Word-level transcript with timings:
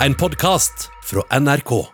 En 0.00 0.14
podkast 0.14 0.90
fra 1.04 1.40
NRK. 1.40 1.86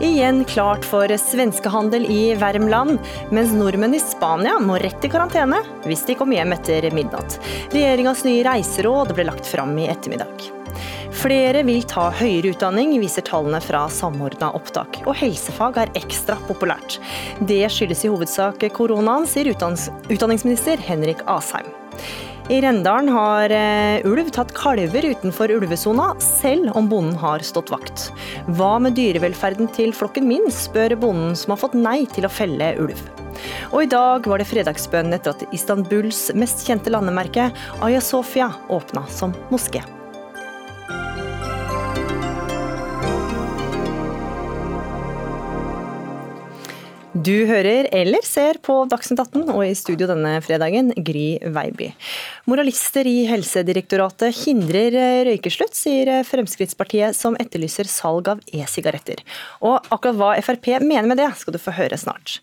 Igjen 0.00 0.44
klart 0.44 0.84
for 0.84 1.16
svenskehandel 1.16 2.10
i 2.10 2.34
Värmland, 2.34 2.98
mens 3.30 3.52
nordmenn 3.54 3.94
i 3.94 4.00
Spania 4.02 4.58
må 4.58 4.80
rett 4.82 5.04
i 5.06 5.12
karantene 5.12 5.62
hvis 5.86 6.02
de 6.08 6.18
kommer 6.18 6.40
hjem 6.40 6.56
etter 6.58 6.90
midnatt. 6.90 7.38
Regjeringas 7.70 8.26
nye 8.26 8.42
reiseråd 8.50 9.14
ble 9.14 9.30
lagt 9.30 9.46
fram 9.46 9.78
i 9.78 9.86
ettermiddag. 9.86 10.59
Flere 11.20 11.60
vil 11.68 11.82
ta 11.84 12.06
høyere 12.16 12.54
utdanning, 12.54 12.94
viser 13.02 13.20
tallene 13.26 13.58
fra 13.60 13.82
Samordna 13.92 14.54
opptak. 14.56 15.02
Og 15.04 15.18
helsefag 15.20 15.76
er 15.82 15.92
ekstra 15.98 16.38
populært. 16.46 16.96
Det 17.44 17.66
skyldes 17.68 18.06
i 18.06 18.12
hovedsak 18.12 18.64
koronaen, 18.72 19.26
sier 19.28 19.50
utdanningsminister 19.52 20.80
Henrik 20.80 21.20
Asheim. 21.28 21.68
I 22.50 22.62
Rendalen 22.64 23.12
har 23.12 23.52
eh, 23.52 24.06
ulv 24.08 24.32
tatt 24.32 24.54
kalver 24.56 25.10
utenfor 25.12 25.52
ulvesona, 25.58 26.08
selv 26.24 26.72
om 26.72 26.88
bonden 26.88 27.20
har 27.20 27.44
stått 27.44 27.68
vakt. 27.70 28.08
Hva 28.56 28.72
med 28.80 28.96
dyrevelferden 28.96 29.68
til 29.76 29.92
flokken 29.94 30.24
min, 30.26 30.48
spør 30.48 30.96
bonden 31.04 31.36
som 31.36 31.52
har 31.52 31.60
fått 31.66 31.76
nei 31.76 32.06
til 32.16 32.24
å 32.24 32.32
felle 32.32 32.72
ulv. 32.80 33.04
Og 33.70 33.84
i 33.84 33.92
dag 33.92 34.24
var 34.24 34.40
det 34.40 34.48
fredagsbønn 34.48 35.12
etter 35.20 35.36
at 35.36 35.46
Istanbuls 35.52 36.30
mest 36.32 36.64
kjente 36.64 36.96
landemerke, 36.96 37.52
Aya 37.84 38.00
Sofia, 38.00 38.54
åpna 38.72 39.04
som 39.12 39.36
moské. 39.52 39.84
Du 47.20 47.34
hører 47.44 47.88
eller 47.92 48.24
ser 48.24 48.56
på 48.64 48.74
Dagsnytt 48.88 49.18
18, 49.20 49.50
og 49.52 49.60
i 49.66 49.74
studio 49.76 50.06
denne 50.08 50.38
fredagen, 50.40 50.92
Gry 51.04 51.40
Veiby. 51.52 51.90
Moralister 52.48 53.04
i 53.04 53.26
Helsedirektoratet 53.28 54.38
hindrer 54.38 54.94
røykeslutt, 55.28 55.76
sier 55.76 56.22
Fremskrittspartiet, 56.24 57.18
som 57.18 57.36
etterlyser 57.42 57.90
salg 57.90 58.30
av 58.32 58.40
e-sigaretter. 58.54 59.20
Og 59.60 59.90
akkurat 59.92 60.16
hva 60.16 60.30
Frp 60.46 60.70
mener 60.80 61.10
med 61.10 61.20
det, 61.20 61.26
skal 61.36 61.56
du 61.56 61.60
få 61.60 61.74
høre 61.76 61.98
snart. 62.00 62.38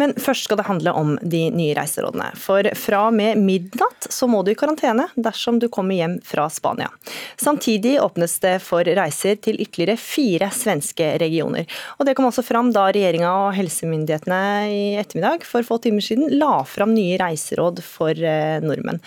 Men 0.00 0.14
først 0.16 0.48
skal 0.48 0.62
det 0.62 0.68
handle 0.70 0.94
om 0.96 1.12
de 1.20 1.42
nye 1.52 1.76
reiserådene. 1.76 2.30
For 2.40 2.70
fra 2.80 3.02
og 3.10 3.18
med 3.18 3.42
midnatt 3.42 4.08
så 4.14 4.30
må 4.30 4.40
du 4.46 4.54
i 4.54 4.56
karantene 4.58 5.10
dersom 5.18 5.60
du 5.60 5.68
kommer 5.68 5.98
hjem 5.98 6.16
fra 6.24 6.46
Spania. 6.50 6.88
Samtidig 7.36 7.98
åpnes 8.00 8.38
det 8.46 8.56
for 8.64 8.88
reiser 8.88 9.36
til 9.36 9.60
ytterligere 9.60 10.00
fire 10.00 10.50
svenske 10.54 11.12
regioner. 11.20 11.68
Og 11.98 12.08
det 12.08 12.16
kom 12.16 12.30
også 12.30 12.46
fram 12.46 12.72
da 12.72 12.88
regjeringa 12.88 13.36
og 13.44 13.54
helsemyndighetene 13.58 14.13
myndighetene 14.14 14.70
i 14.70 14.96
ettermiddag 14.98 15.44
for 15.44 15.62
få 15.62 15.78
timer 15.82 16.02
siden 16.02 16.38
la 16.38 16.64
fram 16.64 16.94
nye 16.94 17.18
reiseråd 17.18 17.82
for 17.82 18.12
eh, 18.14 18.60
nordmenn. 18.62 19.00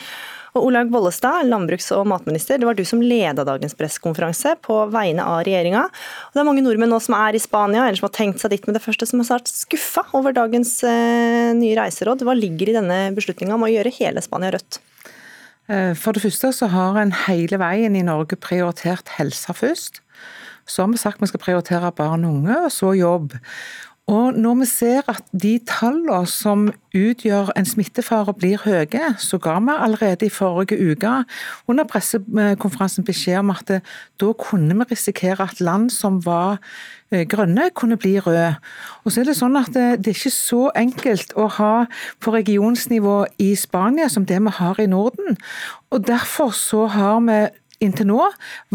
Og 0.55 0.65
Olaug 0.65 0.89
Bollestad, 0.89 1.45
landbruks- 1.45 1.91
og 1.93 2.07
matminister, 2.07 2.57
det 2.57 2.65
var 2.65 2.73
du 2.73 2.83
som 2.83 3.01
leda 3.01 3.43
dagens 3.45 3.75
pressekonferanse 3.77 4.55
på 4.65 4.87
vegne 4.89 5.21
av 5.21 5.43
regjeringa. 5.45 5.83
Det 6.33 6.41
er 6.41 6.47
mange 6.47 6.63
nordmenn 6.65 6.89
nå 6.89 6.99
som 6.99 7.13
er 7.13 7.35
i 7.35 7.41
Spania, 7.41 7.85
eller 7.85 7.99
som 7.99 8.07
har 8.07 8.15
tenkt 8.15 8.41
seg 8.41 8.55
dit 8.55 8.65
med 8.65 8.75
det 8.75 8.81
første, 8.81 9.05
som 9.05 9.21
har 9.21 9.37
vært 9.37 9.51
skuffa 9.51 10.07
over 10.17 10.33
dagens 10.33 10.79
eh, 10.83 11.53
nye 11.57 11.77
reiseråd. 11.77 12.25
Hva 12.25 12.33
ligger 12.37 12.71
i 12.71 12.77
denne 12.79 12.99
beslutninga 13.17 13.53
om 13.53 13.67
å 13.67 13.71
gjøre 13.71 13.93
hele 13.99 14.23
Spania 14.25 14.55
rødt? 14.55 14.81
Eh, 15.69 15.93
for 15.99 16.17
det 16.17 16.25
første 16.25 16.51
så 16.55 16.71
har 16.73 16.97
en 16.97 17.13
hele 17.27 17.61
veien 17.61 17.95
i 17.99 18.05
Norge 18.07 18.39
prioritert 18.41 19.13
helsa 19.19 19.53
først. 19.53 20.01
Så 20.67 20.83
har 20.83 20.91
vi 20.91 20.99
sagt 20.99 21.21
vi 21.21 21.29
skal 21.29 21.43
prioritere 21.43 21.93
barn 21.95 22.25
og 22.27 22.41
unge, 22.41 22.57
og 22.65 22.73
så 22.73 22.91
jobb. 22.97 23.37
Og 24.07 24.37
når 24.39 24.53
vi 24.55 24.65
ser 24.65 25.07
at 25.11 25.25
de 25.35 25.57
tallene 25.67 26.21
som 26.31 26.69
utgjør 26.95 27.49
en 27.59 27.65
smittefare 27.67 28.31
blir 28.39 28.61
høye, 28.63 29.09
så 29.19 29.35
ga 29.43 29.57
vi 29.59 29.75
allerede 29.75 30.29
i 30.29 30.31
forrige 30.31 30.79
uke 30.79 31.11
under 31.67 31.83
pressekonferansen 31.83 33.03
beskjed 33.03 33.41
om 33.41 33.51
at 33.51 33.73
da 34.23 34.29
kunne 34.39 34.79
vi 34.79 34.87
risikere 34.93 35.43
at 35.43 35.59
land 35.59 35.89
som 35.91 36.21
var 36.23 36.55
eh, 37.11 37.27
grønne, 37.27 37.67
kunne 37.75 37.99
bli 37.99 38.15
røde. 38.23 38.55
Og 39.03 39.11
så 39.11 39.21
er 39.21 39.27
det 39.27 39.35
sånn 39.41 39.59
at 39.59 39.73
det, 39.75 39.99
det 39.99 40.13
er 40.13 40.21
ikke 40.21 40.35
så 40.37 40.63
enkelt 40.71 41.35
å 41.35 41.51
ha 41.59 41.75
på 42.23 42.31
regionsnivå 42.31 43.25
i 43.43 43.53
Spania 43.59 44.07
som 44.07 44.23
det 44.23 44.39
vi 44.39 44.55
har 44.61 44.79
i 44.79 44.87
Norden. 44.87 45.35
Og 45.91 46.07
Derfor 46.07 46.55
så 46.55 46.87
har 46.95 47.19
vi 47.27 47.41
inntil 47.83 48.09
nå 48.09 48.21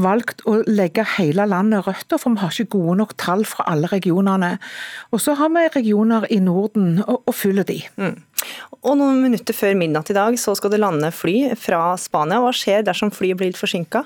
valgt 0.00 0.44
å 0.48 0.58
legge 0.68 1.04
hele 1.16 1.46
landet 1.50 1.86
rødt, 1.88 2.14
for 2.16 2.34
vi 2.34 2.42
har 2.42 2.54
ikke 2.54 2.76
gode 2.76 2.98
nok 3.00 3.16
tall 3.20 3.44
fra 3.48 3.66
alle 3.72 3.90
regionene. 3.90 4.54
Og 5.10 5.22
så 5.24 5.36
har 5.38 5.52
vi 5.54 5.66
regioner 5.74 6.28
i 6.30 6.38
Norden, 6.42 7.02
og, 7.06 7.22
og 7.26 7.66
de. 7.68 7.80
Mm. 7.96 8.16
Og 8.82 8.96
Noen 8.98 9.22
minutter 9.22 9.54
før 9.54 9.76
midnatt 9.78 10.10
i 10.10 10.16
dag 10.16 10.38
så 10.40 10.54
skal 10.58 10.72
det 10.72 10.82
lande 10.82 11.12
fly 11.14 11.52
fra 11.58 11.92
Spania. 12.00 12.40
Hva 12.42 12.50
skjer 12.56 12.82
dersom 12.86 13.12
flyet 13.14 13.38
blir 13.38 13.52
litt 13.52 13.60
forsinka? 13.60 14.04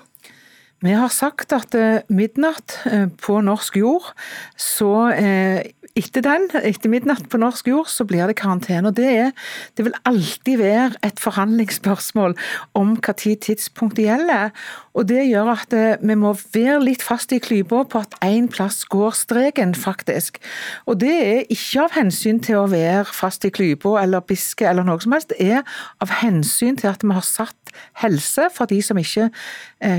Vi 0.84 0.92
har 0.92 1.08
sagt 1.08 1.54
at 1.56 1.72
eh, 1.74 2.04
midnatt 2.12 2.74
eh, 2.90 3.06
på 3.08 3.38
norsk 3.40 3.78
jord, 3.80 4.10
så 4.60 5.08
eh, 5.14 5.72
etter 5.96 6.24
den, 6.24 6.46
etter 6.60 6.92
midnatt 6.92 7.28
på 7.32 7.40
norsk 7.40 7.70
jord, 7.70 7.88
så 7.90 8.04
blir 8.08 8.28
det 8.28 8.36
karantene. 8.38 8.90
og 8.90 8.96
det, 8.96 9.06
er, 9.06 9.30
det 9.76 9.86
vil 9.86 9.96
alltid 10.04 10.60
være 10.60 11.00
et 11.06 11.20
forhandlingsspørsmål 11.22 12.36
om 12.76 12.96
hva 13.00 13.14
tid 13.16 13.40
tidspunktet 13.46 14.04
gjelder. 14.04 14.52
og 14.94 15.08
Det 15.08 15.24
gjør 15.26 15.52
at 15.54 15.76
vi 16.02 16.18
må 16.18 16.34
være 16.54 16.78
litt 16.84 17.04
fast 17.04 17.32
i 17.32 17.40
klypa 17.42 17.84
på 17.88 18.02
at 18.04 18.16
én 18.24 18.50
plass 18.52 18.84
går 18.84 19.16
streken, 19.16 19.74
faktisk. 19.74 20.38
Og 20.86 21.00
Det 21.00 21.16
er 21.16 21.42
ikke 21.48 21.86
av 21.86 21.96
hensyn 21.96 22.40
til 22.44 22.60
å 22.60 22.68
være 22.70 23.06
fast 23.12 23.44
i 23.44 23.50
klypa 23.50 23.96
eller 24.02 24.24
piske 24.24 24.68
eller 24.68 24.84
noe 24.86 25.00
som 25.00 25.16
helst, 25.16 25.32
det 25.32 25.40
er 25.58 25.64
av 26.02 26.12
hensyn 26.20 26.76
til 26.76 26.92
at 26.92 27.02
vi 27.04 27.14
har 27.16 27.24
satt 27.24 27.74
helse 28.02 28.48
for 28.54 28.68
de 28.68 28.80
som 28.84 28.98
ikke 29.00 29.30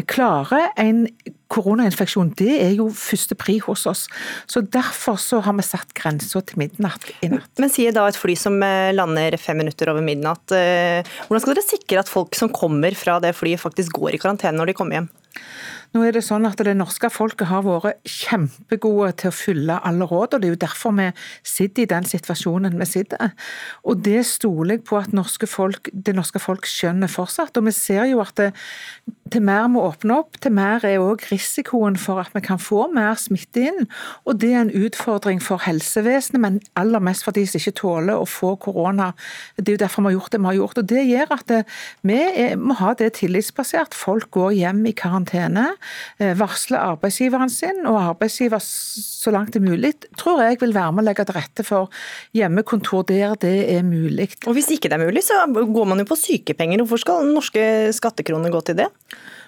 klarer 0.09 0.71
en 0.81 1.05
koronainfeksjon 1.53 2.33
det 2.39 2.53
er 2.63 2.73
jo 2.77 2.89
første 2.93 3.37
pri 3.39 3.57
hos 3.65 3.85
oss. 3.89 4.05
Så 4.49 4.63
Derfor 4.77 5.17
så 5.21 5.39
har 5.45 5.55
vi 5.57 5.65
satt 5.65 5.93
grensa 5.97 6.41
til 6.45 6.59
midnatt 6.61 7.07
i 7.23 7.31
natt. 7.31 7.49
Men 7.61 7.71
sier 7.73 7.95
da 7.95 8.05
et 8.09 8.19
fly 8.19 8.35
som 8.39 8.57
eh, 8.65 8.93
lander 8.95 9.37
fem 9.41 9.59
minutter 9.61 9.91
over 9.93 10.03
midnatt, 10.05 10.53
eh, 10.55 11.07
hvordan 11.27 11.43
skal 11.43 11.55
dere 11.55 11.67
sikre 11.67 12.03
at 12.03 12.11
folk 12.11 12.35
som 12.37 12.51
kommer 12.53 12.95
fra 12.99 13.17
det 13.23 13.33
flyet 13.37 13.63
faktisk 13.63 13.95
går 13.97 14.17
i 14.17 14.21
karantene 14.21 14.57
når 14.59 14.71
de 14.71 14.77
kommer 14.77 14.99
hjem? 14.99 15.09
Nå 15.95 16.03
er 16.03 16.11
Det 16.11 16.23
sånn 16.25 16.45
at 16.47 16.59
det 16.65 16.73
norske 16.75 17.07
folket 17.13 17.47
har 17.47 17.63
vært 17.63 18.01
kjempegode 18.07 19.13
til 19.21 19.31
å 19.31 19.35
følge 19.35 19.77
alle 19.87 20.07
råd, 20.09 20.35
og 20.35 20.41
det 20.41 20.49
er 20.49 20.53
jo 20.53 20.59
derfor 20.59 20.95
vi 20.97 21.07
sitter 21.47 21.83
i 21.85 21.89
den 21.93 22.07
situasjonen 22.07 22.75
vi 22.79 22.87
sitter. 22.89 23.31
Og 23.87 24.03
Det 24.03 24.25
stoler 24.27 24.77
jeg 24.77 24.83
på 24.83 24.97
at 24.99 25.13
norske 25.15 25.47
folk, 25.47 25.89
det 25.93 26.15
norske 26.15 26.39
folk 26.43 26.67
skjønner 26.67 27.07
fortsatt. 27.07 27.57
Og 27.57 27.65
Vi 27.65 27.71
ser 27.71 28.05
jo 28.11 28.19
at 28.19 28.35
det, 28.35 28.51
til 29.31 29.41
mer 29.41 29.67
vi 29.67 29.79
åpner 29.79 30.23
opp, 30.23 30.39
til 30.41 30.51
mer 30.51 30.83
er 30.85 30.99
òg 30.99 31.23
risikoen 31.31 31.97
for 31.97 32.19
at 32.19 32.35
vi 32.35 32.41
kan 32.41 32.59
få 32.59 32.87
mer 32.93 33.15
smitte 33.15 33.63
inn. 33.71 33.87
Og 34.25 34.39
Det 34.39 34.53
er 34.53 34.61
en 34.65 34.75
utfordring 34.75 35.41
for 35.41 35.63
helsevesenet, 35.63 36.41
men 36.41 36.61
aller 36.75 36.99
mest 36.99 37.23
for 37.23 37.31
de 37.31 37.45
som 37.47 37.59
ikke 37.59 37.79
tåler 37.79 38.15
å 38.15 38.27
få 38.27 38.55
korona. 38.59 39.13
Det 39.55 39.69
er 39.69 39.77
jo 39.77 39.85
derfor 39.85 40.03
vi 40.03 40.11
har 40.11 40.19
gjort 40.19 40.31
det 40.31 40.41
vi 40.41 40.51
har 40.51 40.59
gjort. 40.59 40.77
og 40.77 40.87
Det 40.87 41.07
gjør 41.07 41.31
at 41.31 41.47
det, 41.47 41.65
vi 42.03 42.55
må 42.55 42.73
ha 42.73 42.93
det 42.93 43.13
tillitsbasert. 43.13 43.93
Folk 43.93 44.31
går 44.31 44.51
hjem 44.51 44.85
i 44.85 44.91
karantene. 44.91 45.76
Eh, 46.19 46.33
varsle 46.39 46.79
arbeidsgiveren 46.79 47.51
sin, 47.51 47.83
og 47.85 47.99
arbeidsgiver 48.01 48.61
så 48.63 49.33
langt 49.33 49.53
det 49.55 49.61
er 49.61 49.69
mulig, 49.69 49.93
tror 50.19 50.43
jeg 50.45 50.59
vil 50.61 50.75
være 50.75 50.95
med 50.95 51.05
å 51.05 51.07
legge 51.09 51.27
til 51.27 51.37
rette 51.37 51.65
for 51.67 51.93
hjemmekontor 52.37 53.07
der 53.09 53.37
det 53.41 53.55
er 53.77 53.87
mulig. 53.87 54.31
Og 54.45 54.57
Hvis 54.57 54.71
ikke 54.75 54.91
det 54.91 54.99
er 54.99 55.05
mulig, 55.05 55.23
så 55.25 55.43
går 55.47 55.89
man 55.89 56.03
jo 56.03 56.09
på 56.09 56.19
sykepenger. 56.19 56.83
Hvorfor 56.83 57.03
skal 57.03 57.33
norske 57.33 57.65
skattekroner 57.95 58.53
gå 58.53 58.63
til 58.65 58.79
det? 58.83 58.91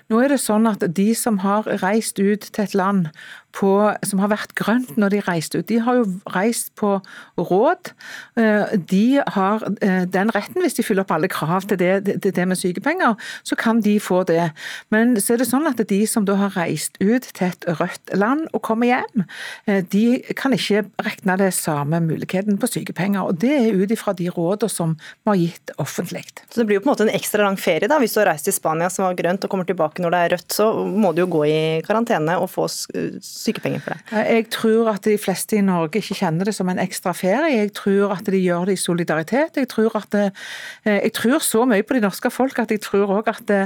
Nå 0.10 0.24
er 0.24 0.34
det 0.34 0.40
sånn 0.42 0.66
at 0.66 0.82
De 0.98 1.12
som 1.18 1.38
har 1.44 1.68
reist 1.84 2.18
ut 2.18 2.48
til 2.50 2.64
et 2.64 2.78
land 2.78 3.10
på, 3.56 3.72
som 4.06 4.22
har 4.22 4.32
vært 4.32 4.54
grønt 4.58 4.96
når 5.00 5.14
de 5.14 5.22
reiste 5.26 5.60
ut. 5.60 5.68
De 5.70 5.80
har 5.84 6.00
jo 6.00 6.06
reist 6.36 6.72
på 6.80 6.96
råd. 7.40 7.92
Eh, 8.40 8.76
de 8.92 9.22
har 9.36 9.66
eh, 9.86 10.04
den 10.10 10.32
retten, 10.36 10.62
hvis 10.64 10.78
de 10.78 10.86
fyller 10.86 11.06
opp 11.06 11.14
alle 11.16 11.30
krav 11.32 11.68
til 11.70 11.80
det, 11.82 12.20
til 12.24 12.36
det 12.36 12.46
med 12.50 12.60
sykepenger, 12.60 13.18
så 13.48 13.58
kan 13.60 13.82
de 13.86 13.98
få 14.04 14.22
det. 14.30 14.52
Men 14.94 15.16
så 15.20 15.36
er 15.36 15.44
det 15.44 15.50
sånn 15.50 15.68
at 15.70 15.82
de 15.90 16.02
som 16.10 16.28
da 16.28 16.38
har 16.40 16.56
reist 16.58 17.00
ut 17.02 17.26
til 17.26 17.48
et 17.50 17.68
rødt 17.80 18.14
land 18.20 18.48
og 18.54 18.64
kommer 18.66 18.92
hjem, 18.92 19.26
eh, 19.66 19.82
de 19.82 20.22
kan 20.38 20.54
ikke 20.56 20.86
regne 21.06 21.40
det 21.42 21.52
samme 21.58 22.02
muligheten 22.06 22.60
på 22.62 22.70
sykepenger. 22.70 23.26
og 23.26 23.42
Det 23.42 23.54
er 23.56 23.80
ut 23.80 23.92
ifra 23.96 24.14
de 24.14 24.30
rådene 24.30 24.70
som 24.70 24.96
vi 24.96 25.32
har 25.32 25.42
gitt 25.42 25.76
offentlig. 25.78 26.26
Så 26.50 26.62
det 26.62 26.68
blir 26.70 26.80
jo 26.80 26.86
på 26.86 26.90
en 26.90 26.94
måte 26.94 27.08
en 27.08 27.16
ekstra 27.16 27.46
lang 27.46 27.58
ferie 27.60 27.90
da, 27.90 28.00
hvis 28.00 28.14
du 28.14 28.22
har 28.22 28.32
reist 28.34 28.46
til 28.48 28.56
Spania 28.56 28.90
som 28.94 29.08
var 29.08 29.18
grønt 29.18 29.44
og 29.44 29.52
kommer 29.52 29.68
tilbake 29.68 30.04
når 30.04 30.14
det 30.14 30.20
er 30.20 30.34
rødt, 30.36 30.52
så 30.54 30.70
må 30.86 31.14
du 31.14 31.24
jo 31.24 31.32
gå 31.32 31.46
i 31.50 31.60
karantene 31.86 32.38
og 32.40 32.50
få 32.52 32.68
sykepenger 33.40 33.84
for 33.84 33.96
det? 33.96 34.24
Jeg 34.30 34.48
tror 34.54 34.90
at 34.94 35.06
de 35.08 35.16
fleste 35.22 35.58
i 35.58 35.64
Norge 35.66 36.02
ikke 36.02 36.18
kjenner 36.22 36.50
det 36.50 36.56
som 36.58 36.70
en 36.72 36.82
ekstra 36.82 37.14
ferie. 37.18 37.54
Jeg 37.56 37.74
tror 37.78 38.16
at 38.18 38.28
de 38.30 38.40
gjør 38.40 38.70
det 38.70 38.76
i 38.78 38.82
solidaritet. 38.82 39.58
Jeg 39.58 39.70
tror, 39.72 39.96
det, 40.12 40.26
eh, 40.86 41.00
jeg 41.08 41.14
tror 41.18 41.44
så 41.44 41.66
mye 41.70 41.86
på 41.86 41.98
de 41.98 42.04
norske 42.04 42.32
folk 42.34 42.60
at 42.60 42.72
jeg 42.72 42.84
tror 42.86 43.16
òg 43.20 43.32
at 43.32 43.44
det, 43.48 43.62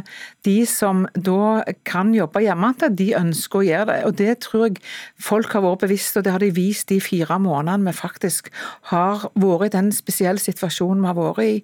de 0.46 0.66
som 0.70 1.06
da 1.16 1.64
kan 1.88 2.14
jobbe 2.16 2.44
hjemme, 2.46 2.74
de 2.94 3.10
ønsker 3.18 3.60
å 3.60 3.66
gjøre 3.68 3.90
det. 3.92 4.00
Og 4.06 4.16
Det 4.24 4.40
tror 4.46 4.68
jeg 4.68 4.78
folk 5.20 5.52
har 5.54 5.66
vært 5.66 5.84
bevisst, 5.88 6.18
og 6.18 6.24
det 6.24 6.32
har 6.32 6.40
de 6.40 6.52
vist 6.54 6.90
de 6.90 7.00
fire 7.02 7.40
månedene 7.40 7.90
vi 7.90 7.98
faktisk 7.98 8.50
har 8.94 9.30
vært 9.36 9.68
i 9.68 9.76
den 9.78 9.92
spesielle 9.92 10.40
situasjonen 10.40 11.02
vi 11.02 11.12
har 11.12 11.18
vært 11.18 11.44
i. 11.44 11.64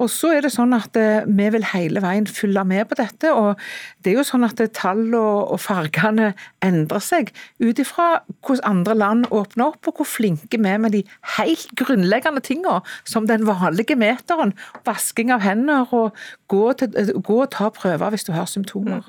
Og 0.00 0.10
så 0.10 0.34
er 0.36 0.42
det 0.46 0.54
sånn 0.54 0.74
at 0.76 0.96
eh, 0.96 1.26
vi 1.26 1.50
vil 1.52 1.66
hele 1.74 2.02
veien 2.02 2.26
følge 2.26 2.64
med 2.64 2.88
på 2.88 2.98
dette. 3.00 3.32
og 3.32 3.60
det 4.02 4.12
er 4.12 4.20
jo 4.20 4.26
sånn 4.26 4.46
at 4.46 4.60
Tall 4.76 5.14
og 5.16 5.56
fargene 5.60 6.32
endrer 6.64 7.02
seg 7.04 7.32
ut 7.60 7.80
ifra 7.82 8.08
hvordan 8.40 8.66
andre 8.66 8.96
land 8.96 9.28
åpner 9.30 9.70
opp, 9.70 9.88
og 9.90 10.00
hvor 10.00 10.08
flinke 10.08 10.58
vi 10.58 10.70
er 10.70 10.80
med 10.82 10.94
de 10.96 11.04
helt 11.36 11.72
grunnleggende 11.78 12.42
tingene, 12.44 12.80
som 13.04 13.28
den 13.28 13.46
vanlige 13.48 13.98
meteren. 14.00 14.54
Vasking 14.86 15.32
av 15.34 15.44
hender 15.44 15.88
og 15.96 16.16
gå, 16.50 16.64
til, 16.80 17.14
gå 17.20 17.40
og 17.44 17.50
ta 17.54 17.70
prøver 17.74 18.14
hvis 18.14 18.26
du 18.28 18.32
har 18.36 18.48
symptomer. 18.50 19.04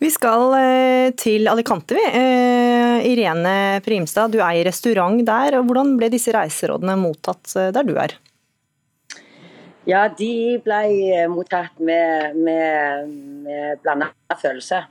Vi 0.00 0.08
skal 0.12 0.54
eh, 0.56 1.10
til 1.18 1.48
Alicante, 1.50 1.96
vi. 1.98 2.04
Eh, 2.08 3.08
Irene 3.10 3.82
Primstad, 3.84 4.32
du 4.32 4.40
eier 4.40 4.68
restaurant 4.68 5.20
der. 5.26 5.58
og 5.58 5.68
Hvordan 5.68 5.96
ble 6.00 6.10
disse 6.12 6.32
reiserådene 6.34 6.96
mottatt 7.00 7.52
eh, 7.58 7.72
der 7.74 7.86
du 7.86 7.94
er? 8.00 8.16
Ja, 9.88 10.04
de 10.12 10.58
ble 10.60 11.26
mottatt 11.32 11.78
med, 11.80 12.36
med, 12.36 13.12
med 13.44 13.80
blanda 13.84 14.10
følelse. 14.36 14.82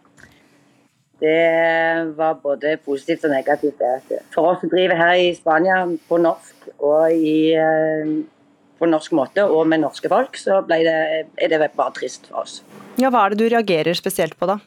Det 1.19 2.13
var 2.17 2.37
både 2.43 2.75
positivt 2.85 3.25
og 3.25 3.33
negativt. 3.33 3.81
For 4.33 4.51
oss 4.51 4.59
som 4.61 4.69
driver 4.69 4.99
her 4.99 5.17
i 5.17 5.31
Spania 5.33 5.79
på 6.09 6.19
norsk 6.21 6.67
og 6.77 7.13
i, 7.13 7.55
på 8.77 8.89
norsk 8.89 9.15
måte 9.17 9.45
og 9.49 9.65
med 9.69 9.81
norske 9.81 10.11
folk, 10.11 10.37
så 10.37 10.61
det, 10.69 10.81
er 10.85 11.53
det 11.53 11.61
bare 11.73 11.95
trist 11.97 12.29
for 12.29 12.43
oss. 12.43 12.59
Ja, 13.01 13.09
Hva 13.09 13.25
er 13.25 13.33
det 13.33 13.41
du 13.41 13.49
reagerer 13.49 13.97
spesielt 13.97 14.37
på 14.37 14.49
da? 14.49 14.59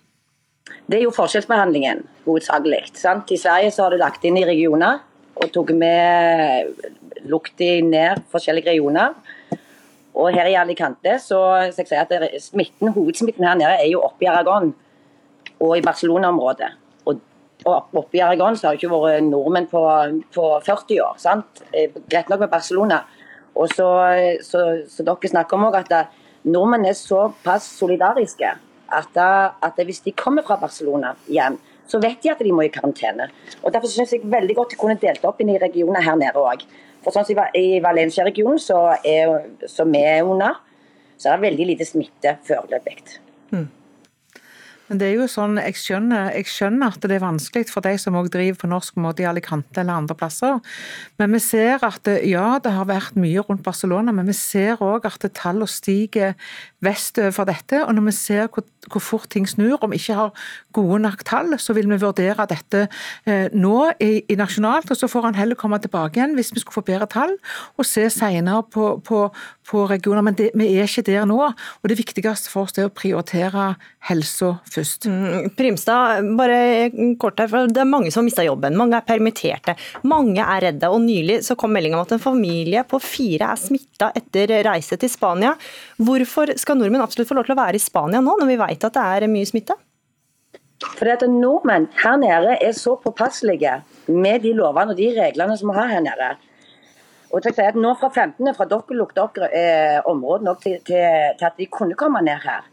Det 0.90 0.98
er 0.98 1.04
jo 1.06 1.14
forskjellsbehandlingen, 1.14 2.02
hovedsakelig. 2.26 2.82
I 2.98 3.38
Sverige 3.38 3.70
så 3.74 3.86
har 3.86 3.94
du 3.94 4.02
lagt 4.02 4.26
inn 4.26 4.38
i 4.38 4.46
regioner 4.46 5.04
og 5.40 5.52
tok 5.54 5.70
med 5.78 6.74
lukket 7.30 7.86
ned 7.86 8.22
forskjellige 8.32 8.72
regioner. 8.72 9.14
Og 10.18 10.34
her 10.34 10.50
i 10.50 10.58
Alicante 10.58 11.14
så, 11.22 11.38
så 11.70 11.84
jeg 11.86 12.00
at 12.02 12.10
det, 12.10 12.42
smitten, 12.42 12.90
hovedsmitten 12.94 13.46
her 13.46 13.58
nede 13.58 13.76
er 13.78 13.88
jo 13.92 14.02
oppe 14.02 14.26
i 14.26 14.30
Aragon 14.30 14.72
og 15.60 15.76
i 15.76 15.84
Barcelona-området. 15.84 16.70
Og, 17.06 17.20
og 17.68 17.98
oppe 18.02 18.18
i 18.18 18.24
Aragon 18.24 18.56
så 18.56 18.68
har 18.68 18.76
det 18.76 18.82
ikke 18.82 18.92
vært 18.94 19.26
nordmenn 19.28 19.68
på, 19.70 19.84
på 20.34 20.46
40 20.66 21.02
år. 21.04 21.20
sant? 21.20 21.62
Eh, 21.72 21.92
greit 22.10 22.32
nok 22.32 22.46
med 22.46 22.52
Barcelona. 22.52 23.02
Og 23.54 23.68
så, 23.74 23.88
så, 24.46 24.64
så 24.88 25.04
dere 25.04 25.32
snakker 25.32 25.58
om 25.58 25.68
at 25.74 25.92
nordmenn 26.48 26.88
er 26.88 26.96
såpass 26.96 27.66
solidariske 27.76 28.54
at, 28.90 29.18
at 29.62 29.82
hvis 29.84 30.02
de 30.06 30.14
kommer 30.16 30.46
fra 30.46 30.58
Barcelona 30.60 31.14
hjem, 31.30 31.58
så 31.90 31.98
vet 32.02 32.22
de 32.22 32.30
at 32.30 32.42
de 32.42 32.52
må 32.54 32.64
i 32.66 32.72
karantene. 32.72 33.28
Og 33.62 33.72
Derfor 33.74 33.90
synes 33.90 34.12
jeg 34.14 34.22
veldig 34.24 34.56
godt 34.56 34.74
de 34.74 34.78
kunne 34.78 34.98
delt 35.00 35.24
opp 35.26 35.40
inn 35.42 35.50
i 35.54 35.58
regioner 35.58 36.04
her 36.06 36.18
nede 36.18 36.38
òg. 36.38 36.62
For 37.04 37.14
sånn 37.14 37.26
som 37.26 37.40
I 37.56 37.80
Valencia-regionen, 37.82 38.60
som 38.60 39.92
vi 39.94 40.02
er 40.04 40.22
under, 40.26 40.58
så 41.16 41.30
er 41.30 41.38
det 41.38 41.48
veldig 41.48 41.68
lite 41.72 41.88
smitte 41.88 42.36
foreløpig. 42.46 42.98
Mm. 43.50 43.66
Men 44.90 44.98
det 44.98 45.06
er 45.06 45.20
jo 45.20 45.26
sånn, 45.30 45.54
jeg 45.62 45.76
skjønner, 45.78 46.32
jeg 46.34 46.48
skjønner, 46.50 46.96
at 46.96 47.04
det 47.06 47.14
er 47.14 47.22
vanskelig 47.22 47.68
for 47.70 47.86
de 47.86 47.92
som 48.02 48.16
også 48.18 48.32
driver 48.34 48.58
på 48.58 48.70
norsk 48.72 48.96
måte 48.98 49.22
i 49.22 49.28
Alicante 49.30 49.84
eller 49.84 50.00
andre 50.02 50.16
plasser. 50.18 50.58
Men 51.22 51.36
vi 51.36 51.40
ser 51.44 51.84
at 51.86 52.10
ja, 52.26 52.46
det 52.58 52.72
har 52.74 52.88
vært 52.90 53.18
mye 53.20 53.44
rundt 53.46 53.62
Barcelona, 53.62 54.10
men 54.16 54.26
vi 54.26 54.34
ser 54.34 54.82
òg 54.82 55.06
at 55.06 55.28
tallene 55.38 55.70
stiger 55.70 56.34
vestover 56.84 57.34
for 57.34 57.48
dette. 57.48 57.82
Og 57.84 57.94
når 57.96 58.08
vi 58.08 58.14
ser 58.16 58.48
hvor, 58.48 58.64
hvor, 58.88 59.04
fort 59.04 59.28
ting 59.32 59.48
snur, 59.48 59.78
om 59.80 59.92
vi 59.92 60.00
ikke 60.00 60.16
har 60.18 60.32
gode 60.76 61.00
nok 61.04 61.24
tall, 61.28 61.54
så 61.60 61.74
vil 61.76 61.88
vi 61.90 62.00
vurdere 62.00 62.46
dette 62.50 62.86
eh, 63.26 63.48
nå 63.52 63.76
i, 64.00 64.10
i, 64.26 64.38
nasjonalt. 64.40 64.90
Og 64.90 64.98
så 64.98 65.08
får 65.10 65.30
han 65.30 65.38
heller 65.38 65.58
komme 65.58 65.80
tilbake 65.82 66.20
igjen 66.20 66.36
hvis 66.38 66.52
vi 66.54 66.62
skulle 66.62 66.80
få 66.80 66.86
bedre 66.86 67.08
tall, 67.10 67.36
og 67.76 67.88
se 67.88 68.06
senere 68.12 68.62
på, 68.72 68.92
på, 69.06 69.26
på 69.68 69.84
regioner. 69.90 70.24
Men 70.26 70.38
det, 70.38 70.50
vi 70.58 70.70
er 70.74 70.88
ikke 70.88 71.06
der 71.06 71.28
nå. 71.28 71.40
Og 71.50 71.90
det 71.90 71.98
viktigste 72.00 72.52
for 72.52 72.68
oss 72.68 72.78
er 72.78 72.88
å 72.88 72.94
prioritere 72.94 73.74
helsa 74.08 74.54
først. 74.70 75.08
Mm, 75.10 75.50
Primstad, 75.58 76.30
bare 76.38 76.90
kort 77.20 77.40
her, 77.40 77.50
for 77.50 77.70
det 77.70 77.82
er 77.82 77.88
mange 77.88 78.12
som 78.12 78.22
har 78.22 78.28
mista 78.30 78.46
jobben. 78.46 78.78
Mange 78.78 78.98
er 78.98 79.06
permitterte. 79.06 79.76
Mange 80.08 80.40
er 80.44 80.66
redde. 80.68 80.88
og 80.88 81.02
Nylig 81.04 81.40
så 81.46 81.56
kom 81.58 81.72
melding 81.74 81.96
om 81.96 82.04
at 82.04 82.14
en 82.16 82.22
familie 82.22 82.82
på 82.88 83.00
fire 83.02 83.52
er 83.52 83.60
smitta 83.60 84.10
etter 84.16 84.52
reise 84.66 84.96
til 85.00 85.10
Spania. 85.12 85.54
Hvorfor 86.00 86.54
skal 86.60 86.69
nordmenn 86.78 87.04
absolutt 87.04 87.30
få 87.30 87.38
lov 87.38 87.48
til 87.48 87.56
å 87.56 87.60
være 87.60 87.78
i 87.78 87.82
Spania 87.82 88.20
nå, 88.24 88.36
når 88.40 88.50
vi 88.50 88.58
vet 88.60 88.86
at 88.88 88.98
det 88.98 89.06
er 89.06 89.32
mye 89.32 89.48
smitte? 89.48 89.76
Fordi 90.80 91.12
at 91.12 91.24
Nordmenn 91.28 91.90
her 92.00 92.16
nede 92.16 92.54
er 92.56 92.72
så 92.72 92.94
påpasselige 92.96 93.82
med 94.08 94.46
de 94.46 94.54
lovene 94.56 94.94
og 94.94 95.00
de 95.00 95.10
reglene 95.12 95.56
som 95.60 95.68
vi 95.68 95.76
har 95.76 95.90
her 95.92 96.04
nede. 96.04 96.30
Og 97.30 97.44
til 97.44 97.60
at 97.62 97.76
nå 97.76 97.92
Fra 98.00 98.08
15. 98.08 98.54
fra 98.56 98.66
dere 98.66 98.96
lukket 98.96 99.20
dere 99.36 99.50
eh, 99.52 99.98
området 100.08 100.46
nok 100.48 100.62
til, 100.62 100.78
til, 100.86 101.04
til, 101.38 101.46
at 101.46 101.58
de 101.60 101.68
kunne 101.70 101.98
komme 102.00 102.22
ned 102.24 102.40
her 102.42 102.64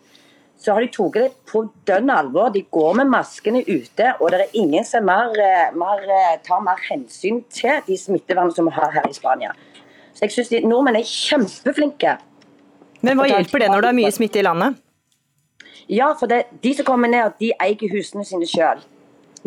så 0.57 0.73
har 0.73 0.81
de 0.81 0.89
tatt 0.89 1.17
det 1.17 1.27
på 1.49 1.63
dønn 1.87 2.09
alvor. 2.09 2.49
De 2.53 2.63
går 2.73 2.95
med 2.99 3.11
maskene 3.11 3.61
ute, 3.67 4.13
og 4.17 4.31
det 4.33 4.39
er 4.41 4.55
ingen 4.57 4.85
som 4.85 5.05
mer, 5.05 5.29
eh, 5.37 5.73
mer, 5.77 6.01
eh, 6.01 6.39
tar 6.43 6.61
mer 6.61 6.81
hensyn 6.89 7.43
til 7.49 7.81
de 7.85 7.97
smittevernene 7.97 8.55
som 8.55 8.65
vi 8.65 8.71
har 8.71 8.91
her 8.91 9.07
i 9.09 9.13
Spania. 9.13 9.51
Så 10.13 10.25
jeg 10.25 10.31
syns 10.31 10.63
nordmenn 10.65 10.97
er 10.97 11.05
kjempeflinke. 11.05 12.17
Men 13.01 13.17
hva 13.19 13.27
hjelper 13.29 13.63
det 13.63 13.71
når 13.71 13.85
det 13.85 13.89
er 13.89 13.97
mye 13.99 14.13
smitte 14.13 14.41
i 14.41 14.45
landet? 14.45 14.77
Ja, 15.87 16.11
for 16.19 16.27
det, 16.27 16.47
de 16.63 16.73
som 16.75 16.87
kommer 16.87 17.11
ned, 17.11 17.37
de 17.39 17.53
eier 17.63 17.93
husene 17.93 18.25
sine 18.27 18.47
sjøl. 18.49 18.81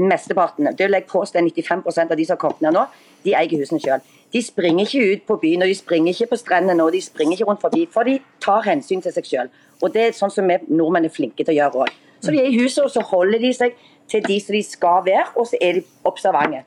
Mesteparten. 0.01 0.71
Det 0.77 0.87
vil 0.87 0.97
jeg 0.97 1.09
påstå 1.11 1.43
95 1.45 1.83
av 2.07 2.17
de 2.17 2.25
som 2.25 2.37
har 2.37 2.41
kommet 2.41 2.63
ned 2.65 2.77
nå, 2.79 2.87
de 3.27 3.35
eier 3.37 3.61
husene 3.61 3.83
sjøl. 3.83 4.05
De 4.33 4.41
springer 4.43 4.87
ikke 4.87 5.17
ut 5.17 5.25
på 5.27 5.37
byen 5.43 5.65
og 5.67 5.69
de 5.69 5.75
springer 5.75 6.15
ikke 6.15 6.31
på 6.31 6.39
strendene 6.39 6.85
og 6.85 6.95
de 6.95 7.01
springer 7.03 7.37
ikke 7.37 7.49
rundt 7.49 7.65
forbi, 7.65 7.83
for 7.91 8.07
de 8.07 8.21
tar 8.41 8.63
hensyn 8.69 9.03
til 9.03 9.13
seg 9.13 9.27
sjøl. 9.27 9.51
Og 9.83 9.93
det 9.93 10.07
er 10.07 10.17
sånn 10.17 10.33
som 10.33 10.47
vi 10.49 10.61
nordmenn 10.71 11.09
er 11.09 11.13
flinke 11.13 11.43
til 11.43 11.57
å 11.57 11.59
gjøre 11.59 11.85
òg. 11.85 11.97
Så 12.21 12.33
de 12.33 12.41
er 12.41 12.51
i 12.53 12.59
huset, 12.61 12.85
og 12.85 12.93
så 12.93 13.03
holder 13.11 13.41
de 13.43 13.51
seg 13.57 13.77
til 14.11 14.23
de 14.27 14.37
som 14.45 14.55
de 14.55 14.63
skal 14.65 15.05
være, 15.07 15.27
og 15.41 15.49
så 15.49 15.59
er 15.61 15.81
de 15.81 15.85
observante. 16.09 16.63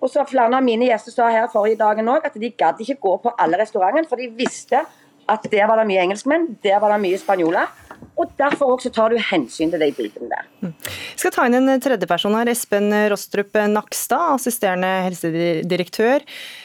Og 0.00 0.10
så 0.12 0.24
Flere 0.28 0.52
av 0.52 0.64
mine 0.64 0.86
gjester 0.88 1.14
sa 1.14 1.30
her 1.32 1.48
forrige 1.52 1.80
dagen 1.80 2.08
også, 2.08 2.28
at 2.28 2.40
de 2.40 2.50
gadd 2.50 2.80
ikke 2.80 3.00
gå 3.00 3.14
på 3.24 3.32
alle 3.40 3.58
restaurantene, 3.60 4.08
for 4.08 4.20
de 4.20 4.28
visste 4.36 4.82
at 5.30 5.48
der 5.52 5.66
var 5.70 5.80
det 5.80 5.88
mye 5.88 6.04
engelskmenn, 6.04 6.54
der 6.64 6.80
var 6.82 6.94
det 6.94 7.02
mye 7.04 7.20
spanjoler. 7.20 7.72
Og 8.20 8.30
Derfor 8.38 8.74
også 8.74 8.90
tar 8.94 9.10
du 9.10 9.18
hensyn 9.18 9.72
til 9.72 9.80
de 9.82 9.88
bildene 9.94 10.28
der. 10.30 10.46
Jeg 10.62 10.70
mm. 10.70 10.74
skal 11.18 11.32
ta 11.34 11.46
inn 11.48 11.56
en 11.58 11.82
tredjeperson 11.82 12.36
her. 12.36 12.50
Espen 12.52 12.92
Rostrup 13.10 13.56
Nakstad, 13.70 14.36
assisterende 14.36 14.90
helsedirektør. 15.08 16.24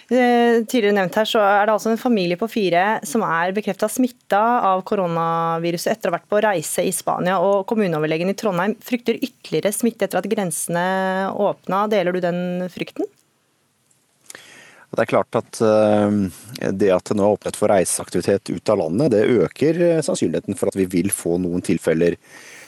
Eh, 0.10 0.62
tidligere 0.70 0.98
nevnt 0.98 1.18
her 1.18 1.30
så 1.30 1.42
er 1.46 1.68
det 1.68 1.76
altså 1.76 1.94
en 1.94 2.02
familie 2.02 2.38
på 2.40 2.50
fire 2.52 3.00
som 3.08 3.24
er 3.26 3.54
bekrefta 3.56 3.90
smitta 3.92 4.42
av 4.72 4.84
koronaviruset 4.90 5.94
etter 5.94 6.10
å 6.10 6.14
ha 6.14 6.20
vært 6.20 6.30
på 6.32 6.42
reise 6.46 6.86
i 6.86 6.94
Spania. 6.96 7.40
og 7.42 7.66
Kommuneoverlegen 7.70 8.34
i 8.34 8.38
Trondheim 8.38 8.76
frykter 8.86 9.22
ytterligere 9.22 9.74
smitte 9.76 10.10
etter 10.10 10.22
at 10.22 10.30
grensene 10.30 10.86
åpna. 11.34 11.88
Deler 11.94 12.14
du 12.14 12.22
den 12.26 12.42
frykten? 12.74 13.10
Det 14.90 15.04
er 15.04 15.10
klart 15.12 15.38
at 15.38 15.60
eh, 15.62 16.16
det 16.74 16.90
at 16.94 17.12
det 17.12 17.18
nå 17.18 17.26
er 17.28 17.36
åpnet 17.36 17.58
for 17.60 17.70
reiseaktivitet 17.70 18.50
ut 18.50 18.72
av 18.74 18.82
landet, 18.82 19.14
det 19.14 19.44
øker 19.46 19.82
eh, 19.86 20.02
sannsynligheten 20.06 20.58
for 20.58 20.72
at 20.72 20.80
vi 20.80 20.88
vil 20.90 21.12
få 21.14 21.38
noen 21.42 21.62
tilfeller 21.66 22.18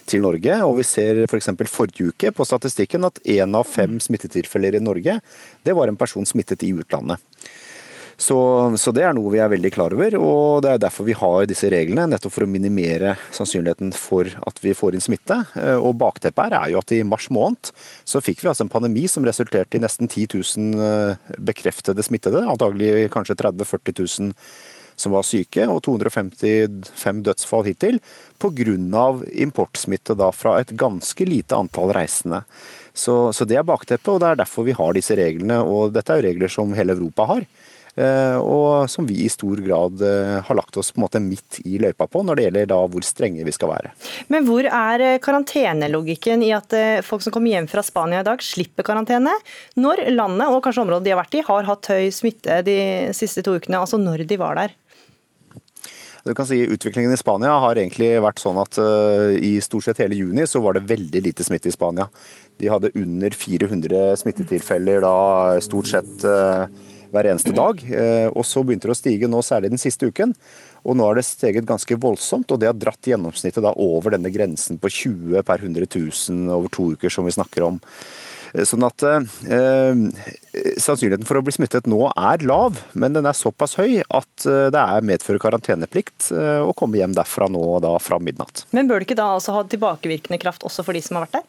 til 0.10 0.22
Norge. 0.26 0.60
Og 0.68 0.78
vi 0.80 0.86
ser 0.88 1.24
f.eks. 1.26 1.50
For 1.64 1.74
forrige 1.80 2.12
uke 2.12 2.34
på 2.36 2.46
statistikken 2.48 3.08
at 3.10 3.22
én 3.26 3.58
av 3.58 3.70
fem 3.70 3.98
smittetilfeller 4.04 4.78
i 4.78 4.84
Norge, 4.84 5.18
det 5.66 5.76
var 5.78 5.90
en 5.90 6.00
person 6.00 6.28
smittet 6.28 6.66
i 6.68 6.74
utlandet. 6.78 7.22
Så, 8.22 8.38
så, 8.78 8.92
det 8.94 9.02
er 9.02 9.16
noe 9.18 9.32
vi 9.34 9.40
er 9.42 9.50
veldig 9.50 9.72
klar 9.74 9.94
over, 9.96 10.14
og 10.22 10.62
det 10.62 10.76
er 10.76 10.82
derfor 10.84 11.08
vi 11.08 11.16
har 11.18 11.48
disse 11.50 11.72
reglene. 11.74 12.06
Nettopp 12.12 12.36
for 12.36 12.46
å 12.46 12.50
minimere 12.52 13.16
sannsynligheten 13.34 13.96
for 13.98 14.30
at 14.30 14.62
vi 14.62 14.76
får 14.78 14.94
inn 14.98 15.02
smitte. 15.02 15.40
Eh, 15.58 15.78
og 15.80 15.98
bakteppet 16.04 16.52
her 16.52 16.58
er 16.60 16.74
jo 16.76 16.82
at 16.84 16.94
i 16.94 17.02
mars 17.08 17.32
måned 17.34 17.72
så 18.06 18.22
fikk 18.22 18.44
vi 18.44 18.52
altså 18.52 18.68
en 18.68 18.74
pandemi 18.74 19.08
som 19.10 19.26
resulterte 19.26 19.80
i 19.80 19.82
nesten 19.82 20.12
10 20.12 20.38
000 20.38 20.86
eh, 20.86 21.32
bekreftede 21.42 22.06
smittede. 22.06 22.46
Antagelig 22.46 23.10
kanskje 23.16 23.40
30 23.42 23.66
000-40 23.66 24.06
000 24.30 24.38
som 25.02 25.16
var 25.16 25.26
syke, 25.26 25.66
og 25.66 25.82
255 25.88 27.24
dødsfall 27.26 27.66
hittil. 27.66 27.98
Pga. 28.42 29.08
importsmitte 29.48 30.14
da 30.18 30.30
fra 30.36 30.60
et 30.62 30.76
ganske 30.78 31.26
lite 31.26 31.58
antall 31.58 31.94
reisende. 31.98 32.44
Så, 32.94 33.32
så 33.34 33.48
det 33.48 33.58
er 33.58 33.66
bakteppet, 33.66 34.14
og 34.14 34.22
det 34.22 34.30
er 34.30 34.42
derfor 34.44 34.68
vi 34.68 34.78
har 34.78 34.94
disse 34.94 35.18
reglene. 35.18 35.62
Og 35.64 35.94
dette 35.96 36.14
er 36.14 36.22
jo 36.22 36.28
regler 36.30 36.52
som 36.52 36.78
hele 36.78 36.94
Europa 36.94 37.26
har. 37.34 37.48
Eh, 38.00 38.38
og 38.40 38.88
som 38.90 39.08
vi 39.08 39.18
i 39.26 39.30
stor 39.32 39.60
grad 39.66 40.02
eh, 40.06 40.38
har 40.48 40.56
lagt 40.56 40.78
oss 40.80 40.94
på 40.94 41.02
en 41.02 41.06
måte 41.06 41.20
midt 41.24 41.60
i 41.66 41.76
løypa 41.82 42.08
på, 42.08 42.24
når 42.24 42.38
det 42.38 42.46
gjelder 42.46 42.70
da 42.72 42.80
hvor 42.88 43.04
strenge 43.04 43.44
vi 43.48 43.56
skal 43.56 43.74
være. 43.74 43.92
Men 44.32 44.48
hvor 44.48 44.68
er 44.68 45.06
eh, 45.08 45.18
karantenelogikken 45.24 46.46
i 46.48 46.54
at 46.56 46.76
folk 47.06 47.26
som 47.26 47.36
kommer 47.36 47.52
hjem 47.52 47.68
fra 47.72 47.84
Spania 47.84 48.22
i 48.24 48.28
dag, 48.28 48.44
slipper 48.46 48.88
karantene, 48.88 49.34
når 49.76 50.06
landet 50.14 50.54
og 50.54 50.62
kanskje 50.64 50.86
området 50.86 51.10
de 51.10 51.16
har 51.16 51.24
vært 51.24 51.36
i, 51.36 51.44
har 51.48 51.68
hatt 51.68 51.92
høy 51.92 52.08
smitte 52.16 52.62
de 52.68 52.78
siste 53.18 53.44
to 53.44 53.58
ukene, 53.60 53.82
altså 53.82 54.00
når 54.00 54.24
de 54.30 54.40
var 54.40 54.60
der? 54.62 54.78
Du 56.24 56.36
kan 56.38 56.46
si 56.46 56.60
Utviklingen 56.70 57.14
i 57.14 57.18
Spania 57.18 57.56
har 57.64 57.80
egentlig 57.82 58.12
vært 58.22 58.42
sånn 58.44 58.60
at 58.62 58.78
uh, 58.78 59.34
i 59.34 59.56
stort 59.64 59.88
sett 59.88 60.04
hele 60.04 60.20
juni 60.20 60.46
så 60.46 60.62
var 60.62 60.78
det 60.78 60.86
veldig 60.92 61.22
lite 61.26 61.46
smitte 61.46 61.72
i 61.72 61.74
Spania. 61.74 62.06
De 62.62 62.70
hadde 62.70 62.92
under 62.94 63.34
400 63.34 64.04
smittetilfeller 64.22 65.02
da 65.02 65.16
stort 65.66 65.90
sett 65.90 66.28
uh, 66.30 66.70
hver 67.12 67.30
eneste 67.32 67.54
dag. 67.56 67.84
Eh, 67.86 68.28
og 68.32 68.46
så 68.48 68.64
begynte 68.66 68.90
det 68.90 68.96
å 68.96 69.00
stige 69.00 69.30
nå, 69.32 69.44
særlig 69.46 69.74
den 69.74 69.82
siste 69.82 70.10
uken. 70.10 70.34
Og 70.82 70.98
nå 70.98 71.06
har 71.06 71.20
det 71.20 71.28
steget 71.28 71.68
ganske 71.70 72.00
voldsomt, 72.02 72.50
og 72.52 72.62
det 72.62 72.72
har 72.72 72.78
dratt 72.80 73.12
gjennomsnittet 73.12 73.64
da 73.64 73.76
over 73.78 74.16
denne 74.16 74.34
grensen 74.34 74.82
på 74.82 74.90
20 74.90 75.46
per 75.48 75.62
100 75.62 75.86
000 75.86 76.52
over 76.56 76.74
to 76.74 76.92
uker, 76.96 77.14
som 77.14 77.28
vi 77.28 77.36
snakker 77.38 77.68
om. 77.68 77.82
Eh, 78.54 78.66
sånn 78.68 78.84
at 78.88 79.06
eh, 79.06 80.02
Sannsynligheten 80.82 81.28
for 81.28 81.40
å 81.40 81.44
bli 81.46 81.54
smittet 81.56 81.88
nå 81.90 82.04
er 82.10 82.44
lav, 82.48 82.80
men 82.94 83.16
den 83.16 83.28
er 83.30 83.38
såpass 83.38 83.78
høy 83.80 84.02
at 84.04 84.48
eh, 84.50 84.68
det 84.74 84.82
er 84.82 85.08
medfører 85.08 85.42
karanteneplikt 85.42 86.32
å 86.32 86.74
komme 86.78 87.00
hjem 87.00 87.16
derfra 87.18 87.48
nå 87.52 87.64
da 87.84 87.96
fra 88.04 88.20
midnatt. 88.22 88.66
Men 88.76 88.90
bør 88.90 89.02
det 89.02 89.10
ikke 89.10 89.20
da 89.20 89.32
altså 89.38 89.56
ha 89.56 89.66
tilbakevirkende 89.68 90.40
kraft 90.42 90.66
også 90.68 90.86
for 90.88 90.98
de 90.98 91.04
som 91.06 91.20
har 91.20 91.28
vært 91.28 91.42
der? 91.42 91.48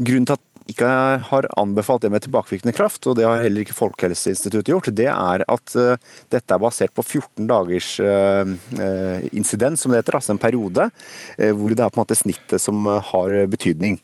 Grunnen 0.00 0.28
til 0.28 0.38
at 0.38 0.44
ikke 0.70 0.90
har 1.30 1.48
anbefalt 1.60 2.04
det 2.04 2.12
med 2.14 2.24
tilbakevirkende 2.24 2.74
kraft, 2.76 3.06
og 3.10 3.18
det 3.18 3.26
har 3.26 3.42
heller 3.44 3.64
ikke 3.64 3.76
Folkehelseinstituttet 3.76 4.72
gjort, 4.72 4.92
det 4.96 5.08
er 5.12 5.44
at 5.44 5.76
uh, 5.76 5.94
dette 6.32 6.56
er 6.56 6.62
basert 6.62 6.94
på 6.96 7.04
14 7.04 7.48
dagers 7.50 7.92
incident, 8.00 9.50
incidens, 9.50 9.80
som 9.82 9.92
det 9.92 10.00
heter, 10.00 10.16
altså 10.18 10.34
en 10.34 10.40
periode, 10.40 10.88
hvor 11.36 11.72
det 11.74 11.82
er 11.82 11.92
på 11.92 11.98
en 11.98 12.02
måte 12.04 12.18
snittet 12.18 12.62
som 12.62 12.86
har 12.86 13.34
betydning. 13.50 13.98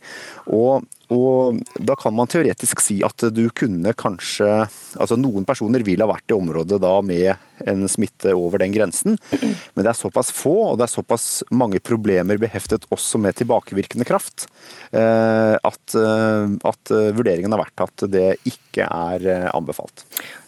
Og 0.47 0.85
og 1.13 1.61
Da 1.79 1.95
kan 1.99 2.15
man 2.17 2.31
teoretisk 2.31 2.81
si 2.83 2.99
at 3.07 3.27
du 3.35 3.45
kunne 3.55 3.93
kanskje 3.97 4.49
altså 4.97 5.19
Noen 5.21 5.47
personer 5.47 5.85
vil 5.87 6.03
ha 6.03 6.09
vært 6.11 6.33
i 6.33 6.37
området 6.37 6.81
da 6.83 6.95
med 7.05 7.35
en 7.67 7.87
smitte 7.89 8.35
over 8.37 8.61
den 8.61 8.75
grensen, 8.75 9.17
men 9.33 9.81
det 9.81 9.89
er 9.89 9.97
såpass 9.97 10.29
få 10.35 10.55
og 10.73 10.79
det 10.81 10.87
er 10.87 10.93
såpass 10.93 11.27
mange 11.57 11.81
problemer 11.81 12.41
beheftet 12.41 12.85
også 12.93 13.21
med 13.23 13.39
tilbakevirkende 13.39 14.05
kraft, 14.09 14.45
eh, 14.93 15.55
at, 15.57 15.97
eh, 15.97 16.57
at 16.69 16.93
vurderingen 17.17 17.55
har 17.55 17.65
vært 17.65 17.87
at 17.87 18.09
det 18.13 18.27
ikke 18.49 18.89
er 18.89 19.29
eh, 19.33 19.49
anbefalt. 19.57 20.05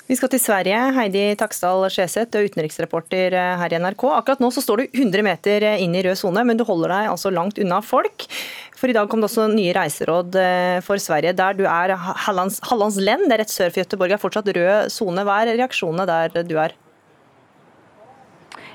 Vi 0.08 0.16
skal 0.16 0.30
til 0.32 0.40
Sverige. 0.40 0.76
Heidi 0.96 1.22
Taksdal 1.36 1.82
Skjeseth, 1.92 2.32
utenriksreporter 2.32 3.34
her 3.60 3.72
i 3.74 3.80
NRK. 3.80 4.06
Akkurat 4.16 4.40
nå 4.40 4.48
så 4.56 4.62
står 4.64 4.80
du 4.80 5.00
100 5.02 5.24
meter 5.26 5.66
inn 5.74 5.92
i 5.92 6.04
rød 6.06 6.16
sone, 6.16 6.46
men 6.48 6.56
du 6.56 6.64
holder 6.64 6.94
deg 6.94 7.10
altså 7.12 7.32
langt 7.32 7.60
unna 7.60 7.82
folk. 7.84 8.24
For 8.78 8.90
i 8.90 8.94
dag 8.94 9.08
kom 9.10 9.18
det 9.22 9.26
også 9.26 9.48
nye 9.50 9.72
reiseråd 9.74 10.36
eh, 10.38 10.76
for 10.86 11.02
Sverige, 11.02 11.34
der 11.34 11.56
du 11.58 11.64
er 11.66 11.96
Hallands, 11.98 13.00
Lend, 13.02 13.26
det 13.26 13.34
er 13.34 13.42
rett 13.42 13.50
sør 13.50 13.72
for 13.72 13.82
Göteborg, 13.82 14.14
er 14.14 14.22
fortsatt 14.22 14.50
rød 14.54 14.92
sone. 14.94 15.24
Hva 15.26 15.40
er 15.42 15.56
reaksjonene 15.58 16.06
der 16.06 16.46
du 16.46 16.54
er? 16.62 16.76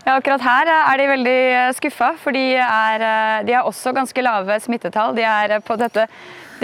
Ja, 0.03 0.17
akkurat 0.17 0.43
her 0.43 0.67
er 0.73 0.99
de 0.99 1.07
veldig 1.07 1.37
skuffa, 1.77 2.09
for 2.19 2.35
de, 2.35 2.43
er, 2.59 3.05
eh, 3.07 3.43
de 3.47 3.55
har 3.55 3.69
også 3.69 3.95
ganske 3.95 4.25
lave 4.25 4.59
smittetall. 4.65 5.15
De 5.15 5.23
er 5.23 5.55
på 5.63 5.79
dette 5.79 6.09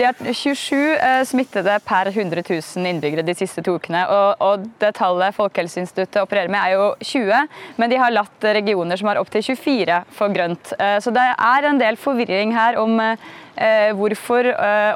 de 0.00 0.06
har 0.08 0.16
27 0.32 0.76
eh, 0.96 1.22
smittede 1.28 1.74
per 1.84 2.08
100 2.08 2.42
000 2.48 2.86
innbyggere 2.88 3.24
de 3.26 3.34
siste 3.36 3.60
to 3.64 3.74
ukene. 3.76 4.00
Og, 4.08 4.40
og 4.40 4.64
det 4.80 4.94
tallet 4.96 5.36
Folkehelseinstituttet 5.36 6.22
opererer 6.22 6.48
med 6.48 6.60
er 6.62 6.78
jo 6.78 6.86
20, 7.04 7.60
men 7.76 7.92
de 7.92 7.98
har 8.00 8.14
latt 8.14 8.48
regioner 8.56 8.96
som 8.96 9.10
har 9.10 9.20
opptil 9.20 9.44
24 9.50 10.00
få 10.16 10.30
grønt. 10.32 10.72
Eh, 10.78 10.96
så 11.04 11.12
det 11.12 11.26
er 11.34 11.68
en 11.68 11.82
del 11.82 12.00
forvirring 12.00 12.56
her 12.56 12.80
om 12.80 12.96
eh, 13.04 13.92
hvorfor 13.98 14.46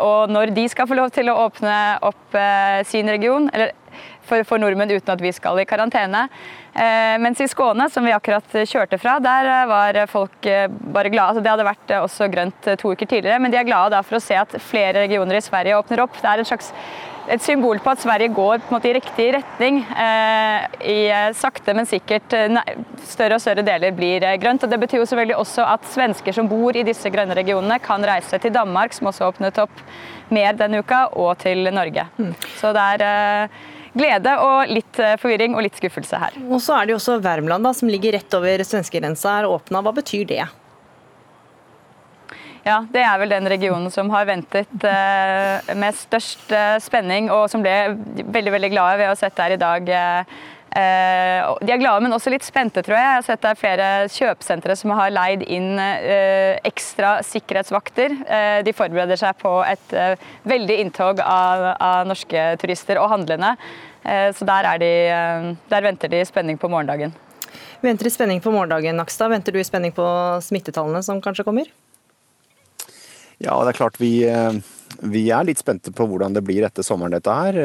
og 0.00 0.30
når 0.32 0.54
de 0.56 0.64
skal 0.72 0.88
få 0.88 0.96
lov 0.96 1.10
til 1.12 1.28
å 1.28 1.36
åpne 1.42 1.76
opp 2.08 2.36
sin 2.88 3.10
region. 3.12 3.50
eller 3.52 3.74
for, 4.24 4.44
for, 4.48 4.60
nordmenn 4.60 4.94
uten 4.94 5.12
at 5.12 5.20
vi 5.22 5.32
skal 5.36 5.60
i 5.60 5.66
karantene. 5.68 6.22
Eh, 6.74 7.18
mens 7.22 7.40
i 7.40 7.46
Skåne, 7.48 7.86
som 7.90 8.04
vi 8.04 8.12
akkurat 8.12 8.56
kjørte 8.66 8.98
fra, 8.98 9.20
der 9.22 9.46
eh, 9.46 9.66
var 9.70 9.98
folk 10.10 10.46
eh, 10.50 10.66
bare 10.68 11.12
glade. 11.12 11.28
Altså, 11.30 11.44
det 11.44 11.52
hadde 11.52 11.66
vært 11.68 11.92
også 12.00 12.26
grønt 12.32 12.70
to 12.80 12.90
uker 12.90 13.06
tidligere, 13.06 13.38
men 13.38 13.54
de 13.54 13.60
er 13.60 13.68
glade 13.68 14.00
for 14.02 14.18
å 14.18 14.22
se 14.22 14.34
at 14.38 14.56
flere 14.58 15.04
regioner 15.04 15.38
i 15.38 15.44
Sverige 15.44 15.78
åpner 15.78 16.02
opp. 16.02 16.18
Det 16.18 16.30
er 16.32 16.42
et 16.42 16.50
slags 16.50 16.72
et 17.24 17.40
symbol 17.40 17.78
på 17.80 17.88
at 17.88 18.02
Sverige 18.02 18.34
går 18.36 18.66
måte, 18.68 18.90
i 18.90 18.96
riktig 18.98 19.30
retning. 19.32 19.78
Eh, 19.80 20.66
i 20.90 20.98
Sakte, 21.38 21.72
men 21.78 21.88
sikkert 21.88 22.34
større 23.06 23.38
og 23.38 23.40
større 23.40 23.64
deler 23.64 23.94
blir 23.96 24.26
grønt. 24.42 24.66
og 24.66 24.74
Det 24.74 24.80
betyr 24.82 24.98
jo 25.00 25.06
selvfølgelig 25.08 25.38
også 25.38 25.68
at 25.76 25.86
svensker 25.94 26.36
som 26.36 26.50
bor 26.50 26.76
i 26.76 26.84
disse 26.84 27.08
grønne 27.14 27.38
regionene, 27.38 27.78
kan 27.80 28.04
reise 28.04 28.42
til 28.42 28.52
Danmark, 28.52 28.92
som 28.92 29.08
også 29.08 29.30
åpnet 29.30 29.62
opp 29.62 29.86
mer 30.34 30.58
denne 30.58 30.82
uka, 30.82 31.06
og 31.14 31.38
til 31.46 31.70
Norge. 31.70 32.04
Mm. 32.18 32.34
Så 32.58 32.74
det 32.76 32.84
er 32.98 33.06
eh, 33.06 33.64
glede 33.94 34.34
og 34.42 34.70
litt 34.70 34.98
eh, 35.02 35.16
forvirring 35.20 35.56
og 35.56 35.64
litt 35.66 35.78
skuffelse 35.78 36.20
her. 36.20 36.36
Og 36.48 36.60
så 36.62 36.76
er 36.78 36.86
det 36.86 36.94
jo 36.94 37.00
også 37.00 37.20
Värmland, 37.24 37.70
som 37.78 37.90
ligger 37.90 38.16
rett 38.18 38.36
over 38.36 38.64
svenskegrensa, 38.66 39.40
er 39.40 39.50
åpna. 39.50 39.82
Hva 39.84 39.94
betyr 39.96 40.26
det? 40.30 40.42
Ja, 42.64 42.78
Det 42.88 43.02
er 43.04 43.18
vel 43.20 43.28
den 43.28 43.48
regionen 43.52 43.90
som 43.92 44.08
har 44.14 44.24
ventet 44.24 44.86
eh, 44.88 45.74
med 45.76 45.96
størst 45.98 46.52
eh, 46.52 46.78
spenning, 46.80 47.28
og 47.30 47.50
som 47.52 47.64
ble 47.64 47.94
veldig 48.24 48.54
veldig 48.56 48.72
glade 48.72 49.00
ved 49.02 49.12
å 49.12 49.18
sette 49.20 49.44
her 49.44 49.56
i 49.56 49.60
dag. 49.60 49.90
Eh, 50.74 51.40
de 51.62 51.70
er 51.70 51.78
glade, 51.78 52.02
men 52.02 52.12
også 52.16 52.32
litt 52.34 52.42
spente, 52.42 52.82
tror 52.82 52.96
jeg. 52.96 53.06
Jeg 53.06 53.18
har 53.20 53.26
sett 53.28 53.42
det 53.44 53.50
er 53.52 53.60
flere 53.60 53.88
kjøpesentre 54.10 54.74
som 54.78 54.90
har 54.98 55.12
leid 55.14 55.44
inn 55.46 55.78
eh, 55.78 56.58
ekstra 56.66 57.20
sikkerhetsvakter. 57.22 58.16
Eh, 58.26 58.58
de 58.66 58.74
forbereder 58.74 59.20
seg 59.20 59.38
på 59.38 59.54
et 59.68 59.94
veldig 60.50 60.78
inntog 60.82 61.22
av, 61.22 61.68
av 61.78 62.08
norske 62.10 62.46
turister 62.62 62.98
og 63.02 63.12
handlende. 63.12 63.54
Så 64.04 64.44
der, 64.44 64.66
de, 64.82 64.88
der 65.70 65.84
venter 65.86 66.10
de 66.12 66.18
i 66.20 66.26
spenning 66.28 66.58
på 66.60 66.68
morgendagen. 66.68 67.14
Venter 67.80 68.04
i 68.04 68.10
spenning 68.12 68.42
på 68.44 68.52
morgendagen, 68.52 68.98
Nakstad. 69.00 69.30
Venter 69.32 69.54
du 69.54 69.62
i 69.62 69.64
spenning 69.64 69.94
på 69.96 70.04
smittetallene 70.44 71.00
som 71.06 71.22
kanskje 71.24 71.46
kommer? 71.46 71.70
Ja, 73.40 73.56
det 73.64 73.72
er 73.72 73.78
klart 73.78 73.96
vi 73.96 74.12
vi 75.02 75.24
er 75.34 75.46
litt 75.46 75.60
spente 75.60 75.92
på 75.94 76.06
hvordan 76.08 76.34
det 76.36 76.42
blir 76.46 76.64
etter 76.66 76.84
sommeren, 76.86 77.16
dette 77.16 77.34
her. 77.34 77.58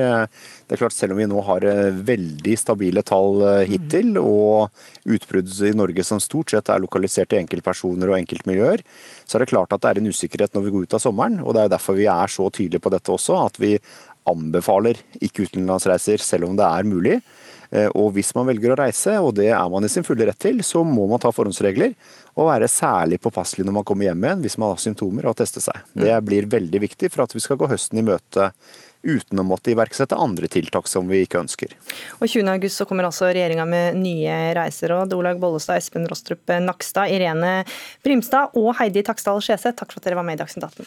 Det 0.67 0.75
er 0.75 0.81
klart 0.81 0.95
Selv 0.95 1.15
om 1.15 1.21
vi 1.21 1.27
nå 1.29 1.41
har 1.47 1.65
eh, 1.67 1.95
veldig 1.95 2.55
stabile 2.59 3.03
tall 3.05 3.41
eh, 3.45 3.65
hittil, 3.69 4.17
og 4.21 4.69
utbrudd 5.09 5.51
i 5.65 5.73
Norge 5.77 6.05
som 6.05 6.21
stort 6.23 6.53
sett 6.53 6.69
er 6.71 6.81
lokalisert 6.83 7.33
i 7.33 7.39
enkeltpersoner 7.39 8.11
og 8.11 8.19
enkeltmiljøer, 8.19 8.83
så 9.25 9.37
er 9.37 9.45
det 9.45 9.51
klart 9.53 9.73
at 9.75 9.83
det 9.83 9.91
er 9.91 10.01
en 10.01 10.11
usikkerhet 10.11 10.55
når 10.55 10.65
vi 10.65 10.73
går 10.75 10.87
ut 10.87 10.97
av 10.97 11.03
sommeren. 11.03 11.39
og 11.43 11.55
Det 11.55 11.65
er 11.65 11.73
derfor 11.75 11.99
vi 11.99 12.09
er 12.11 12.31
så 12.31 12.49
tydelige 12.49 12.83
på 12.83 12.93
dette 12.93 13.13
også, 13.15 13.39
at 13.45 13.59
vi 13.61 13.75
anbefaler 14.29 14.99
ikke 15.23 15.47
utenlandsreiser 15.47 16.21
selv 16.23 16.49
om 16.49 16.57
det 16.59 16.67
er 16.67 16.89
mulig. 16.89 17.19
Eh, 17.69 17.89
og 17.93 18.13
hvis 18.15 18.31
man 18.37 18.47
velger 18.49 18.73
å 18.73 18.79
reise, 18.79 19.15
og 19.21 19.35
det 19.37 19.51
er 19.53 19.69
man 19.69 19.85
i 19.85 19.91
sin 19.91 20.05
fulle 20.05 20.25
rett 20.29 20.39
til, 20.41 20.63
så 20.65 20.83
må 20.87 21.05
man 21.09 21.21
ta 21.21 21.31
forhåndsregler 21.33 21.93
og 22.39 22.49
være 22.49 22.69
særlig 22.71 23.19
påpasselig 23.21 23.65
når 23.67 23.79
man 23.79 23.87
kommer 23.87 24.09
hjem 24.09 24.25
igjen 24.25 24.43
hvis 24.45 24.57
man 24.61 24.73
har 24.73 24.81
symptomer 24.81 25.29
og 25.29 25.37
teste 25.37 25.61
seg. 25.63 25.77
Mm. 25.93 26.05
Det 26.05 26.19
blir 26.25 26.51
veldig 26.51 26.79
viktig 26.87 27.11
for 27.13 27.25
at 27.25 27.35
vi 27.35 27.43
skal 27.43 27.59
gå 27.59 27.69
høsten 27.69 28.01
i 28.01 28.05
møte 28.05 28.51
uten 28.99 29.39
å 29.39 29.45
måtte 29.47 29.71
iverksette 29.71 30.17
andre 30.19 30.49
tiltak 30.51 30.89
som 30.91 31.07
vi 31.07 31.21
ikke 31.23 31.39
ønsker. 31.39 31.71
Og 32.19 32.25
20. 32.27 32.49
august 32.51 32.81
så 32.81 32.87
kommer 32.89 33.07
altså 33.07 33.29
regjeringa 33.29 33.65
med 33.69 33.99
nye 34.01 34.33
reiseråd. 34.57 35.13
Olaug 35.15 35.39
Bollestad, 35.39 35.79
Espen 35.79 36.09
Rostrup 36.09 36.51
Nakstad, 36.65 37.13
Irene 37.13 37.61
Brimstad 38.03 38.57
og 38.59 38.73
Heidi 38.81 39.05
Taksdal 39.07 39.39
Skjeseth, 39.45 39.77
takk 39.79 39.93
for 39.93 40.01
at 40.01 40.09
dere 40.09 40.19
var 40.19 40.27
med 40.27 40.39
i 40.39 40.41
Dagsnytt 40.43 40.67
18. 40.67 40.85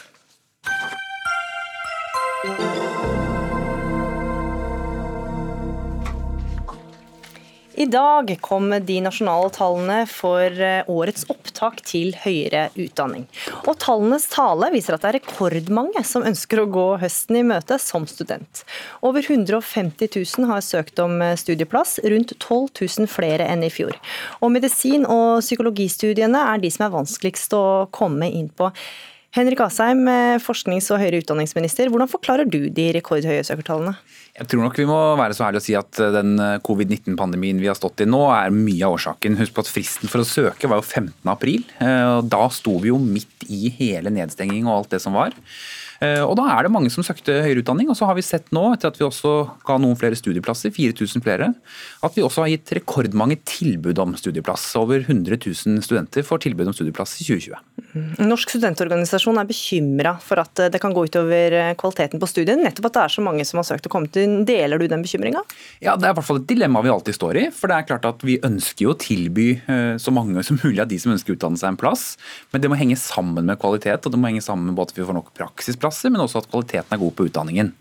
I 7.74 7.86
dag 7.86 8.36
kom 8.40 8.68
de 8.84 8.98
nasjonale 9.00 9.48
tallene 9.54 10.02
for 10.10 10.60
eh, 10.60 10.88
årets 10.92 11.24
opptak 11.32 11.80
til 11.88 12.10
høyere 12.20 12.66
utdanning. 12.76 13.24
Og 13.64 13.78
Tallenes 13.80 14.26
tale 14.32 14.68
viser 14.74 14.96
at 14.96 15.04
det 15.04 15.08
er 15.10 15.18
rekordmange 15.20 16.02
som 16.04 16.26
ønsker 16.28 16.60
å 16.60 16.68
gå 16.72 16.86
høsten 17.00 17.38
i 17.40 17.44
møte 17.48 17.78
som 17.80 18.04
student. 18.10 18.64
Over 19.00 19.24
150 19.24 20.12
000 20.12 20.50
har 20.50 20.60
søkt 20.66 21.00
om 21.00 21.16
eh, 21.24 21.36
studieplass, 21.40 21.96
rundt 22.04 22.36
12 22.36 22.82
000 22.82 23.08
flere 23.08 23.48
enn 23.48 23.64
i 23.64 23.72
fjor. 23.72 23.96
Og 24.44 24.52
Medisin- 24.52 25.08
og 25.08 25.40
psykologistudiene 25.40 26.44
er 26.52 26.60
de 26.60 26.72
som 26.72 26.86
er 26.86 26.96
vanskeligst 26.98 27.56
å 27.56 27.64
komme 27.94 28.28
inn 28.28 28.52
på. 28.52 28.68
Henrik 29.32 29.62
Asheim, 29.64 30.02
eh, 30.08 30.36
forsknings- 30.44 30.90
og 30.92 31.00
høyere 31.00 31.22
utdanningsminister. 31.22 31.88
Hvordan 31.88 32.10
forklarer 32.10 32.44
du 32.44 32.68
de 32.68 32.92
rekordhøye 32.92 33.40
søkertallene? 33.48 33.94
Jeg 34.36 34.48
tror 34.48 34.60
nok 34.66 34.76
vi 34.76 34.84
må 34.84 34.98
være 35.16 35.32
så 35.36 35.46
ærlige 35.46 35.62
å 35.62 35.64
si 35.64 35.76
at 35.78 36.00
eh, 36.04 36.12
den 36.12 36.34
eh, 36.38 36.58
covid-19-pandemien 36.60 37.60
vi 37.60 37.70
har 37.70 37.78
stått 37.78 38.04
i 38.04 38.08
nå, 38.08 38.20
er 38.28 38.52
mye 38.52 38.84
av 38.84 38.98
årsaken. 38.98 39.38
Husk 39.40 39.56
på 39.56 39.64
at 39.64 39.72
fristen 39.72 40.12
for 40.12 40.20
å 40.20 40.28
søke 40.28 40.68
var 40.68 40.82
jo 40.82 40.84
15. 40.84 41.14
april. 41.32 41.64
Eh, 41.80 42.20
Da 42.28 42.42
sto 42.52 42.76
vi 42.82 42.92
jo 42.92 43.00
midt 43.00 43.48
i 43.48 43.72
hele 43.78 44.12
nedstenging 44.12 44.68
og 44.68 44.82
alt 44.82 44.90
det 44.90 45.00
som 45.00 45.16
var. 45.16 45.32
Eh, 46.02 46.22
og 46.26 46.34
Da 46.38 46.48
er 46.50 46.66
det 46.66 46.72
mange 46.74 46.90
som 46.90 47.04
søkte 47.06 47.42
høyere 47.44 47.62
utdanning. 47.62 47.88
og 47.90 47.96
så 47.96 48.06
har 48.06 48.16
vi 48.18 48.22
sett 48.26 48.50
nå, 48.50 48.72
etter 48.74 48.90
at 48.90 48.98
vi 48.98 49.06
også 49.06 49.32
ga 49.64 49.78
noen 49.78 49.96
flere 49.96 50.18
studieplasser, 50.18 50.72
4000 50.74 51.22
flere, 51.22 51.54
at 52.02 52.14
vi 52.14 52.22
også 52.22 52.42
har 52.42 52.50
gitt 52.50 52.72
rekordmange 52.74 53.38
tilbud 53.44 53.98
om 53.98 54.14
studieplass. 54.18 54.74
Over 54.76 55.04
100 55.06 55.38
000 55.38 55.82
studenter 55.82 56.22
får 56.26 56.42
tilbud 56.48 56.66
om 56.66 56.74
studieplass 56.74 57.20
i 57.20 57.28
2020. 57.28 57.54
Norsk 58.24 58.54
studentorganisasjon 58.56 59.38
er 59.38 59.46
bekymra 59.46 60.16
for 60.20 60.40
at 60.42 60.54
det 60.72 60.80
kan 60.80 60.92
gå 60.92 61.06
utover 61.06 61.74
kvaliteten 61.78 62.18
på 62.18 62.28
studiet, 62.30 62.58
nettopp 62.58 62.88
at 62.90 62.96
det 62.96 63.02
er 63.04 63.14
så 63.16 63.24
mange 63.24 63.44
som 63.44 63.60
har 63.60 63.68
søkt 63.68 63.86
og 63.86 63.94
kommet 63.94 64.16
inn. 64.16 64.42
Deler 64.48 64.80
du 64.80 64.88
den 64.88 65.04
bekymringa? 65.04 65.44
Ja, 65.84 65.94
det 65.96 66.08
er 66.08 66.14
i 66.14 66.18
hvert 66.18 66.26
fall 66.26 66.40
et 66.42 66.48
dilemma 66.50 66.82
vi 66.82 66.92
alltid 66.92 67.18
står 67.18 67.38
i. 67.38 67.46
For 67.54 67.70
det 67.70 67.78
er 67.78 67.88
klart 67.92 68.08
at 68.08 68.24
vi 68.26 68.40
ønsker 68.42 68.88
jo 68.88 68.94
å 68.94 68.98
tilby 68.98 69.48
eh, 69.60 69.94
så 70.02 70.14
mange 70.14 70.42
som 70.46 70.58
mulig 70.64 70.80
av 70.82 70.90
de 70.90 70.98
som 70.98 71.12
ønsker 71.14 71.34
å 71.34 71.38
utdanne 71.38 71.60
seg 71.60 71.72
en 71.72 71.80
plass. 71.80 72.16
Men 72.50 72.64
det 72.64 72.72
må 72.72 72.80
henge 72.80 72.98
sammen 72.98 73.46
med 73.46 73.60
kvalitet, 73.62 74.02
og 74.06 74.14
det 74.14 74.20
må 74.20 74.32
henge 74.32 74.44
sammen 74.44 74.70
med 74.70 74.78
både 74.78 74.96
at 74.96 74.98
vi 74.98 75.06
får 75.06 75.18
nok 75.20 75.32
praksisplasser, 75.92 76.12
men 76.12 76.22
også 76.22 76.42
at 76.42 76.48
kvaliteten 76.50 76.94
er 76.94 77.00
god 77.00 77.12
på 77.16 77.26
utdanningen. 77.28 77.72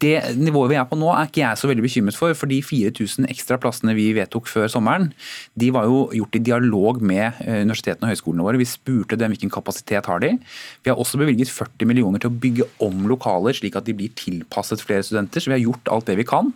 Det 0.00 0.36
nivået 0.36 0.72
vi 0.72 0.78
er 0.78 0.86
på 0.88 0.96
nå 0.96 1.10
er 1.12 1.28
ikke 1.28 1.42
jeg 1.42 1.58
så 1.58 1.68
veldig 1.68 1.84
bekymret 1.84 2.16
for, 2.16 2.32
for 2.34 2.48
de 2.48 2.60
4000 2.62 3.28
ekstra 3.28 3.58
plassene 3.60 3.94
vi 3.94 4.14
vedtok 4.16 4.48
før 4.48 4.68
sommeren, 4.68 5.12
de 5.58 5.70
var 5.70 5.84
jo 5.84 6.08
gjort 6.12 6.38
i 6.38 6.42
dialog 6.42 7.02
med 7.02 7.36
eh, 7.44 7.62
universitetene 7.64 8.08
og 8.08 8.14
høyskolene 8.14 8.46
våre. 8.46 8.60
Vi 8.60 8.68
spurte 8.68 9.18
dem 9.18 9.32
hvilken 9.32 9.52
kapasitet 9.52 10.06
har 10.08 10.20
de. 10.20 10.36
Vi 10.82 10.90
har 10.90 10.98
også 10.98 11.20
bevilget 11.20 11.52
40 11.52 11.88
millioner 11.88 12.22
til 12.22 12.30
å 12.30 12.38
bygge 12.38 12.68
om 12.84 13.06
lokaler 13.10 13.56
slik 13.56 13.76
at 13.76 13.86
de 13.88 13.96
blir 13.96 14.12
tilpasset 14.18 14.82
flere 14.84 15.04
studenter. 15.04 15.42
Så 15.42 15.50
vi 15.50 15.58
har 15.58 15.64
gjort 15.64 15.92
alt 15.92 16.08
det 16.08 16.18
vi 16.18 16.26
kan. 16.28 16.52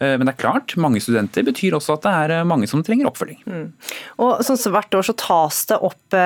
Eh, 0.00 0.16
men 0.16 0.26
det 0.26 0.34
er 0.34 0.42
klart, 0.42 0.76
mange 0.80 1.02
studenter 1.04 1.44
betyr 1.46 1.76
også 1.76 1.98
at 1.98 2.06
det 2.06 2.14
er 2.22 2.36
eh, 2.38 2.48
mange 2.48 2.68
som 2.70 2.82
trenger 2.84 3.10
oppfølging. 3.10 3.42
Mm. 3.44 3.66
Og 4.24 4.44
sånn 4.44 4.60
så 4.60 4.72
Hvert 4.74 4.96
år 4.98 5.04
så 5.06 5.12
tas 5.14 5.58
det 5.70 5.76
opp 5.86 6.16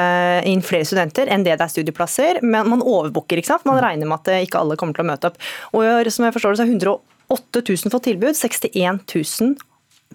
inn 0.49 0.63
flere 0.65 0.87
studenter 0.89 1.29
enn 1.29 1.43
det 1.45 1.59
det 1.59 1.67
er 1.67 1.73
studieplasser. 1.73 2.39
Men 2.41 2.71
man 2.71 2.85
overbooker, 2.85 3.41
ikke 3.41 3.51
sant? 3.51 3.67
Man 3.69 3.77
regner 3.89 4.11
med 4.11 4.21
at 4.21 4.49
ikke 4.49 4.61
alle 4.63 4.79
kommer 4.81 4.97
til 4.97 5.07
å 5.07 5.11
møte 5.11 5.31
opp. 5.31 5.41
Og 5.77 6.13
som 6.13 6.29
jeg 6.29 6.37
forstår 6.37 6.55
det, 6.55 6.61
så 6.61 6.67
er 6.67 6.75
108 6.77 7.65
000 7.65 7.95
fått 7.95 8.09
tilbud, 8.09 8.37
61 8.37 9.03
000 9.09 9.68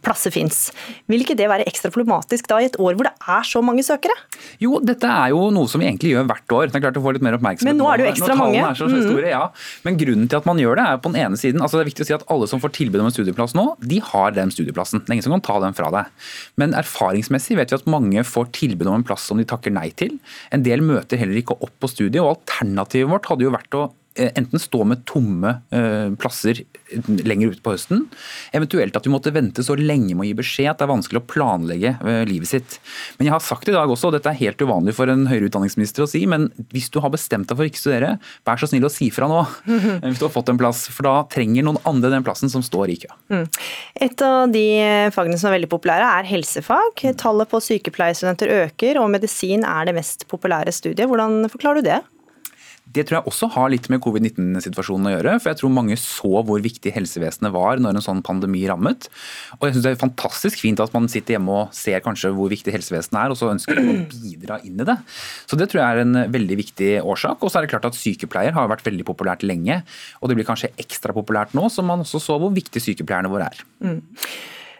plasser 0.04 0.34
fins. 0.34 0.68
Vil 1.12 1.24
ikke 1.24 1.38
det 1.40 1.48
være 1.52 1.68
ekstra 1.70 1.92
problematisk 1.94 2.50
da 2.52 2.60
i 2.62 2.68
et 2.70 2.78
år 2.80 2.98
hvor 2.98 3.08
det 3.08 3.14
er 3.14 3.48
så 3.48 3.62
mange 3.66 3.86
søkere? 3.86 4.16
Jo, 4.62 4.78
dette 4.84 5.10
er 5.10 5.32
jo 5.34 5.48
noe 5.56 5.70
som 5.72 5.82
vi 5.82 5.88
egentlig 5.90 6.14
gjør 6.14 6.28
hvert 6.30 6.56
år. 6.58 6.72
Det 6.72 6.80
er 6.80 6.86
klart 6.86 7.00
å 7.00 7.04
få 7.06 7.16
litt 7.16 7.26
mer 7.26 7.38
oppmerksomhet. 7.38 7.72
Men 7.72 7.80
nå 7.82 7.90
er 7.90 8.02
det 8.02 8.08
jo 8.08 8.12
ekstra 8.14 8.38
mange. 8.40 8.60
Er 8.64 8.78
så 8.80 8.90
store, 8.92 9.32
ja. 9.32 9.44
Men 9.88 10.00
grunnen 10.00 10.30
til 10.32 10.42
at 10.42 10.50
man 10.50 10.62
gjør 10.62 10.80
det, 10.80 10.88
er 10.90 11.02
på 11.04 11.14
den 11.14 11.22
ene 11.24 11.40
siden 11.40 11.64
altså 11.64 11.80
Det 11.80 11.86
er 11.86 11.92
viktig 11.92 12.06
å 12.06 12.10
si 12.10 12.18
at 12.18 12.28
alle 12.34 12.50
som 12.52 12.62
får 12.64 12.76
tilbud 12.78 13.02
om 13.02 13.10
en 13.10 13.16
studieplass 13.16 13.56
nå, 13.58 13.66
de 13.82 14.02
har 14.12 14.36
den 14.36 14.54
studieplassen. 14.54 15.04
Det 15.04 15.12
er 15.12 15.18
ingen 15.18 15.28
som 15.28 15.38
kan 15.38 15.48
ta 15.48 15.58
den 15.64 15.78
fra 15.78 15.90
deg. 15.94 16.30
Men 16.62 16.76
erfaringsmessig 16.78 17.58
vet 17.60 17.74
vi 17.74 17.80
at 17.80 17.90
mange 17.90 18.24
får 18.28 18.52
tilbud 18.60 18.90
om 18.90 19.00
en 19.00 19.08
plass 19.08 19.26
som 19.30 19.40
de 19.40 19.48
takker 19.48 19.74
nei 19.74 19.90
til. 20.00 20.20
En 20.54 20.66
del 20.66 20.84
møter 20.86 21.20
heller 21.22 21.40
ikke 21.40 21.58
opp 21.60 21.76
på 21.82 21.92
studiet, 21.92 22.22
og 22.24 22.36
alternativet 22.36 23.12
vårt 23.12 23.30
hadde 23.32 23.48
jo 23.48 23.54
vært 23.54 23.80
å 23.80 23.90
enten 24.16 24.62
stå 24.62 24.84
med 24.86 25.04
tomme 25.10 25.56
eh, 25.74 26.14
plasser 26.22 26.62
lenger 27.26 27.54
ute 27.54 27.64
på 27.66 27.74
høsten, 27.74 28.04
eventuelt 28.54 28.96
at 28.98 29.08
vi 29.08 29.12
måtte 29.14 29.34
vente 29.34 29.64
så 29.66 29.76
lenge 29.80 30.14
med 30.14 30.26
å 30.26 30.28
gi 30.28 30.36
beskjed 30.38 30.70
at 30.70 30.82
det 30.82 30.86
er 30.86 30.92
vanskelig 30.92 31.22
å 31.24 31.26
planlegge 31.30 31.94
eh, 31.98 32.22
livet 32.30 32.52
sitt. 32.52 32.78
Men 33.18 33.28
jeg 33.28 33.36
har 33.36 33.44
sagt 33.44 33.72
i 33.72 33.76
dag 33.76 33.90
også, 33.90 34.12
og 34.12 34.18
dette 34.18 34.30
er 34.30 34.40
helt 34.42 34.62
uvanlig 34.62 34.96
for 34.98 35.10
en 35.10 35.26
høyere 35.30 35.50
utdanningsminister 35.50 36.06
å 36.06 36.10
si, 36.10 36.24
men 36.30 36.50
hvis 36.74 36.92
du 36.94 37.00
har 37.04 37.14
bestemt 37.14 37.50
deg 37.50 37.58
for 37.58 37.66
å 37.66 37.72
ikke 37.72 37.82
studere, 37.82 38.14
vær 38.46 38.62
så 38.62 38.70
snill 38.70 38.86
å 38.86 38.94
si 38.94 39.10
fra 39.14 39.30
nå 39.32 39.42
hvis 40.06 40.22
du 40.22 40.28
har 40.28 40.34
fått 40.36 40.54
en 40.54 40.62
plass, 40.62 40.86
for 40.94 41.10
da 41.10 41.16
trenger 41.34 41.66
noen 41.66 41.82
andre 41.90 42.14
den 42.14 42.26
plassen 42.26 42.52
som 42.54 42.66
står 42.66 42.94
i 42.94 43.00
kø. 43.06 43.12
Mm. 43.34 43.46
Et 44.06 44.26
av 44.28 44.54
de 44.54 44.66
fagene 45.16 45.40
som 45.42 45.50
er 45.50 45.58
veldig 45.58 45.72
populære 45.74 46.14
er 46.20 46.30
helsefag. 46.30 47.06
Tallet 47.20 47.50
på 47.50 47.62
sykepleierstudenter 47.64 48.54
øker, 48.62 49.02
og 49.02 49.12
medisin 49.16 49.66
er 49.68 49.90
det 49.90 49.98
mest 49.98 50.28
populære 50.32 50.74
studiet. 50.76 51.08
Hvordan 51.10 51.50
forklarer 51.50 51.82
du 51.82 51.90
det? 51.90 52.02
Det 52.94 53.06
tror 53.08 53.20
jeg 53.20 53.30
også 53.32 53.50
har 53.56 53.72
litt 53.74 53.90
med 53.92 54.02
covid-19-situasjonen 54.04 55.10
å 55.10 55.14
gjøre. 55.16 55.36
For 55.42 55.52
jeg 55.52 55.60
tror 55.62 55.74
mange 55.74 55.98
så 56.00 56.44
hvor 56.46 56.62
viktig 56.64 56.94
helsevesenet 56.94 57.54
var 57.56 57.82
når 57.82 57.98
en 57.98 58.06
sånn 58.06 58.24
pandemi 58.26 58.64
rammet. 58.70 59.10
Og 59.60 59.68
jeg 59.68 59.76
syns 59.76 59.86
det 59.86 59.94
er 59.96 60.02
fantastisk 60.04 60.62
fint 60.62 60.82
at 60.84 60.94
man 60.96 61.10
sitter 61.12 61.38
hjemme 61.38 61.58
og 61.64 61.76
ser 61.78 62.04
kanskje 62.06 62.34
hvor 62.38 62.52
viktig 62.54 62.76
helsevesenet 62.76 63.20
er, 63.24 63.34
og 63.34 63.40
så 63.40 63.52
ønsker 63.54 63.82
man 63.82 63.92
å 63.92 64.08
bidra 64.24 64.60
inn 64.68 64.80
i 64.80 64.88
det. 64.88 64.98
Så 65.50 65.60
det 65.60 65.72
tror 65.72 65.84
jeg 65.84 65.98
er 65.98 66.04
en 66.06 66.24
veldig 66.34 66.60
viktig 66.64 66.92
årsak. 67.02 67.42
Og 67.42 67.52
så 67.52 67.60
er 67.60 67.66
det 67.66 67.74
klart 67.74 67.90
at 67.90 67.98
sykepleier 68.00 68.56
har 68.56 68.72
vært 68.72 68.86
veldig 68.86 69.08
populært 69.10 69.46
lenge. 69.48 69.82
Og 70.22 70.30
det 70.30 70.40
blir 70.40 70.50
kanskje 70.50 70.74
ekstra 70.82 71.16
populært 71.16 71.58
nå, 71.58 71.70
som 71.74 71.90
man 71.90 72.06
også 72.06 72.22
så 72.22 72.38
hvor 72.42 72.54
viktig 72.54 72.82
sykepleierne 72.84 73.32
våre 73.34 73.50
er. 73.50 73.66
Mm. 73.84 74.02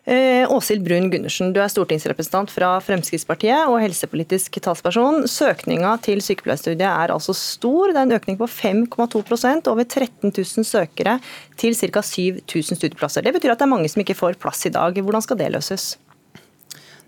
Eh, 0.06 0.52
Åshild 0.52 0.84
Brun 0.84 1.06
Gundersen, 1.08 1.54
du 1.56 1.62
er 1.64 1.70
stortingsrepresentant 1.72 2.52
fra 2.52 2.74
Fremskrittspartiet 2.84 3.70
og 3.72 3.78
helsepolitisk 3.80 4.58
talsperson. 4.66 5.24
Søkninga 5.32 5.94
til 6.04 6.20
sykepleierstudiet 6.20 6.84
er 6.90 7.14
altså 7.14 7.32
stor. 7.38 7.94
Det 7.94 8.02
er 8.02 8.10
en 8.10 8.18
økning 8.18 8.40
på 8.42 8.50
5,2 8.52 9.70
over 9.72 9.84
13 9.88 10.28
000 10.28 10.68
søkere 10.68 11.20
til 11.56 11.78
ca. 11.80 12.04
7000 12.04 12.82
studieplasser. 12.82 13.24
Det 13.24 13.32
betyr 13.38 13.56
at 13.56 13.64
det 13.64 13.70
er 13.70 13.76
mange 13.78 13.88
som 13.88 14.04
ikke 14.04 14.20
får 14.20 14.36
plass 14.44 14.66
i 14.68 14.76
dag. 14.76 15.00
Hvordan 15.00 15.24
skal 15.24 15.40
det 15.40 15.54
løses? 15.56 15.94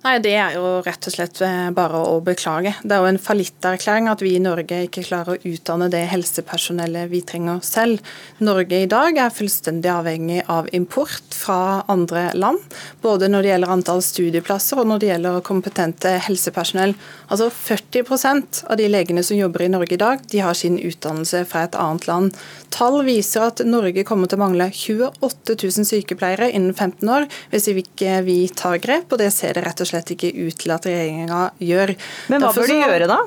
Nei, 0.06 0.20
Det 0.22 0.36
er 0.38 0.54
jo 0.54 0.84
rett 0.86 1.08
og 1.10 1.14
slett 1.16 1.40
eh, 1.42 1.72
bare 1.74 1.98
å 1.98 2.20
beklage. 2.22 2.76
Det 2.86 2.94
er 2.94 3.02
jo 3.02 3.10
en 3.10 3.18
fallitterklæring 3.18 4.06
at 4.12 4.22
vi 4.22 4.36
i 4.38 4.42
Norge 4.44 4.84
ikke 4.86 5.02
klarer 5.02 5.34
å 5.34 5.50
utdanne 5.50 5.88
det 5.90 6.04
helsepersonellet 6.12 7.10
vi 7.10 7.24
trenger 7.26 7.64
selv. 7.66 8.04
Norge 8.38 8.84
i 8.84 8.90
dag 8.92 9.18
er 9.18 9.34
fullstendig 9.34 9.90
avhengig 9.90 10.44
av 10.46 10.70
import 10.78 11.34
fra 11.34 11.80
andre 11.90 12.28
land. 12.38 12.62
Både 13.02 13.32
når 13.34 13.48
det 13.48 13.50
gjelder 13.50 13.74
antall 13.74 14.04
studieplasser 14.06 14.84
og 14.84 14.92
når 14.92 15.02
det 15.02 15.10
gjelder 15.10 15.40
kompetente 15.48 16.12
helsepersonell. 16.28 16.94
Altså 17.34 17.50
40% 17.50 18.62
av 18.70 18.78
de 18.78 18.92
legene 18.94 19.26
som 19.26 19.42
jobber 19.42 19.66
i 19.66 19.72
Norge 19.74 19.98
i 19.98 20.04
dag, 20.06 20.22
de 20.30 20.46
har 20.46 20.54
sin 20.54 20.78
utdannelse 20.78 21.48
fra 21.50 21.66
et 21.66 21.80
annet 21.82 22.06
land. 22.06 22.38
Tall 22.76 23.00
viser 23.10 23.48
at 23.48 23.66
Norge 23.66 24.06
kommer 24.06 24.30
til 24.30 24.38
å 24.38 24.46
mangle 24.46 24.70
28 24.70 25.58
000 25.58 25.90
sykepleiere 25.90 26.54
innen 26.54 26.78
15 26.78 27.10
år 27.10 27.26
hvis 27.50 27.72
vi 27.74 27.88
ikke 27.88 28.22
tar 28.54 28.78
grep, 28.86 29.10
og 29.10 29.26
det 29.26 29.34
ser 29.34 29.58
det 29.58 29.66
rett 29.66 29.82
og 29.82 29.88
slett 29.88 29.95
slett 29.96 30.14
ikke 30.16 30.32
ut 30.36 30.60
til 30.62 30.76
at 30.76 30.86
regjeringa 30.92 31.42
gjør. 31.64 31.96
Men 32.30 32.44
hva 32.44 32.52
Derfor 32.52 32.66
bør 32.68 32.74
de 32.74 32.80
gjøre 32.84 33.10
da? 33.16 33.20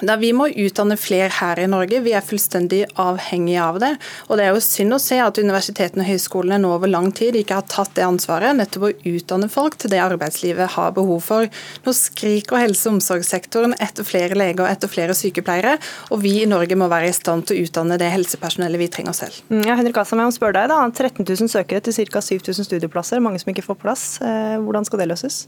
Da 0.00 0.16
vi 0.20 0.32
må 0.36 0.48
utdanne 0.48 0.96
flere 1.00 1.30
her 1.40 1.60
i 1.60 1.68
Norge. 1.70 2.00
Vi 2.04 2.14
er 2.16 2.24
fullstendig 2.24 2.84
avhengige 3.00 3.62
av 3.62 3.80
det. 3.82 3.92
Og 4.28 4.38
Det 4.40 4.46
er 4.46 4.54
jo 4.54 4.62
synd 4.64 4.96
å 4.96 5.00
se 5.02 5.18
at 5.20 5.38
universitetene 5.38 6.04
og 6.04 6.08
høyskolene 6.08 6.60
nå 6.62 6.72
over 6.74 6.88
lang 6.88 7.10
tid 7.12 7.36
ikke 7.36 7.58
har 7.58 7.66
tatt 7.68 7.92
det 7.98 8.06
ansvaret, 8.06 8.56
nettopp 8.56 8.88
å 8.88 8.92
utdanne 9.10 9.50
folk 9.52 9.76
til 9.80 9.92
det 9.92 10.00
arbeidslivet 10.02 10.76
har 10.76 10.94
behov 10.96 11.20
for. 11.26 11.48
Nå 11.84 11.94
skriker 11.96 12.62
helse- 12.62 12.88
og 12.88 12.98
omsorgssektoren 12.98 13.76
etter 13.82 14.06
flere 14.06 14.38
leger 14.38 14.64
og 14.64 14.70
etter 14.70 14.90
flere 14.90 15.16
sykepleiere, 15.16 15.76
og 16.10 16.22
vi 16.24 16.40
i 16.42 16.48
Norge 16.48 16.78
må 16.78 16.88
være 16.90 17.10
i 17.10 17.16
stand 17.16 17.46
til 17.48 17.58
å 17.58 17.66
utdanne 17.68 17.98
det 18.00 18.10
helsepersonellet 18.14 18.80
vi 18.80 18.88
trenger 18.92 19.16
selv. 19.16 19.40
Mm, 19.50 19.64
ja, 19.68 19.76
Henrik 19.78 20.00
Asam, 20.00 20.22
jeg 20.22 20.30
må 20.30 20.36
spørre 20.36 20.62
deg 20.62 20.72
da. 20.72 20.80
13 20.88 21.26
000 21.26 21.52
søkere 21.52 21.84
til 21.84 21.96
ca. 22.10 22.22
7000 22.24 22.68
studieplasser, 22.68 23.20
mange 23.22 23.40
som 23.42 23.52
ikke 23.52 23.66
får 23.66 23.78
plass. 23.80 24.04
Eh, 24.24 24.56
hvordan 24.64 24.86
skal 24.88 25.02
det 25.02 25.10
løses? 25.12 25.42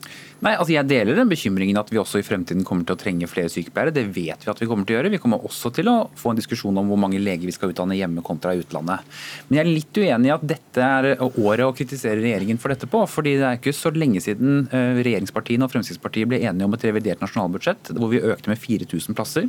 Nei, 0.45 0.55
altså 0.57 0.73
Jeg 0.73 0.89
deler 0.89 1.19
den 1.19 1.31
bekymringen 1.31 1.79
at 1.81 1.91
vi 1.93 2.01
også 2.01 2.21
i 2.21 2.27
fremtiden 2.27 2.65
kommer 2.67 2.87
til 2.89 2.97
å 2.97 3.01
trenge 3.01 3.29
flere 3.31 3.53
sykepleiere. 3.53 3.95
Det 3.95 4.07
vet 4.15 4.42
vi 4.47 4.53
at 4.53 4.63
vi 4.63 4.69
kommer 4.71 4.87
til 4.89 4.97
å 4.97 5.01
gjøre. 5.01 5.13
Vi 5.13 5.21
kommer 5.23 5.45
også 5.47 5.73
til 5.75 5.91
å 5.91 5.97
få 6.19 6.33
en 6.33 6.41
diskusjon 6.41 6.79
om 6.81 6.91
hvor 6.91 7.01
mange 7.01 7.21
leger 7.23 7.49
vi 7.49 7.55
skal 7.55 7.73
utdanne 7.73 7.97
hjemme 7.99 8.25
kontra 8.27 8.55
utlandet. 8.59 9.07
Men 9.49 9.59
jeg 9.59 9.65
er 9.65 9.71
litt 9.71 10.01
uenig 10.03 10.31
i 10.31 10.35
at 10.35 10.47
dette 10.53 10.89
er 10.99 11.09
året 11.21 11.65
å 11.67 11.75
kritisere 11.77 12.23
regjeringen 12.23 12.61
for 12.63 12.75
dette 12.75 12.89
på. 12.91 13.05
fordi 13.07 13.37
det 13.41 13.49
er 13.49 13.61
ikke 13.61 13.75
så 13.77 13.93
lenge 13.95 14.23
siden 14.25 14.67
eh, 14.73 15.03
regjeringspartiene 15.03 15.67
og 15.67 15.73
Fremskrittspartiet 15.73 16.31
ble 16.31 16.43
enige 16.43 16.69
om 16.69 16.77
et 16.77 16.87
revidert 16.89 17.23
nasjonalbudsjett 17.25 17.93
hvor 17.97 18.13
vi 18.13 18.23
økte 18.23 18.53
med 18.53 18.61
4000 18.61 19.19
plasser. 19.19 19.49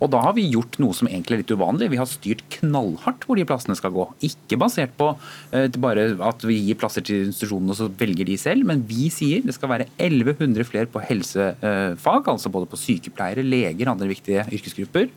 Og 0.00 0.10
da 0.14 0.22
har 0.26 0.36
vi 0.36 0.46
gjort 0.50 0.78
noe 0.82 0.96
som 0.96 1.10
egentlig 1.10 1.38
er 1.38 1.44
litt 1.44 1.54
uvanlig. 1.54 1.90
Vi 1.92 2.00
har 2.00 2.10
styrt 2.10 2.44
knallhardt 2.58 3.26
hvor 3.28 3.38
de 3.38 3.46
plassene 3.48 3.76
skal 3.78 3.94
gå. 3.94 4.08
Ikke 4.26 4.58
basert 4.60 4.94
på 4.98 5.12
eh, 5.54 5.68
bare 5.80 6.10
at 6.24 6.44
vi 6.46 6.58
gir 6.68 6.78
plasser 6.80 7.04
til 7.04 7.28
institusjonene 7.28 7.74
og 7.74 7.80
så 7.80 7.90
velger 8.00 8.28
de 8.28 8.38
selv, 8.40 8.66
men 8.68 8.82
vi 8.88 9.08
sier 9.12 9.44
det 9.44 9.56
skal 9.56 9.72
være 9.72 9.88
1100 9.98 10.66
flere 10.68 10.90
på 10.90 11.02
helsefag, 11.04 12.30
altså 12.30 12.52
både 12.52 12.68
på 12.70 12.80
sykepleiere, 12.80 13.44
leger, 13.44 13.90
andre 13.90 14.08
viktige 14.14 14.46
yrkesgrupper. 14.50 15.10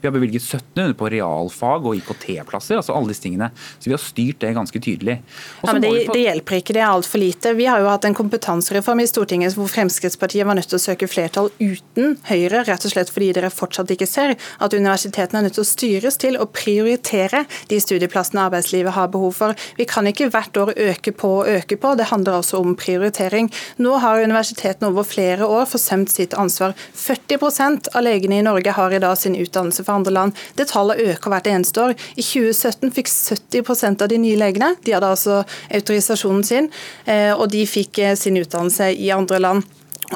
Vi 0.00 0.08
har 0.08 0.14
bevilget 0.14 0.42
1700 0.42 0.96
på 0.98 1.10
realfag 1.12 1.86
og 1.88 1.98
IKT-plasser, 1.98 2.78
altså 2.80 2.96
alle 2.96 3.12
disse 3.12 3.24
tingene. 3.26 3.50
Så 3.78 3.90
vi 3.90 3.94
har 3.96 4.02
styrt 4.02 4.40
det 4.44 4.54
ganske 4.56 4.80
tydelig. 4.80 5.18
Ja, 5.62 5.72
men 5.72 5.82
det, 5.84 5.92
det, 6.12 6.22
hjelper 6.24 6.58
ikke, 6.60 6.76
det 6.76 6.82
er 6.82 6.90
altfor 6.90 7.22
lite. 7.22 7.54
Vi 7.58 7.68
har 7.68 7.82
jo 7.82 7.90
hatt 7.90 8.06
en 8.08 8.16
kompetansereform 8.16 9.02
i 9.04 9.08
Stortinget 9.10 9.56
hvor 9.58 9.70
Fremskrittspartiet 9.70 10.46
var 10.46 10.58
nødt 10.58 10.70
til 10.70 10.78
å 10.80 10.84
søke 10.84 11.08
flertall 11.10 11.50
uten 11.60 12.16
Høyre, 12.28 12.64
rett 12.68 12.86
og 12.86 12.94
slett 12.94 13.12
fordi 13.12 13.32
dere 13.36 13.50
fortsatt 13.52 13.90
ikke 13.94 14.08
ser 14.08 14.34
at 14.34 14.74
universitetene 14.74 15.42
er 15.42 15.48
nødt 15.48 15.58
til 15.58 15.64
å 15.64 15.68
styres 15.68 16.18
til 16.20 16.38
å 16.40 16.48
prioritere 16.50 17.44
de 17.70 17.80
studieplassene 17.82 18.46
arbeidslivet 18.46 18.94
har 18.96 19.10
behov 19.12 19.34
for. 19.38 19.58
Vi 19.78 19.86
kan 19.88 20.06
ikke 20.10 20.30
hvert 20.32 20.56
år 20.60 20.74
øke 20.88 21.14
på 21.14 21.32
og 21.40 21.50
øke 21.50 21.78
på, 21.80 21.94
det 21.98 22.10
handler 22.10 22.38
også 22.38 22.60
om 22.62 22.76
prioritering. 22.78 23.50
Nå 23.82 23.96
har 24.02 24.22
universitetene 24.22 24.90
over 24.92 25.06
flere 25.08 25.46
år 25.46 25.66
forsømt 25.70 26.12
sitt 26.12 26.36
ansvar. 26.38 26.74
40% 26.94 27.90
av 27.94 28.04
legene 28.06 28.40
i 28.40 28.43
Norge 28.44 28.74
har 28.76 28.94
i 28.94 29.00
dag 29.02 29.18
sin 29.18 29.36
utdannelse 29.36 29.84
fra 29.84 29.98
andre 29.98 30.14
land. 30.14 30.42
Det 30.58 30.68
tallet 30.70 31.00
øker 31.04 31.32
hvert 31.32 31.48
eneste 31.50 31.82
år. 31.82 31.94
I 32.16 32.24
2017 32.24 32.92
fikk 32.94 33.10
70% 33.10 34.04
av 34.04 34.12
de 34.12 34.20
nye 34.20 34.40
legene 34.40 34.74
de 34.84 34.96
hadde 34.96 35.12
altså 35.16 35.40
autorisasjonen 35.74 36.44
sin, 36.46 36.70
eh, 37.06 37.32
og 37.32 37.48
de 37.52 37.64
fikk 37.68 38.02
eh, 38.04 38.18
sin 38.18 38.38
utdannelse 38.40 38.92
i 38.94 39.10
andre 39.14 39.40
land. 39.42 39.64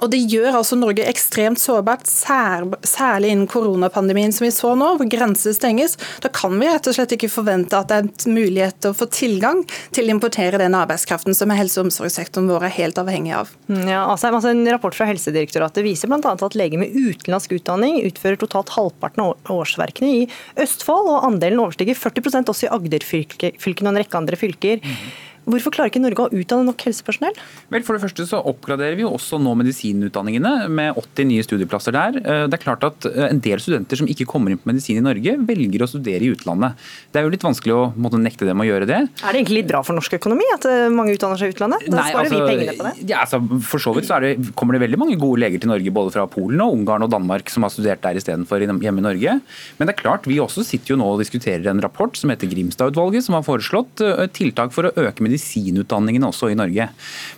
Og 0.02 0.10
Det 0.12 0.20
gjør 0.30 0.60
altså 0.60 0.76
Norge 0.78 1.06
ekstremt 1.08 1.60
sårbart, 1.60 2.06
sær, 2.08 2.66
særlig 2.86 3.32
innen 3.32 3.48
koronapandemien 3.50 4.32
som 4.34 4.46
vi 4.46 4.52
så 4.54 4.74
nå, 4.78 4.90
hvor 5.00 5.08
grenser 5.10 5.54
stenges. 5.56 5.96
Da 6.22 6.30
kan 6.32 6.54
vi 6.60 6.68
rett 6.68 6.88
og 6.90 6.96
slett 6.96 7.14
ikke 7.16 7.30
forvente 7.32 7.78
at 7.78 7.90
det 7.90 7.98
er 7.98 8.06
en 8.06 8.36
mulighet 8.36 8.78
til 8.82 8.92
å 8.92 8.98
få 8.98 9.08
tilgang 9.12 9.62
til 9.96 10.08
å 10.08 10.14
importere 10.16 10.60
den 10.60 10.76
arbeidskraften 10.78 11.36
som 11.36 11.52
helse- 11.54 11.80
og 11.80 11.88
omsorgssektoren 11.88 12.50
vår 12.50 12.68
er 12.68 12.76
helt 12.78 13.00
avhengig 13.00 13.34
av. 13.38 13.52
Mm, 13.70 13.86
ja, 13.90 14.04
altså, 14.06 14.32
en 14.50 14.64
rapport 14.68 14.96
fra 14.96 15.08
Helsedirektoratet 15.08 15.84
viser 15.86 16.10
bl.a. 16.10 16.34
at 16.34 16.58
leger 16.58 16.80
med 16.80 16.94
utenlandsk 16.94 17.56
utdanning 17.58 18.02
utfører 18.04 18.40
totalt 18.40 18.74
halvparten 18.76 19.24
av 19.24 19.54
årsverkene 19.54 20.10
i 20.20 20.26
Østfold, 20.60 21.08
og 21.14 21.24
andelen 21.28 21.62
overstiger 21.64 21.98
40% 21.98 22.52
også 22.52 22.68
i 22.68 22.72
Agder-fylkene 22.76 23.88
og 23.88 23.94
en 23.94 24.02
rekke 24.02 24.20
andre 24.20 24.38
fylker. 24.40 24.84
Mm. 24.84 25.27
Hvorfor 25.48 25.72
klarer 25.72 25.88
ikke 25.88 26.02
Norge 26.02 26.26
å 26.26 26.32
utdanne 26.36 26.68
nok 26.68 26.82
helsepersonell? 26.84 27.36
Vel, 27.72 27.84
For 27.86 27.96
det 27.96 28.02
første 28.02 28.26
så 28.28 28.40
oppgraderer 28.50 28.98
vi 28.98 29.04
jo 29.06 29.12
også 29.16 29.38
nå 29.40 29.54
medisinutdanningene 29.62 30.68
med 30.68 30.98
80 31.00 31.28
nye 31.30 31.44
studieplasser 31.46 31.94
der. 31.96 32.18
Eh, 32.20 32.44
det 32.50 32.58
er 32.58 32.62
klart 32.64 32.84
at 32.84 33.08
eh, 33.08 33.28
En 33.28 33.40
del 33.44 33.60
studenter 33.62 34.00
som 34.00 34.08
ikke 34.10 34.26
kommer 34.28 34.52
inn 34.52 34.60
på 34.60 34.68
medisin 34.68 35.00
i 35.00 35.04
Norge, 35.04 35.36
velger 35.48 35.84
å 35.84 35.88
studere 35.88 36.24
i 36.24 36.32
utlandet. 36.34 36.76
Det 37.12 37.20
er 37.20 37.26
jo 37.26 37.32
litt 37.32 37.46
vanskelig 37.46 37.74
å 37.74 37.86
måtte 37.96 38.20
nekte 38.20 38.48
dem 38.48 38.60
å 38.60 38.66
gjøre 38.66 38.88
det. 38.88 39.00
Er 39.08 39.32
det 39.32 39.40
egentlig 39.40 39.62
litt 39.62 39.70
bra 39.70 39.80
for 39.86 39.96
norsk 39.96 40.18
økonomi 40.18 40.48
at 40.54 40.68
eh, 40.68 40.88
mange 40.92 41.16
utdanner 41.16 41.40
seg 41.40 41.52
i 41.52 41.56
utlandet? 41.56 41.88
Da 41.88 41.96
Nei, 41.96 42.06
sparer 42.12 42.28
altså, 42.28 42.42
vi 42.42 42.52
pengene 42.52 42.76
på 42.76 42.88
det. 42.88 43.08
Ja, 43.08 43.24
altså, 43.24 43.40
for 43.70 43.84
så 43.84 43.94
vidt 43.96 44.08
så 44.10 44.20
det, 44.24 44.34
kommer 44.58 44.76
det 44.76 44.82
veldig 44.84 45.00
mange 45.00 45.16
gode 45.20 45.40
leger 45.44 45.64
til 45.64 45.72
Norge, 45.72 45.94
både 46.00 46.14
fra 46.16 46.26
Polen 46.28 46.60
og 46.64 46.76
Ungarn 46.76 47.08
og 47.08 47.12
Danmark, 47.14 47.48
som 47.52 47.64
har 47.64 47.72
studert 47.72 48.04
der 48.04 48.20
istedenfor 48.20 48.66
hjemme 48.68 49.00
i 49.00 49.08
Norge. 49.08 49.38
Men 49.80 49.88
det 49.88 49.96
er 49.96 50.02
klart, 50.02 50.28
vi 50.28 50.40
også 50.44 50.66
sitter 50.66 50.94
jo 50.94 51.00
nå 51.00 51.08
og 51.14 51.24
diskuterer 51.24 51.72
en 51.72 51.84
rapport 51.84 52.16
som 52.18 52.32
heter 52.32 52.50
Grimstad-utvalget, 52.52 53.24
som 53.24 53.38
har 53.38 53.46
foreslått 53.46 54.04
tiltak 54.36 54.74
for 54.76 54.88
å 54.88 54.94
øke 55.08 55.24
medisin 55.24 55.37
medisinutdanningene 55.38 56.28
også 56.28 56.50
i 56.52 56.56
Norge. 56.58 56.88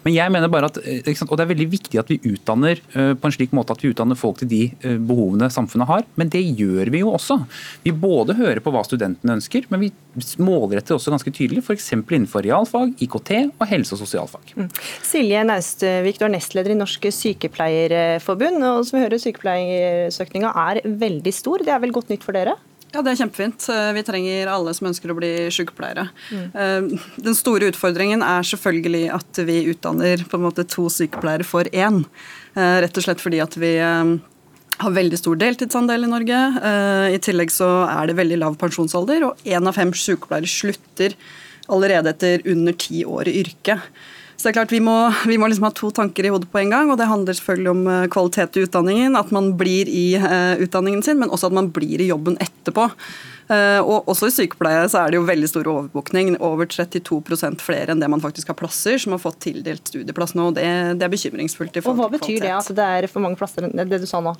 Men 0.04 0.14
jeg 0.14 0.32
mener 0.32 0.50
bare 0.50 0.70
at, 0.70 0.78
eh, 0.84 1.22
og 1.28 1.36
Det 1.36 1.44
er 1.44 1.54
veldig 1.54 1.70
viktig 1.70 1.98
at 1.98 2.08
vi 2.08 2.20
utdanner 2.24 2.80
eh, 2.94 3.14
på 3.14 3.26
en 3.26 3.32
slik 3.32 3.52
måte 3.52 3.72
at 3.72 3.82
vi 3.82 3.92
utdanner 3.92 4.16
folk 4.16 4.38
til 4.38 4.48
de 4.48 4.62
eh, 4.82 4.96
behovene 4.96 5.50
samfunnet 5.50 5.88
har, 5.88 6.04
men 6.16 6.28
det 6.28 6.42
gjør 6.58 6.90
vi 6.90 7.00
jo 7.00 7.12
også. 7.12 7.38
Vi 7.84 7.92
både 7.92 8.34
hører 8.34 8.60
på 8.60 8.70
hva 8.70 8.82
studentene 8.84 9.36
ønsker, 9.38 9.66
men 9.70 9.80
vi 9.80 9.90
målretter 10.38 10.96
også 10.96 11.10
ganske 11.10 11.32
tydelig, 11.32 11.62
f.eks. 11.64 11.92
innenfor 11.92 12.44
realfag, 12.44 12.94
IKT 13.00 13.32
og 13.58 13.66
helse- 13.70 13.94
og 13.94 14.02
sosialfag. 14.02 14.54
Mm. 14.56 14.70
Silje 15.02 15.44
Naustvik, 15.44 16.18
du 16.18 16.26
er 16.26 16.34
nestleder 16.34 16.74
i 16.74 16.78
Norske 16.78 17.12
Sykepleierforbund. 17.14 18.62
og 18.64 18.84
som 18.86 18.98
vi 18.98 19.04
hører 19.04 19.22
Sykepleiersøkninga 19.22 20.52
er 20.68 20.82
veldig 20.84 21.34
stor. 21.34 21.64
Det 21.64 21.72
er 21.72 21.80
vel 21.80 21.94
godt 21.94 22.10
nytt 22.12 22.26
for 22.26 22.36
dere? 22.36 22.58
Ja, 22.90 23.02
det 23.06 23.12
er 23.12 23.20
kjempefint. 23.20 23.66
Eh, 23.70 23.90
vi 23.94 24.02
trenger 24.06 24.50
alle 24.50 24.74
som 24.74 24.88
ønsker 24.90 25.12
å 25.12 25.18
bli 25.18 25.30
sykepleiere. 25.54 26.08
Mm. 26.34 26.88
Den 27.22 27.36
store 27.38 27.70
utfordringen 27.70 28.24
er 28.26 28.46
selvfølgelig 28.46 29.04
at 29.14 29.42
vi 29.46 29.60
utdanner 29.70 30.24
på 30.26 30.38
en 30.38 30.46
måte 30.48 30.66
to 30.66 30.88
sykepleiere 30.90 31.46
for 31.46 31.70
én. 31.70 32.02
Eh, 32.56 32.76
rett 32.82 32.98
og 32.98 33.06
slett 33.06 33.22
fordi 33.22 33.42
at 33.44 33.54
vi 33.60 33.76
har 33.80 34.96
veldig 34.96 35.18
stor 35.20 35.36
deltidsandel 35.36 36.06
i 36.06 36.10
Norge. 36.10 36.38
I 37.12 37.18
tillegg 37.20 37.52
så 37.52 37.68
er 37.84 38.08
det 38.08 38.16
veldig 38.16 38.38
lav 38.40 38.56
pensjonsalder, 38.56 39.26
og 39.28 39.42
én 39.44 39.68
av 39.68 39.76
fem 39.76 39.92
sykepleiere 39.92 40.48
slutter 40.48 41.16
allerede 41.70 42.14
etter 42.14 42.40
under 42.48 42.72
ti 42.80 43.04
år 43.04 43.28
i 43.28 43.42
yrket. 43.42 43.84
Så 44.40 44.48
det 44.48 44.54
er 44.54 44.62
klart 44.62 44.70
Vi 44.72 44.80
må, 44.80 44.94
vi 45.28 45.36
må 45.36 45.50
liksom 45.50 45.66
ha 45.68 45.72
to 45.76 45.90
tanker 45.92 46.24
i 46.24 46.30
hodet 46.32 46.48
på 46.48 46.62
en 46.62 46.70
gang. 46.72 46.88
og 46.88 46.96
Det 46.96 47.10
handler 47.10 47.36
selvfølgelig 47.36 47.70
om 47.74 47.82
eh, 47.92 48.06
kvalitet 48.08 48.56
i 48.56 48.62
utdanningen, 48.64 49.18
at 49.20 49.34
man 49.36 49.50
blir 49.60 49.90
i 49.92 50.14
uh, 50.16 50.56
utdanningen 50.64 51.04
sin, 51.04 51.20
men 51.20 51.28
også 51.28 51.50
at 51.50 51.56
man 51.58 51.68
blir 51.76 52.00
i 52.00 52.08
jobben 52.08 52.38
etterpå. 52.40 52.86
Uh, 53.50 53.82
og 53.82 54.06
også 54.10 54.28
i 54.30 54.34
sykepleie 54.34 54.84
så 54.92 55.00
er 55.00 55.10
det 55.10 55.18
jo 55.18 55.24
veldig 55.26 55.48
stor 55.50 55.66
overbookning. 55.66 56.36
Over 56.38 56.68
32% 56.70 57.64
flere 57.64 57.90
enn 57.90 58.02
det 58.02 58.10
man 58.12 58.22
faktisk 58.22 58.52
har 58.52 58.58
plasser, 58.58 58.94
som 59.02 59.16
har 59.16 59.22
fått 59.22 59.40
tildelt 59.42 59.90
studieplass 59.90 60.36
nå. 60.38 60.52
Det, 60.54 60.66
det 61.00 61.06
er 61.06 61.10
bekymringsfullt. 61.10 61.80
og 61.82 61.98
Hva 61.98 62.06
betyr 62.12 62.44
det, 62.44 62.52
at 62.54 62.70
det 62.78 62.86
er 62.86 63.08
for 63.10 63.24
mange 63.24 63.40
plasser 63.40 63.66
enn 63.66 63.74
det 63.74 63.98
du 64.04 64.06
sa 64.06 64.20
nå? 64.22 64.36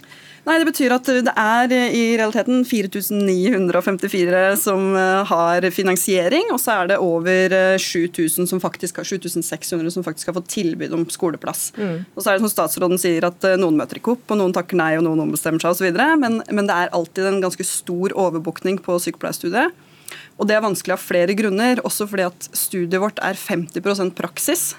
Nei, 0.47 0.59
Det 0.61 0.69
betyr 0.69 0.95
at 0.95 1.11
det 1.27 1.35
er 1.35 1.75
i 1.75 2.05
realiteten 2.21 2.63
4954 2.69 4.45
som 4.63 4.95
har 5.27 5.67
finansiering, 5.75 6.53
og 6.55 6.61
så 6.63 6.79
er 6.79 6.93
det 6.93 7.01
over 7.03 7.57
7000 7.83 8.47
som 8.47 8.63
faktisk 8.63 9.03
har 9.03 9.09
7600 9.11 9.91
som 9.97 10.07
faktisk 10.07 10.31
har 10.31 10.39
fått 10.39 10.53
tilbud 10.55 10.95
om 10.95 11.05
skoleplass. 11.11 11.73
Mm. 11.75 12.07
Og 12.15 12.23
så 12.23 12.31
er 12.31 12.39
det 12.39 12.45
som 12.47 12.55
statsråden 12.55 13.01
sier 13.01 13.27
at 13.27 13.49
noen 13.59 13.79
møter 13.81 13.99
ikke 13.99 14.15
opp, 14.15 14.25
og 14.31 14.39
noen 14.39 14.55
takker 14.55 14.79
nei, 14.79 14.93
og 15.01 15.05
noen 15.09 15.27
ombestemmer 15.27 15.63
seg 15.63 15.75
osv. 15.75 16.01
Men, 16.23 16.41
men 16.47 16.71
det 16.71 16.79
er 16.79 16.95
alltid 16.95 17.27
en 17.27 17.43
ganske 17.43 17.67
stor 17.67 18.15
overbookning 18.15 18.79
på 18.85 19.00
sykepleierstudiet. 19.03 19.87
Og 20.41 20.49
det 20.49 20.57
er 20.57 20.65
vanskelig 20.65 20.97
av 20.97 21.03
flere 21.03 21.37
grunner, 21.39 21.83
også 21.87 22.07
fordi 22.11 22.27
at 22.27 22.49
studiet 22.57 23.03
vårt 23.03 23.21
er 23.23 23.39
50% 23.39 24.15
praksis. 24.19 24.73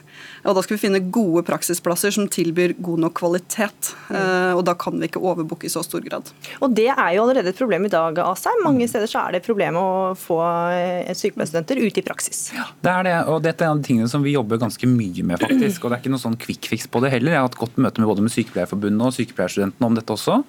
Og 0.45 0.55
Da 0.55 0.63
skal 0.63 0.77
vi 0.77 0.81
finne 0.87 1.01
gode 1.13 1.43
praksisplasser 1.47 2.13
som 2.15 2.27
tilbyr 2.31 2.75
god 2.81 3.03
nok 3.05 3.15
kvalitet. 3.19 3.91
Mm. 4.09 4.57
Og 4.57 4.63
Da 4.65 4.75
kan 4.79 4.97
vi 4.99 5.09
ikke 5.09 5.21
overbooke 5.21 5.67
i 5.67 5.73
så 5.73 5.83
stor 5.85 6.01
grad. 6.05 6.31
Og 6.61 6.73
Det 6.75 6.89
er 6.89 7.11
jo 7.15 7.23
allerede 7.25 7.53
et 7.53 7.57
problem 7.57 7.85
i 7.85 7.93
dag. 7.93 8.17
Asheim. 8.25 8.63
Mange 8.65 8.87
steder 8.89 9.09
så 9.09 9.25
er 9.25 9.31
det 9.31 9.41
et 9.41 9.49
problem 9.49 9.77
å 9.79 9.87
få 10.17 10.39
eh, 10.73 11.11
sykepleierstudenter 11.17 11.81
ut 11.81 11.97
i 11.97 12.05
praksis. 12.05 12.51
Ja, 12.55 12.67
det 12.81 12.91
er 12.91 13.07
det. 13.07 13.15
og 13.31 13.41
Dette 13.45 13.65
er 13.65 13.71
en 13.71 13.77
av 13.77 13.81
de 13.81 13.87
tingene 13.89 14.09
som 14.11 14.23
vi 14.23 14.35
jobber 14.35 14.61
ganske 14.61 14.87
mye 14.89 15.23
med. 15.23 15.39
faktisk, 15.41 15.83
og 15.83 15.91
Det 15.91 15.97
er 15.97 16.03
ikke 16.03 16.13
noe 16.13 16.25
sånn 16.25 16.39
quick 16.41 16.69
fix 16.71 16.87
på 16.87 17.01
det 17.03 17.13
heller. 17.13 17.35
Jeg 17.35 17.41
har 17.41 17.49
hatt 17.49 17.59
godt 17.59 17.77
møte 17.81 18.01
med 18.01 18.09
både 18.09 18.25
med 18.25 18.33
Sykepleierforbundet 18.33 19.07
og 19.07 19.15
sykepleierstudentene 19.17 19.87
om 19.87 19.97
dette 19.97 20.13
også, 20.13 20.41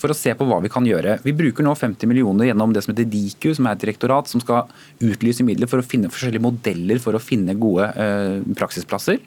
for 0.00 0.12
å 0.12 0.16
se 0.16 0.34
på 0.34 0.46
hva 0.48 0.60
vi 0.64 0.72
kan 0.72 0.86
gjøre. 0.88 1.18
Vi 1.24 1.34
bruker 1.36 1.66
nå 1.66 1.74
50 1.78 2.10
millioner 2.10 2.50
gjennom 2.50 2.72
det 2.74 2.84
som 2.84 2.94
heter 2.94 3.08
DIKU, 3.08 3.54
som 3.56 3.68
er 3.68 3.76
et 3.76 3.84
direktorat 3.84 4.30
som 4.30 4.42
skal 4.42 4.68
utlyse 5.04 5.46
midler 5.46 5.70
for 5.70 5.80
å 5.80 5.86
finne 5.86 6.10
forskjellige 6.12 6.44
modeller 6.44 7.02
for 7.02 7.16
å 7.16 7.22
finne 7.22 7.56
gode 7.58 7.88
eh, 7.94 8.40
praksisplasser. 8.58 9.20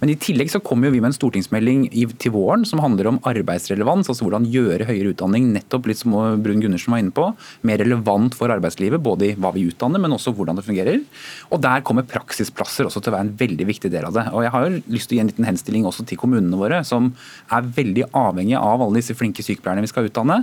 Men 0.00 0.12
i 0.12 0.18
tillegg 0.20 0.50
så 0.52 0.60
kommer 0.64 0.92
vi 0.92 1.00
med 1.00 1.12
en 1.12 1.16
stortingsmelding 1.16 1.86
til 2.20 2.34
våren 2.34 2.64
som 2.68 2.82
handler 2.82 3.10
om 3.10 3.20
arbeidsrelevans, 3.26 4.10
altså 4.10 4.26
hvordan 4.26 4.48
gjøre 4.50 4.88
høyere 4.88 5.14
utdanning 5.14 5.50
nettopp 5.54 5.88
litt 5.90 6.00
som 6.00 6.14
Brun 6.44 6.62
Gundersen 6.62 6.94
var 6.94 7.02
inne 7.02 7.14
på, 7.14 7.28
mer 7.66 7.80
relevant 7.82 8.36
for 8.36 8.52
arbeidslivet, 8.52 9.02
både 9.04 9.30
i 9.30 9.34
hva 9.38 9.52
vi 9.54 9.66
utdanner, 9.70 10.02
men 10.02 10.14
også 10.16 10.34
hvordan 10.36 10.60
det 10.60 10.66
fungerer. 10.66 11.00
Og 11.50 11.62
der 11.64 11.84
kommer 11.86 12.06
praksisplasser 12.08 12.88
også 12.88 13.02
til 13.02 13.12
å 13.12 13.16
være 13.16 13.28
en 13.28 13.34
veldig 13.40 13.68
viktig 13.70 13.92
del 13.92 14.08
av 14.08 14.16
det. 14.16 14.26
Og 14.32 14.44
jeg 14.46 14.54
har 14.54 14.66
jo 14.66 14.82
lyst 14.96 15.10
til 15.10 15.16
å 15.16 15.20
gi 15.20 15.24
en 15.24 15.32
liten 15.32 15.48
henstilling 15.48 15.88
også 15.88 16.06
til 16.08 16.20
kommunene 16.20 16.60
våre, 16.60 16.82
som 16.86 17.12
er 17.52 17.72
veldig 17.76 18.08
avhengige 18.12 18.60
av 18.60 18.84
alle 18.84 19.00
disse 19.00 19.16
flinke 19.18 19.44
sykepleierne 19.44 19.84
vi 19.84 19.92
skal 19.92 20.10
utdanne 20.10 20.42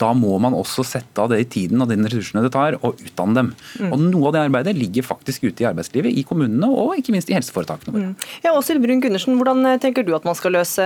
da 0.00 0.10
må 0.16 0.36
man 0.42 0.56
også 0.56 0.84
sette 0.86 1.22
av 1.22 1.30
det 1.30 1.40
i 1.42 1.48
tiden 1.56 1.82
og 1.82 1.90
den 1.90 2.06
ressursene 2.06 2.42
det 2.44 2.52
tar, 2.54 2.78
og 2.82 2.98
utdanne 2.98 3.38
dem. 3.38 3.52
Mm. 3.80 3.92
Og 3.92 4.02
Noe 4.04 4.30
av 4.30 4.36
det 4.36 4.42
arbeidet 4.48 4.76
ligger 4.78 5.06
faktisk 5.06 5.46
ute 5.46 5.64
i 5.64 5.68
arbeidslivet, 5.68 6.10
i 6.14 6.24
kommunene 6.26 6.70
og 6.70 6.96
ikke 6.98 7.14
minst 7.14 7.30
i 7.30 7.36
helseforetakene 7.36 7.94
våre. 7.94 8.10
Mm. 8.12 8.32
Ja, 8.46 8.54
Åshild 8.58 8.82
Brun 8.84 9.02
Gundersen, 9.04 9.38
Hvordan 9.38 9.66
tenker 9.82 10.06
du 10.06 10.14
at 10.16 10.26
man 10.26 10.36
skal 10.38 10.56
løse 10.56 10.84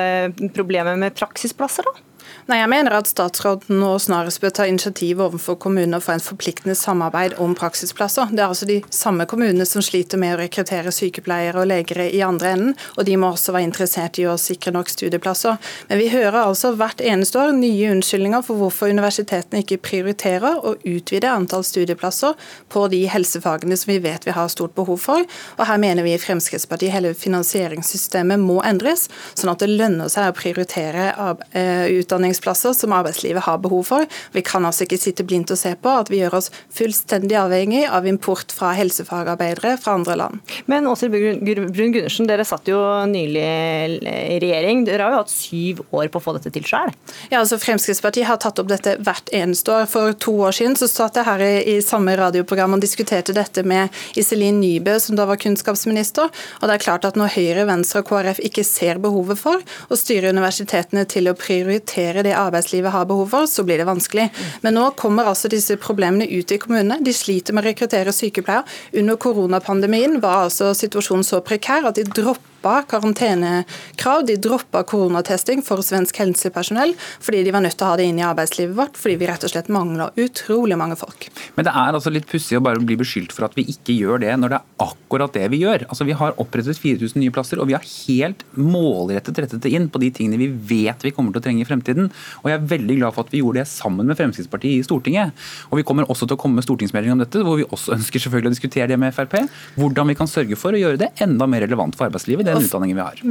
problemet 0.56 1.00
med 1.00 1.16
praksisplasser? 1.18 1.88
da? 1.88 2.07
Nei, 2.48 2.62
Jeg 2.62 2.70
mener 2.72 2.94
at 2.96 3.08
statsråden 3.10 3.76
nå 3.76 3.90
snarest 4.00 4.40
bør 4.40 4.52
ta 4.56 4.64
initiativ 4.64 5.18
overfor 5.20 5.58
kommunene 5.60 5.98
for 6.00 6.14
en 6.14 6.22
forpliktende 6.24 6.72
samarbeid 6.72 7.34
om 7.44 7.52
praksisplasser. 7.52 8.30
Det 8.32 8.40
er 8.40 8.46
altså 8.46 8.64
de 8.64 8.78
samme 8.88 9.26
kommunene 9.28 9.66
som 9.68 9.82
sliter 9.84 10.16
med 10.16 10.32
å 10.32 10.38
rekruttere 10.40 10.88
sykepleiere 10.88 11.60
og 11.60 11.68
legere 11.68 12.06
i 12.08 12.22
andre 12.24 12.54
enden, 12.56 12.72
og 12.96 13.04
de 13.04 13.18
må 13.20 13.28
også 13.34 13.52
være 13.52 13.66
interessert 13.68 14.16
i 14.16 14.24
å 14.24 14.38
sikre 14.40 14.72
nok 14.72 14.88
studieplasser. 14.88 15.58
Men 15.90 16.00
vi 16.00 16.06
hører 16.08 16.38
altså 16.46 16.70
hvert 16.80 17.02
eneste 17.04 17.36
år 17.42 17.52
nye 17.58 17.90
unnskyldninger 17.92 18.46
for 18.46 18.62
hvorfor 18.62 18.94
universitetene 18.96 19.60
ikke 19.60 19.82
prioriterer 19.84 20.64
å 20.64 20.72
utvide 20.88 21.28
antall 21.28 21.68
studieplasser 21.68 22.32
på 22.72 22.86
de 22.88 23.02
helsefagene 23.12 23.76
som 23.76 23.92
vi 23.92 23.98
vet 24.08 24.24
vi 24.24 24.36
har 24.38 24.48
stort 24.48 24.72
behov 24.78 25.04
for. 25.04 25.28
Og 25.58 25.62
her 25.68 25.84
mener 25.84 26.08
vi 26.08 26.16
i 26.16 26.24
Fremskrittspartiet 26.24 26.96
hele 26.96 27.12
finansieringssystemet 27.12 28.40
må 28.40 28.62
endres, 28.64 29.10
sånn 29.36 29.52
at 29.52 29.60
det 29.60 29.68
lønner 29.74 30.08
seg 30.08 30.32
å 30.32 30.40
prioritere 30.40 31.10
eh, 31.52 31.92
utdanningsplasser 32.38 32.72
som 32.72 32.92
arbeidslivet 32.92 33.42
har 33.42 33.58
behov 33.58 33.84
for. 33.84 34.06
Vi 34.32 34.42
kan 34.42 34.64
altså 34.64 34.84
ikke 34.84 34.98
sitte 34.98 35.24
blindt 35.24 35.50
og 35.50 35.58
se 35.58 35.74
på 35.74 35.88
at 35.88 36.10
vi 36.10 36.20
gjør 36.22 36.38
oss 36.38 36.50
fullstendig 36.70 37.36
avhengig 37.36 37.86
av 37.86 38.06
import 38.06 38.52
fra 38.52 38.72
helsefagarbeidere 38.74 39.76
fra 39.78 39.94
andre 39.94 40.16
land. 40.16 40.38
Men 40.66 40.86
Åshild 40.86 41.12
Brun 41.12 41.92
Gundersen, 41.92 42.26
dere 42.28 42.44
satt 42.44 42.68
jo 42.68 42.78
nylig 43.06 43.42
i 43.42 44.38
regjering. 44.40 44.84
Dere 44.86 45.02
har 45.02 45.12
jo 45.12 45.22
hatt 45.22 45.32
syv 45.32 45.82
år 45.90 46.08
på 46.08 46.18
å 46.18 46.24
få 46.24 46.36
dette 46.36 46.52
til 46.54 46.64
sjøl? 46.66 46.92
Ja, 47.30 47.40
altså 47.40 47.58
Fremskrittspartiet 47.58 48.28
har 48.28 48.40
tatt 48.40 48.58
opp 48.58 48.68
dette 48.70 48.96
hvert 49.02 49.30
eneste 49.34 49.74
år. 49.74 49.88
For 49.90 50.14
to 50.14 50.34
år 50.48 50.56
siden 50.56 50.76
så 50.78 50.88
satt 50.90 51.18
jeg 51.18 51.28
her 51.28 51.44
i, 51.44 51.52
i 51.74 51.78
samme 51.84 52.14
radioprogram 52.18 52.76
og 52.76 52.84
diskuterte 52.84 53.34
dette 53.36 53.64
med 53.66 53.94
Iselin 54.18 54.60
Nybø, 54.62 54.98
som 55.02 55.18
da 55.18 55.26
var 55.28 55.40
kunnskapsminister. 55.40 56.30
Og 56.60 56.68
det 56.68 56.78
er 56.78 56.84
klart 56.84 57.06
at 57.08 57.18
når 57.18 57.34
Høyre, 57.36 57.66
Venstre 57.68 58.02
og 58.02 58.10
KrF 58.10 58.42
ikke 58.44 58.66
ser 58.66 59.00
behovet 59.02 59.40
for 59.40 59.62
å 59.88 59.98
styre 59.98 60.32
universitetene 60.34 61.04
til 61.08 61.30
å 61.30 61.36
prioritere 61.38 62.24
det 62.26 62.27
arbeidslivet 62.36 62.92
har 62.94 63.08
behov 63.08 63.30
for, 63.32 63.48
så 63.50 63.64
blir 63.66 63.80
det 63.80 63.88
vanskelig. 63.88 64.28
Men 64.64 64.76
nå 64.78 64.90
kommer 65.00 65.30
altså 65.30 65.50
disse 65.52 65.78
problemene 65.80 66.28
ut 66.28 66.52
i 66.52 66.60
kommunene. 66.60 67.00
De 67.04 67.14
sliter 67.14 67.56
med 67.56 67.64
å 67.64 67.70
rekruttere 67.70 68.14
sykepleiere. 68.14 68.66
Under 68.98 69.18
koronapandemien 69.20 70.18
var 70.24 70.48
altså 70.48 70.74
situasjonen 70.76 71.26
så 71.26 71.42
prekær 71.44 71.88
at 71.88 72.00
de 72.00 72.06
droppet 72.08 72.57
droppa 72.58 72.82
karantenekrav, 72.82 74.26
de 74.26 74.36
droppa 74.36 74.82
koronatesting 74.82 75.62
for 75.62 75.82
svensk 75.82 76.16
helsepersonell 76.18 76.94
fordi 77.20 77.44
de 77.44 77.52
var 77.52 77.62
nødt 77.62 77.76
til 77.78 77.86
å 77.86 77.90
ha 77.92 77.96
det 77.96 78.06
inn 78.08 78.18
i 78.18 78.24
arbeidslivet 78.26 78.74
vårt, 78.76 78.96
fordi 78.98 79.16
vi 79.20 79.28
rett 79.28 79.44
og 79.44 79.52
slett 79.52 79.68
mangler 79.68 80.10
utrolig 80.18 80.76
mange 80.78 80.96
folk. 80.98 81.28
Men 81.54 81.66
det 81.66 81.72
er 81.72 81.94
altså 81.94 82.10
litt 82.10 82.26
pussig 82.28 82.58
å 82.58 82.62
bare 82.64 82.82
bli 82.82 82.96
beskyldt 82.98 83.34
for 83.34 83.46
at 83.46 83.54
vi 83.56 83.66
ikke 83.70 83.94
gjør 83.94 84.22
det, 84.24 84.32
når 84.40 84.52
det 84.52 84.58
er 84.58 84.88
akkurat 84.88 85.34
det 85.34 85.46
vi 85.52 85.62
gjør. 85.62 85.86
Altså 85.88 86.06
Vi 86.08 86.16
har 86.18 86.34
opprettet 86.40 86.78
4000 86.78 87.20
nye 87.22 87.34
plasser, 87.34 87.60
og 87.60 87.68
vi 87.70 87.76
har 87.76 87.86
helt 87.86 88.42
målrettet 88.56 89.38
rettet 89.38 89.62
det 89.62 89.72
inn 89.74 89.88
på 89.92 90.00
de 90.02 90.10
tingene 90.14 90.40
vi 90.40 90.48
vet 90.48 91.04
vi 91.04 91.12
kommer 91.14 91.34
til 91.34 91.42
å 91.42 91.46
trenge 91.46 91.62
i 91.62 91.68
fremtiden. 91.68 92.10
Og 92.42 92.50
jeg 92.50 92.58
er 92.58 92.68
veldig 92.74 92.98
glad 92.98 93.14
for 93.14 93.26
at 93.26 93.34
vi 93.34 93.42
gjorde 93.42 93.62
det 93.62 93.70
sammen 93.70 94.08
med 94.08 94.18
Fremskrittspartiet 94.18 94.80
i 94.80 94.86
Stortinget. 94.86 95.46
Og 95.70 95.80
vi 95.80 95.86
kommer 95.86 96.08
også 96.08 96.26
til 96.26 96.38
å 96.38 96.40
komme 96.40 96.58
med 96.58 96.66
stortingsmelding 96.66 97.14
om 97.14 97.22
dette, 97.22 97.44
hvor 97.44 97.60
vi 97.60 97.68
også 97.68 97.94
ønsker 97.98 98.24
selvfølgelig 98.24 98.52
å 98.52 98.56
diskutere 98.56 98.90
det 98.90 98.98
med 99.00 99.14
Frp. 99.14 99.38
Hvordan 99.78 100.10
vi 100.10 100.18
kan 100.18 100.30
sørge 100.30 100.58
for 100.58 100.74
å 100.74 100.80
gjøre 100.80 101.00
det 101.04 101.12
enda 101.24 101.46
mer 101.50 101.66
relevant 101.66 101.96
for 101.98 102.08
arbeidslivet, 102.08 102.47
den 102.48 102.66
utdanningen 102.66 102.98
vi 102.98 103.04
har. 103.04 103.22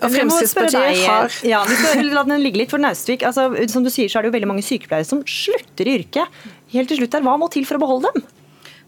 Og 0.00 0.14
Fremskrittspartiet 0.14 1.04
har 1.04 1.38
Ja, 1.46 1.62
vi 1.68 1.78
skal 1.82 2.10
la 2.14 2.24
den 2.28 2.42
ligge 2.44 2.62
litt 2.62 2.72
for 2.72 2.82
Naustvik. 2.82 3.24
Altså, 3.26 3.50
som 3.72 3.86
du 3.86 3.90
sier, 3.92 4.10
så 4.10 4.20
er 4.20 4.26
det 4.26 4.32
jo 4.32 4.36
veldig 4.38 4.50
mange 4.54 4.66
sykepleiere 4.66 5.08
som 5.08 5.22
slutter 5.28 5.90
i 5.90 5.98
yrket. 6.00 6.42
Helt 6.74 6.92
til 6.92 7.02
slutt 7.02 7.18
her, 7.18 7.26
Hva 7.26 7.36
må 7.40 7.50
til 7.52 7.66
for 7.68 7.80
å 7.80 7.82
beholde 7.82 8.12
dem? 8.14 8.28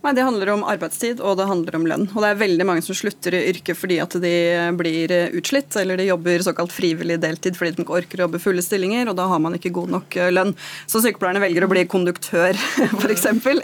Nei, 0.03 0.13
Det 0.19 0.25
handler 0.27 0.51
om 0.51 0.65
arbeidstid 0.67 1.21
og 1.23 1.37
det 1.39 1.47
handler 1.47 1.77
om 1.79 1.85
lønn. 1.87 2.09
Og 2.11 2.25
det 2.25 2.31
er 2.33 2.41
veldig 2.41 2.65
mange 2.67 2.83
som 2.83 2.97
slutter 2.99 3.37
i 3.39 3.43
yrket 3.53 3.79
fordi 3.79 4.01
at 4.03 4.17
de 4.23 4.35
blir 4.75 5.15
utslitt, 5.39 5.77
eller 5.79 6.01
de 6.01 6.09
jobber 6.09 6.43
såkalt 6.43 6.75
frivillig 6.75 7.21
deltid 7.23 7.55
fordi 7.59 7.77
de 7.77 7.85
ikke 7.85 8.01
orker 8.01 8.19
å 8.19 8.27
jobbe 8.27 8.43
fulle 8.43 8.65
stillinger, 8.67 9.07
og 9.13 9.17
da 9.21 9.29
har 9.31 9.39
man 9.43 9.55
ikke 9.55 9.71
god 9.79 9.95
nok 9.95 10.19
eh, 10.19 10.33
lønn. 10.35 10.53
Så 10.91 11.05
sykepleierne 11.05 11.45
velger 11.45 11.67
å 11.67 11.71
bli 11.71 11.87
konduktør, 11.87 12.59
f.eks., 12.99 13.23
eksempel, 13.23 13.63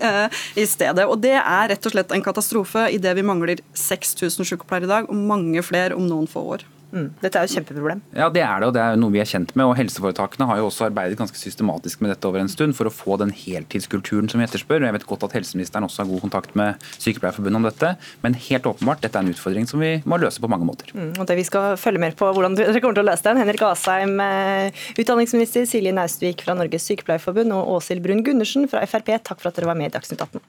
i 0.55 0.67
stedet. 0.69 1.09
Og 1.11 1.19
det 1.27 1.35
er 1.41 1.73
rett 1.75 1.91
og 1.91 1.97
slett 1.97 2.15
en 2.15 2.25
katastrofe 2.25 2.87
idet 2.95 3.19
vi 3.19 3.27
mangler 3.27 3.63
6000 3.75 4.47
sykepleiere 4.53 4.87
i 4.87 4.95
dag, 4.95 5.11
og 5.11 5.29
mange 5.35 5.67
flere 5.67 5.99
om 5.99 6.07
noen 6.07 6.31
få 6.31 6.47
år. 6.55 6.69
Mm. 6.93 7.09
Dette 7.21 7.37
er 7.37 7.45
jo 7.45 7.51
et 7.51 7.57
kjempeproblem. 7.59 8.01
Ja, 8.17 8.29
det 8.33 8.43
er 8.45 8.63
det, 8.63 8.69
og 8.71 8.75
det 8.77 8.83
er 8.83 8.99
noe 9.01 9.13
vi 9.13 9.21
er 9.21 9.29
kjent 9.29 9.53
med. 9.59 9.67
og 9.69 9.77
Helseforetakene 9.79 10.49
har 10.49 10.61
jo 10.61 10.69
også 10.71 10.87
arbeidet 10.89 11.19
ganske 11.21 11.37
systematisk 11.37 12.03
med 12.05 12.15
dette 12.15 12.29
over 12.29 12.41
en 12.41 12.51
stund 12.53 12.77
for 12.79 12.89
å 12.89 12.93
få 12.95 13.19
den 13.21 13.33
heltidskulturen 13.35 14.31
som 14.31 14.41
vi 14.41 14.47
etterspør. 14.47 14.87
Jeg 14.87 14.97
vet 14.97 15.07
godt 15.09 15.27
at 15.29 15.37
helseministeren 15.37 15.87
også 15.89 16.03
har 16.03 16.11
god 16.11 16.25
kontakt 16.25 16.55
med 16.59 16.89
Sykepleierforbundet 16.97 17.61
om 17.61 17.69
dette, 17.69 17.95
men 18.25 18.39
helt 18.49 18.69
åpenbart, 18.71 19.03
dette 19.05 19.21
er 19.21 19.27
en 19.27 19.35
utfordring 19.35 19.69
som 19.71 19.85
vi 19.85 19.93
må 20.09 20.21
løse 20.21 20.43
på 20.43 20.51
mange 20.51 20.69
måter. 20.69 20.93
Mm, 20.95 21.13
og 21.19 21.27
det 21.29 21.39
Vi 21.39 21.47
skal 21.47 21.77
følge 21.79 22.03
mer 22.03 22.17
på 22.19 22.27
hvordan 22.35 22.57
dere 22.59 22.81
kommer 22.81 22.97
til 22.99 23.05
å 23.05 23.11
løse 23.11 23.27
den. 23.29 23.39
Henrik 23.39 23.63
Asheim, 23.63 24.17
eh, 24.21 24.87
utdanningsminister 24.99 25.69
Silje 25.69 25.93
Naustvik 25.95 26.43
fra 26.43 26.57
Norges 26.59 26.89
Sykepleierforbund 26.89 27.55
og 27.55 27.77
Åshild 27.77 28.03
Brun 28.03 28.25
Gundersen 28.27 28.67
fra 28.69 28.83
Frp, 28.87 29.13
takk 29.23 29.39
for 29.39 29.53
at 29.53 29.61
dere 29.61 29.71
var 29.71 29.79
med 29.79 29.93
i 29.93 29.99
Dagsnytt 29.99 30.25
18. 30.25 30.41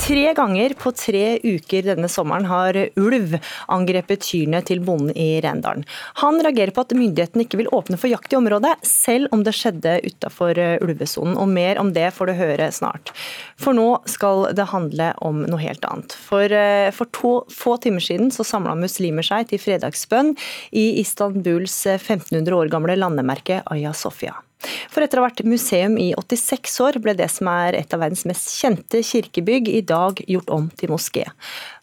Tre 0.00 0.32
ganger 0.34 0.72
på 0.80 0.90
tre 0.96 1.24
uker 1.44 1.84
denne 1.84 2.08
sommeren 2.08 2.46
har 2.48 2.76
ulv 2.96 3.34
angrepet 3.68 4.24
kyrne 4.24 4.62
til 4.64 4.80
bonden 4.84 5.12
i 5.12 5.42
Rendalen. 5.44 5.84
Han 6.22 6.40
reagerer 6.40 6.72
på 6.74 6.86
at 6.86 6.94
myndighetene 6.96 7.44
ikke 7.44 7.60
vil 7.60 7.70
åpne 7.76 7.98
for 8.00 8.08
jakt 8.08 8.32
i 8.32 8.38
området, 8.38 8.72
selv 8.86 9.28
om 9.36 9.44
det 9.44 9.54
skjedde 9.58 9.98
utafor 10.08 10.56
ulvesonen. 10.80 11.36
Og 11.36 11.52
mer 11.52 11.78
om 11.82 11.92
det 11.92 12.08
får 12.16 12.32
du 12.32 12.36
høre 12.40 12.70
snart. 12.72 13.12
For 13.60 13.76
nå 13.76 14.00
skal 14.08 14.48
det 14.56 14.70
handle 14.72 15.12
om 15.20 15.44
noe 15.44 15.60
helt 15.60 15.84
annet. 15.84 16.16
For, 16.16 16.48
eh, 16.48 16.90
for 16.96 17.12
to, 17.12 17.34
få 17.52 17.76
timer 17.84 18.00
siden 18.00 18.32
så 18.32 18.46
samla 18.46 18.74
muslimer 18.80 19.26
seg 19.26 19.52
til 19.52 19.60
fredagsbønn 19.60 20.32
i 20.72 20.96
Istanbuls 21.04 21.76
1500 22.00 22.56
år 22.56 22.72
gamle 22.72 22.96
landemerke 22.96 23.60
Aya 23.68 23.92
Sofia. 23.92 24.40
For 24.90 25.04
etter 25.04 25.20
å 25.20 25.24
ha 25.24 25.30
vært 25.30 25.42
museum 25.48 25.96
i 26.00 26.10
86 26.18 26.76
år, 26.84 26.98
ble 27.02 27.14
det 27.16 27.28
som 27.32 27.48
er 27.52 27.78
et 27.78 27.94
av 27.96 28.02
verdens 28.02 28.26
mest 28.28 28.52
kjente 28.60 29.02
kirkebygg 29.06 29.70
i 29.72 29.82
dag 29.86 30.20
gjort 30.28 30.52
om 30.52 30.68
til 30.76 30.92
moské. 30.92 31.24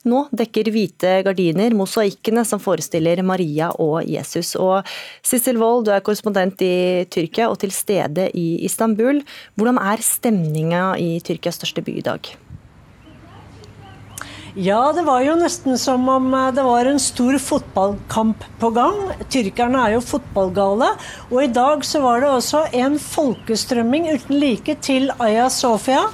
Nå 0.08 0.24
dekker 0.36 0.70
hvite 0.72 1.18
gardiner 1.28 1.76
mosaikkene 1.76 2.46
som 2.48 2.62
forestiller 2.64 3.24
Maria 3.26 3.72
og 3.84 4.02
Jesus. 4.08 4.54
Og 4.56 4.88
Sissel 5.26 5.60
Wold, 5.62 5.88
du 5.88 5.94
er 5.96 6.04
korrespondent 6.06 6.62
i 6.64 7.06
Tyrkia 7.12 7.50
og 7.52 7.60
til 7.64 7.74
stede 7.76 8.30
i 8.38 8.50
Istanbul. 8.68 9.24
Hvordan 9.58 9.82
er 9.82 10.06
stemninga 10.06 10.92
i 11.02 11.18
Tyrkias 11.26 11.60
største 11.60 11.84
by 11.84 11.98
i 11.98 12.06
dag? 12.06 12.36
Ja, 14.58 14.90
det 14.90 15.04
var 15.06 15.22
jo 15.22 15.36
nesten 15.38 15.76
som 15.78 16.08
om 16.10 16.32
eh, 16.34 16.48
det 16.58 16.64
var 16.66 16.88
en 16.90 16.98
stor 16.98 17.36
fotballkamp 17.38 18.42
på 18.58 18.72
gang. 18.74 18.96
Tyrkerne 19.30 19.84
er 19.84 19.94
jo 19.94 20.00
fotballgale. 20.02 20.88
Og 21.30 21.44
i 21.44 21.52
dag 21.54 21.86
så 21.86 22.02
var 22.02 22.24
det 22.24 22.32
også 22.34 22.64
en 22.80 22.98
folkestrømming 22.98 24.10
uten 24.16 24.40
like 24.42 24.74
til 24.82 25.12
Aya 25.22 25.46
Sofia. 25.54 26.08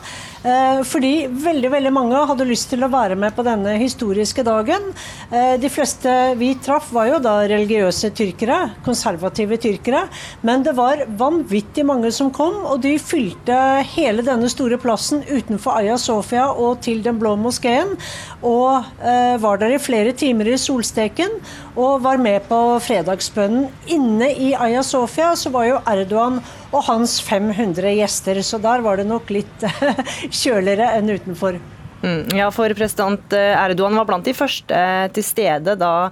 Eh, 0.43 0.81
fordi 0.83 1.11
veldig 1.31 1.69
veldig 1.71 1.91
mange 1.95 2.21
hadde 2.27 2.47
lyst 2.49 2.67
til 2.73 2.83
å 2.83 2.91
være 2.91 3.15
med 3.19 3.31
på 3.35 3.45
denne 3.47 3.77
historiske 3.79 4.43
dagen. 4.43 4.89
Eh, 5.31 5.55
de 5.61 5.69
fleste 5.71 6.11
vi 6.39 6.51
traff, 6.59 6.89
var 6.91 7.07
jo 7.07 7.19
da 7.23 7.35
religiøse 7.47 8.11
tyrkere, 8.15 8.57
konservative 8.83 9.55
tyrkere. 9.63 10.03
Men 10.43 10.65
det 10.65 10.75
var 10.75 11.05
vanvittig 11.07 11.85
mange 11.87 12.11
som 12.11 12.31
kom, 12.35 12.59
og 12.67 12.81
de 12.83 12.97
fylte 12.99 13.55
hele 13.93 14.25
denne 14.25 14.49
store 14.51 14.79
plassen 14.81 15.23
utenfor 15.29 15.79
Aya 15.79 15.95
Sofia 15.97 16.49
og 16.51 16.81
til 16.83 16.99
Den 17.03 17.21
blå 17.21 17.37
moskeen. 17.39 17.95
Og 18.43 18.83
eh, 18.99 19.37
var 19.39 19.61
der 19.61 19.77
i 19.77 19.81
flere 19.81 20.11
timer 20.11 20.51
i 20.51 20.59
solsteken 20.59 21.39
og 21.77 22.03
var 22.03 22.19
med 22.19 22.43
på 22.49 22.59
fredagsbønnen. 22.83 23.69
Inne 23.95 24.27
i 24.35 24.51
Aya 24.59 24.83
Sofia 24.83 25.31
så 25.39 25.53
var 25.55 25.69
jo 25.69 25.79
Erdogan 25.87 26.41
og 26.73 26.81
hans 26.89 27.19
500 27.21 27.93
gjester, 27.99 28.41
så 28.41 28.59
der 28.61 28.83
var 28.85 28.99
det 28.99 29.07
nok 29.09 29.29
litt 29.33 29.65
kjøligere 30.41 30.89
enn 30.97 31.13
utenfor. 31.13 31.61
Mm, 32.03 32.33
ja, 32.35 32.49
for 32.51 32.73
president 32.75 33.31
eh, 33.37 33.53
Erdogan 33.55 33.95
var 33.95 34.09
blant 34.09 34.27
de 34.27 34.33
første 34.35 34.79
til 35.15 35.23
stede 35.23 35.77
da 35.79 36.11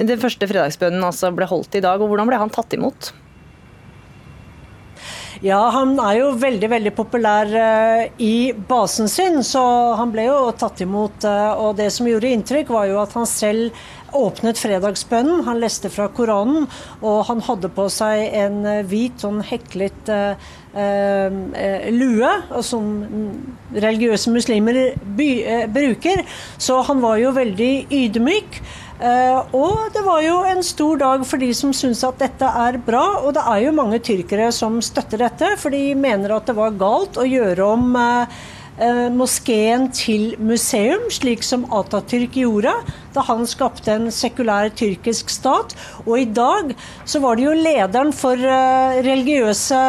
den 0.00 0.18
første 0.18 0.48
fredagsbønnen 0.50 1.04
altså 1.06 1.30
ble 1.34 1.46
holdt 1.46 1.78
i 1.78 1.82
dag. 1.84 2.00
og 2.00 2.10
Hvordan 2.10 2.30
ble 2.30 2.40
han 2.40 2.50
tatt 2.54 2.74
imot? 2.74 3.12
Ja, 5.44 5.60
han 5.70 5.92
er 6.02 6.16
jo 6.18 6.30
veldig 6.34 6.68
veldig 6.72 6.92
populær 6.96 7.50
uh, 7.52 8.08
i 8.18 8.50
basen 8.50 9.06
sin, 9.10 9.38
så 9.46 9.62
han 9.98 10.10
ble 10.10 10.24
jo 10.26 10.38
tatt 10.58 10.82
imot. 10.82 11.22
Uh, 11.22 11.52
og 11.62 11.76
det 11.78 11.92
som 11.94 12.08
gjorde 12.10 12.32
inntrykk, 12.34 12.72
var 12.74 12.88
jo 12.90 12.98
at 12.98 13.14
han 13.14 13.28
selv 13.30 13.84
åpnet 14.16 14.60
fredagsbønnen. 14.60 15.44
Han 15.48 15.60
leste 15.62 15.90
fra 15.92 16.08
Koranen, 16.14 16.68
og 17.02 17.24
han 17.28 17.42
hadde 17.46 17.70
på 17.74 17.88
seg 17.92 18.24
en 18.38 18.60
uh, 18.66 18.82
hvit, 18.88 19.18
sånn 19.20 19.42
heklet 19.46 20.12
lue, 21.90 22.28
som 22.62 22.84
religiøse 23.72 24.30
muslimer 24.30 24.76
by, 25.16 25.28
bruker. 25.74 26.20
Så 26.60 26.76
han 26.86 27.00
var 27.02 27.16
jo 27.18 27.32
veldig 27.34 27.72
ydmyk. 27.90 28.60
Og 29.56 29.88
det 29.94 30.02
var 30.06 30.20
jo 30.22 30.36
en 30.46 30.62
stor 30.66 31.00
dag 31.00 31.24
for 31.26 31.42
de 31.42 31.48
som 31.56 31.72
syns 31.74 32.04
at 32.06 32.20
dette 32.22 32.52
er 32.66 32.78
bra. 32.84 33.02
Og 33.24 33.32
det 33.34 33.42
er 33.48 33.64
jo 33.64 33.74
mange 33.74 33.98
tyrkere 34.04 34.52
som 34.54 34.78
støtter 34.84 35.24
dette, 35.24 35.56
for 35.58 35.74
de 35.74 35.96
mener 35.98 36.36
at 36.36 36.46
det 36.46 36.54
var 36.60 36.78
galt 36.78 37.18
å 37.18 37.26
gjøre 37.26 37.72
om 37.74 37.98
uh, 37.98 38.38
Eh, 38.78 39.08
moskeen 39.10 39.88
til 39.90 40.36
museum, 40.38 41.08
slik 41.10 41.42
som 41.42 41.64
Atatürk 41.74 42.36
gjorde 42.38 42.70
da 43.10 43.24
han 43.26 43.42
skapte 43.50 43.90
en 43.90 44.06
sekulær 44.14 44.70
tyrkisk 44.78 45.32
stat. 45.34 45.74
Og 46.04 46.20
i 46.20 46.28
dag 46.30 46.70
så 47.02 47.18
var 47.24 47.34
det 47.34 47.48
jo 47.48 47.56
lederen 47.58 48.12
for 48.14 48.38
eh, 48.38 49.00
religiøse 49.02 49.80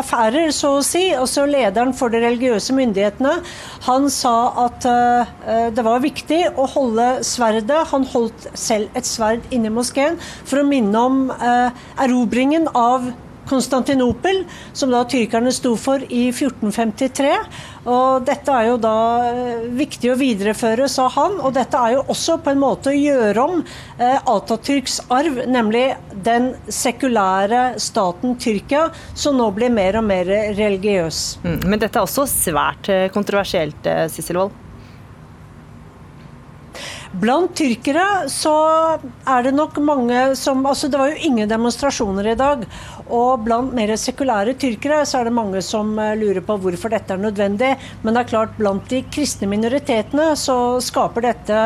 affærer, 0.00 0.54
så 0.56 0.78
å 0.78 0.86
si, 0.86 1.10
også 1.12 1.44
lederen 1.52 1.92
for 1.92 2.08
de 2.08 2.24
religiøse 2.24 2.72
myndighetene, 2.80 3.36
han 3.90 4.08
sa 4.08 4.34
at 4.64 4.88
eh, 4.88 5.68
det 5.76 5.84
var 5.84 6.00
viktig 6.00 6.42
å 6.56 6.64
holde 6.78 7.12
sverdet. 7.26 7.90
Han 7.92 8.08
holdt 8.08 8.48
selv 8.56 8.88
et 8.96 9.08
sverd 9.08 9.44
inni 9.52 9.68
moskeen 9.68 10.16
for 10.22 10.62
å 10.62 10.68
minne 10.68 11.08
om 11.10 11.26
uh, 11.28 11.68
erobringen 12.00 12.70
av 12.76 13.10
Konstantinopel, 13.50 14.44
som 14.72 14.92
da 14.94 15.02
tyrkerne 15.10 15.52
sto 15.54 15.74
for 15.80 16.02
i 16.06 16.28
1453. 16.30 17.32
Og 17.90 18.22
Dette 18.28 18.54
er 18.54 18.68
jo 18.68 18.78
da 18.80 18.96
eh, 19.30 19.66
viktig 19.80 20.12
å 20.12 20.18
videreføre, 20.20 20.88
sa 20.90 21.08
han. 21.16 21.38
Og 21.40 21.54
dette 21.56 21.80
er 21.80 21.96
jo 21.96 22.06
også 22.12 22.38
på 22.44 22.54
en 22.54 22.62
måte 22.62 22.92
å 22.92 22.96
gjøre 22.96 23.46
om 23.46 23.60
eh, 23.62 24.16
Atatürks 24.30 25.00
arv, 25.10 25.42
nemlig 25.50 25.86
den 26.24 26.52
sekulære 26.70 27.80
staten 27.82 28.36
Tyrkia, 28.40 28.88
som 29.14 29.38
nå 29.40 29.50
blir 29.56 29.72
mer 29.74 29.98
og 30.00 30.06
mer 30.06 30.30
religiøs. 30.58 31.22
Mm, 31.44 31.60
men 31.66 31.78
dette 31.82 31.98
er 31.98 32.06
også 32.06 32.28
svært 32.30 32.92
eh, 32.92 33.08
kontroversielt, 33.14 33.88
Sissel 34.12 34.42
Wold? 34.42 34.66
Blant 37.10 37.56
tyrkere 37.58 38.28
så 38.30 38.52
er 39.26 39.42
det 39.42 39.50
nok 39.56 39.80
mange 39.82 40.28
som 40.38 40.62
Altså 40.70 40.86
det 40.86 41.00
var 41.00 41.10
jo 41.10 41.24
ingen 41.26 41.50
demonstrasjoner 41.50 42.28
i 42.30 42.36
dag. 42.38 42.62
Og 43.10 43.44
blant 43.44 43.74
mer 43.74 43.92
sekulære 43.98 44.54
tyrkere 44.60 45.02
så 45.08 45.20
er 45.20 45.28
det 45.28 45.36
mange 45.36 45.62
som 45.64 45.92
eh, 45.98 46.16
lurer 46.18 46.44
på 46.46 46.56
hvorfor 46.62 46.92
dette 46.94 47.16
er 47.16 47.22
nødvendig. 47.22 47.72
Men 48.02 48.14
det 48.14 48.22
er 48.22 48.30
klart 48.32 48.58
blant 48.58 48.86
de 48.90 49.02
kristne 49.10 49.50
minoritetene 49.50 50.30
så 50.38 50.56
skaper 50.84 51.26
dette 51.26 51.64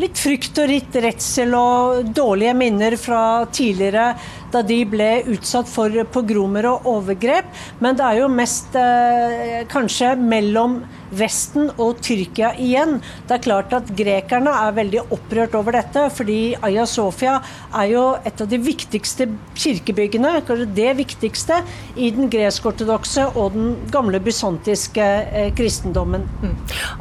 litt 0.00 0.18
frykt 0.18 0.58
og 0.58 0.70
litt 0.70 0.96
redsel 1.02 1.54
og 1.54 2.08
dårlige 2.14 2.54
minner 2.58 2.96
fra 2.98 3.44
tidligere 3.54 4.08
da 4.54 4.62
de 4.66 4.80
ble 4.86 5.08
utsatt 5.34 5.70
for 5.70 5.94
pogromer 6.14 6.68
og 6.70 6.86
overgrep. 6.90 7.46
Men 7.82 7.98
det 7.98 8.06
er 8.06 8.20
jo 8.22 8.30
mest 8.30 8.76
eh, 8.78 9.62
kanskje 9.70 10.14
mellom 10.20 10.80
Vesten 11.14 11.68
og 11.78 12.00
Tyrkia 12.02 12.52
igjen. 12.58 12.96
Det 13.28 13.36
er 13.36 13.44
klart 13.44 13.74
at 13.76 13.90
grekerne 13.98 14.52
er 14.64 14.76
veldig 14.78 15.04
opprørt 15.14 15.54
over 15.58 15.76
dette, 15.78 16.06
fordi 16.14 16.38
Aya 16.66 16.86
Sofia 16.90 17.36
er 17.74 17.90
jo 17.92 18.04
et 18.26 18.42
av 18.42 18.50
de 18.50 18.60
viktigste 18.62 19.28
kirkebyggene, 19.58 20.36
kanskje 20.46 20.70
det 20.84 20.94
viktigste, 20.98 21.60
i 21.96 22.10
den 22.14 22.28
gresk-ortodokse 22.32 23.26
og 23.32 23.54
den 23.56 23.74
gamle 23.92 24.20
bysantiske 24.22 25.04
eh, 25.04 25.50
kristendommen. 25.56 26.26
Mm. 26.42 26.54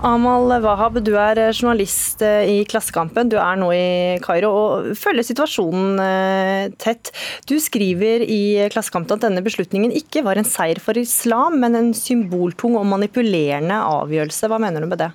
Amal 0.08 0.56
Wahab, 0.64 1.00
du 1.04 1.14
er 1.20 1.42
eh, 1.42 1.52
journalist 1.52 2.24
eh, 2.26 2.48
i 2.50 2.58
Klassekampen. 2.70 3.32
Du 3.32 3.38
er 3.42 3.60
nå 3.60 3.72
i 3.76 4.20
Kairo 4.24 4.52
og 4.54 4.92
følger 5.00 5.28
situasjonen 5.28 6.00
eh, 6.04 6.68
tett. 6.82 7.12
Du 7.50 7.58
skriver 7.62 8.24
i 8.24 8.70
Klassekampen 8.74 9.18
at 9.18 9.28
denne 9.28 9.44
beslutningen 9.46 9.94
ikke 9.96 10.24
var 10.26 10.40
en 10.40 10.48
seier 10.48 10.80
for 10.84 10.98
islam, 11.00 11.60
men 11.64 11.78
en 11.80 11.92
symboltung 11.98 12.78
og 12.80 12.88
manipulerende 12.90 13.82
avgjørelse. 13.84 14.50
Hva 14.52 14.62
mener 14.62 14.84
du 14.84 14.92
med 14.92 15.04
det? 15.04 15.12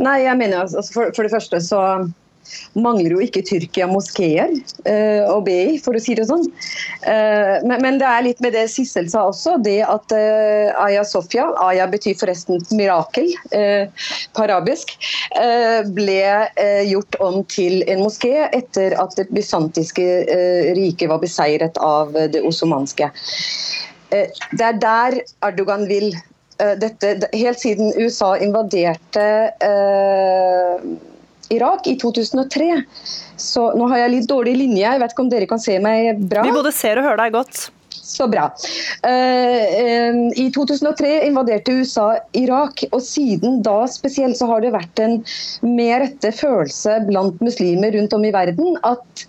Nei, 0.00 0.22
jeg 0.24 0.36
mener 0.40 0.62
altså, 0.64 0.82
for, 0.94 1.12
for 1.16 1.26
det 1.26 1.32
første 1.34 1.60
så 1.64 1.80
mangler 2.78 3.14
jo 3.14 3.22
ikke 3.24 3.42
Tyrkia 3.46 3.88
moskeer 3.90 4.52
uh, 4.86 5.22
å 5.30 5.38
be 5.44 5.56
i, 5.72 5.78
for 5.82 5.96
å 5.96 6.02
si 6.02 6.16
det 6.18 6.26
sånn. 6.30 6.46
Uh, 7.04 7.60
men, 7.66 8.00
det 8.00 8.08
er 8.08 8.26
litt 8.26 8.42
med 8.44 8.54
det 8.56 8.66
Sissel 8.72 9.10
sa 9.12 9.26
også, 9.30 9.56
det 9.64 9.80
at 9.86 10.14
uh, 10.14 10.84
Aya 10.84 11.04
Sofia, 11.06 11.48
Aya 11.62 11.88
betyr 11.90 12.18
forresten 12.20 12.62
mirakel 12.76 13.28
på 13.50 14.42
arabisk, 14.44 14.92
ble 15.94 16.22
gjort 16.86 17.16
om 17.22 17.40
til 17.50 17.82
en 17.90 18.02
moské 18.04 18.46
etter 18.56 18.94
at 19.00 19.14
det 19.18 19.26
bysantiske 19.34 20.06
riket 20.78 21.10
var 21.10 21.20
beseiret 21.22 21.78
av 21.84 22.14
det 22.32 22.42
osmanske. 22.46 23.10
det 24.10 24.66
er 24.66 24.80
der 24.82 25.18
Erdogan 25.46 25.86
vil 25.90 26.12
Eh, 26.60 26.76
dette 26.78 27.28
helt 27.32 27.60
siden 27.60 27.92
USA 27.96 28.34
invaderte 28.36 29.24
eh, 29.64 30.82
Irak 31.54 31.88
i 31.90 31.96
2003. 32.00 32.70
Så 33.40 33.70
nå 33.78 33.90
har 33.90 34.04
jeg 34.04 34.14
litt 34.14 34.30
dårlig 34.30 34.56
linje, 34.58 34.84
jeg 34.86 35.02
vet 35.02 35.14
ikke 35.14 35.26
om 35.26 35.30
dere 35.32 35.50
kan 35.50 35.62
se 35.62 35.76
meg 35.82 36.24
bra? 36.30 36.44
Vi 36.46 36.54
både 36.54 36.72
ser 36.76 37.00
og 37.00 37.08
hører 37.08 37.24
deg 37.24 37.36
godt. 37.38 37.68
Så 38.10 38.26
bra. 38.28 38.48
Eh, 39.06 40.16
I 40.42 40.50
2003 40.54 41.10
invaderte 41.28 41.76
USA 41.78 42.08
Irak, 42.34 42.82
og 42.90 43.02
siden 43.06 43.60
da 43.62 43.84
spesielt 43.86 44.38
så 44.40 44.48
har 44.50 44.64
det 44.64 44.72
vært 44.74 45.02
en 45.04 45.20
med 45.62 45.92
rette 46.02 46.32
følelse 46.34 46.96
blant 47.06 47.38
muslimer 47.44 47.94
rundt 47.94 48.16
om 48.18 48.26
i 48.26 48.34
verden 48.34 48.80
at 48.88 49.24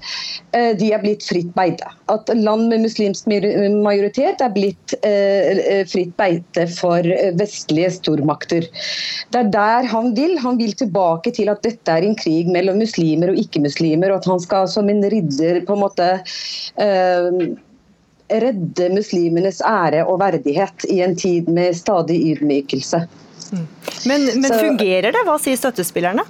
eh, 0.58 0.74
de 0.82 0.90
er 0.96 1.06
blitt 1.06 1.28
fritt 1.30 1.54
beite. 1.54 1.94
At 2.10 2.34
land 2.34 2.74
med 2.74 2.88
muslimsk 2.88 3.30
majoritet 3.30 4.42
er 4.42 4.54
blitt 4.58 4.98
eh, 5.06 5.86
fritt 5.92 6.18
beite 6.18 6.66
for 6.74 7.06
vestlige 7.38 7.94
stormakter. 8.02 8.66
Det 9.30 9.46
er 9.46 9.54
der 9.54 9.92
han 9.94 10.16
vil. 10.18 10.40
Han 10.42 10.58
vil 10.58 10.74
tilbake 10.74 11.38
til 11.38 11.54
at 11.54 11.62
dette 11.62 12.00
er 12.00 12.08
en 12.08 12.18
krig 12.18 12.50
mellom 12.50 12.82
muslimer 12.82 13.30
og 13.30 13.46
ikke-muslimer, 13.46 14.10
og 14.10 14.24
at 14.24 14.34
han 14.34 14.42
skal 14.42 14.72
som 14.74 14.90
en 14.90 15.06
ridder 15.06 15.68
på 15.70 15.78
en 15.78 15.86
måte 15.86 16.16
redde 18.32 18.90
muslimenes 18.94 19.62
ære 19.66 20.06
og 20.08 20.20
verdighet 20.22 20.86
i 20.90 21.02
en 21.06 21.16
tid 21.20 21.50
med 21.52 21.76
stadig 21.78 22.20
ydmykelse. 22.32 23.04
Mm. 23.52 23.66
Men, 24.08 24.30
men 24.42 24.54
fungerer 24.54 25.12
det? 25.12 25.26
Hva 25.28 25.36
sier 25.42 25.60
støttespillerne? 25.60 26.24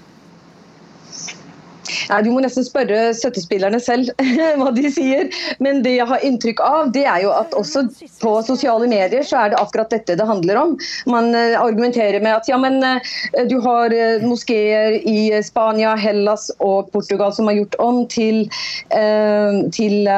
Nei, 2.09 2.21
Du 2.25 2.31
må 2.33 2.41
nesten 2.43 2.65
spørre 2.65 3.11
støttespillerne 3.17 3.79
selv 3.83 4.11
hva 4.59 4.71
de 4.75 4.91
sier. 4.93 5.29
Men 5.63 5.81
det 5.85 5.95
jeg 5.97 6.07
har 6.09 6.25
inntrykk 6.27 6.63
av, 6.65 6.91
det 6.95 7.05
er 7.09 7.25
jo 7.25 7.33
at 7.35 7.55
også 7.57 7.85
på 8.21 8.33
sosiale 8.47 8.87
medier 8.91 9.25
så 9.27 9.43
er 9.43 9.53
det 9.53 9.61
akkurat 9.61 9.91
dette 9.93 10.17
det 10.19 10.27
handler 10.27 10.59
om. 10.61 10.75
Man 11.11 11.31
uh, 11.35 11.57
argumenterer 11.61 12.21
med 12.23 12.35
at 12.35 12.49
ja, 12.49 12.59
men 12.61 12.79
uh, 12.83 13.13
du 13.49 13.57
har 13.63 13.93
uh, 13.93 14.25
moskeer 14.25 14.97
i 15.07 15.29
Spania, 15.45 15.95
Hellas 15.99 16.49
og 16.59 16.91
Portugal 16.93 17.33
som 17.35 17.49
har 17.49 17.57
gjort 17.59 17.77
om 17.81 18.01
til, 18.11 18.43
til 19.75 20.09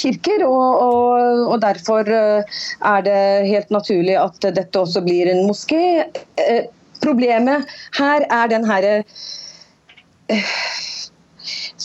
kirker. 0.00 0.44
Og, 0.46 0.82
og, 0.82 1.42
og 1.52 1.60
derfor 1.62 2.08
er 2.08 3.04
det 3.06 3.20
helt 3.48 3.72
naturlig 3.74 4.16
at 4.20 4.48
dette 4.56 4.80
også 4.80 5.02
blir 5.04 5.30
en 5.30 5.44
moské. 5.48 6.04
Problemet 7.04 7.66
her 7.98 8.26
er 8.32 8.52
den 8.52 8.66
herre 8.68 8.94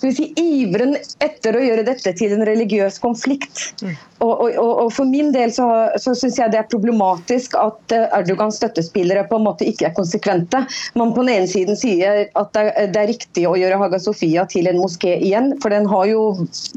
skal 0.01 0.09
vi 0.09 0.15
si, 0.17 0.27
iveren 0.41 0.95
etter 1.21 1.53
å 1.53 1.59
gjøre 1.61 1.83
dette 1.85 2.09
til 2.17 2.31
en 2.33 2.41
religiøs 2.47 2.95
konflikt. 3.03 3.67
Mm. 3.85 3.91
Og, 4.25 4.31
og, 4.47 4.55
og, 4.57 4.87
For 4.93 5.05
min 5.05 5.29
del 5.33 5.53
så, 5.53 5.67
så 6.01 6.15
syns 6.17 6.39
jeg 6.39 6.53
det 6.53 6.57
er 6.57 6.69
problematisk 6.71 7.53
at 7.57 7.93
eh, 7.93 8.07
Erdogans 8.17 8.57
støttespillere 8.57 9.27
på 9.29 9.37
en 9.37 9.45
måte 9.45 9.67
ikke 9.69 9.91
er 9.91 9.93
konsekvente. 9.97 10.63
Man 10.97 11.13
på 11.13 11.21
den 11.21 11.35
ene 11.35 11.49
siden 11.51 11.77
sier 11.77 12.23
at 12.25 12.49
det 12.57 12.63
er, 12.63 12.89
det 12.95 13.01
er 13.03 13.11
riktig 13.11 13.45
å 13.49 13.53
gjøre 13.59 13.77
Haga 13.81 13.99
Sofia 14.01 14.47
til 14.49 14.69
en 14.71 14.81
moské 14.81 15.13
igjen, 15.19 15.53
for 15.61 15.73
den 15.73 15.85
har 15.91 16.09
jo 16.09 16.23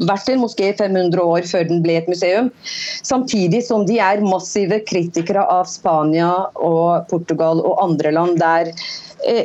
vært 0.05 0.29
en 0.35 0.45
moské 0.45 0.69
i 0.75 0.77
500 0.77 1.25
år 1.25 1.49
før 1.49 1.65
den 1.71 1.81
ble 1.85 1.97
et 2.03 2.11
museum. 2.13 2.53
Samtidig 3.01 3.65
som 3.65 3.89
de 3.89 3.97
er 4.05 4.25
massive 4.25 4.83
kritikere 4.85 5.47
av 5.49 5.65
Spania 5.73 6.31
og 6.61 7.09
Portugal 7.09 7.65
og 7.65 7.81
andre 7.89 8.13
land 8.21 8.37
der 8.45 8.75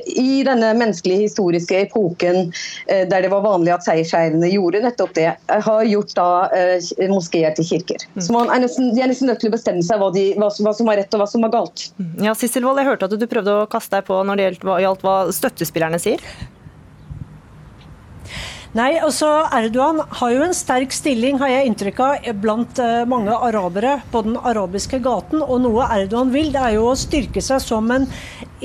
i 0.05 0.43
denne 0.47 0.73
menneskelige 0.77 1.27
historiske 1.27 1.83
epoken 1.85 2.51
eh, 2.87 3.05
der 3.09 3.25
det 3.25 3.31
var 3.31 3.43
vanlig 3.45 3.73
at 3.75 3.85
seiersherrene 3.87 4.51
gjorde 4.51 4.83
nettopp 4.83 5.15
det, 5.17 5.29
eh, 5.31 5.63
har 5.65 5.87
gjort 5.89 6.15
da 6.17 6.29
moskeer 7.11 7.55
til 7.57 7.67
kirker. 7.71 8.05
Mm. 8.15 8.21
Så 8.25 8.35
man 8.35 8.51
er 8.53 8.63
nesten, 8.65 8.93
De 8.95 9.03
er 9.03 9.11
nesten 9.11 9.29
nødt 9.29 9.41
til 9.43 9.51
å 9.51 9.55
bestemme 9.55 9.83
seg 9.85 10.01
hva, 10.01 10.11
de, 10.15 10.29
hva, 10.39 10.51
som 10.51 10.91
er 10.91 11.03
rett 11.03 11.15
og 11.15 11.23
hva 11.23 11.29
som 11.29 11.45
er 11.45 11.53
galt. 11.53 11.89
Mm. 11.99 12.13
Ja, 12.29 12.35
Sissel 12.37 12.65
Wold, 12.67 12.81
jeg 12.81 12.91
hørte 12.91 13.09
at 13.09 13.17
du 13.19 13.27
prøvde 13.29 13.59
å 13.63 13.67
kaste 13.69 13.99
deg 13.99 14.07
på 14.09 14.21
når 14.27 14.39
det 14.39 14.49
gjaldt 14.85 15.05
hva 15.05 15.19
støttespillerne 15.35 16.01
sier? 16.01 16.23
Nei, 18.77 18.99
altså 19.01 19.25
Erdogan 19.49 20.03
har 20.19 20.29
jo 20.29 20.43
en 20.45 20.53
sterk 20.53 20.93
stilling, 20.93 21.39
har 21.41 21.49
jeg 21.49 21.71
inntrykk 21.71 22.01
av, 22.05 22.27
blant 22.38 22.82
mange 23.10 23.34
arabere 23.34 23.95
på 24.13 24.21
den 24.27 24.36
arabiske 24.38 24.99
gaten. 25.01 25.41
Og 25.41 25.63
noe 25.63 25.88
Erdogan 25.89 26.29
vil, 26.36 26.51
det 26.53 26.62
er 26.62 26.75
jo 26.77 26.91
å 26.91 26.99
styrke 26.99 27.41
seg 27.41 27.63
som 27.65 27.89
en 27.95 28.05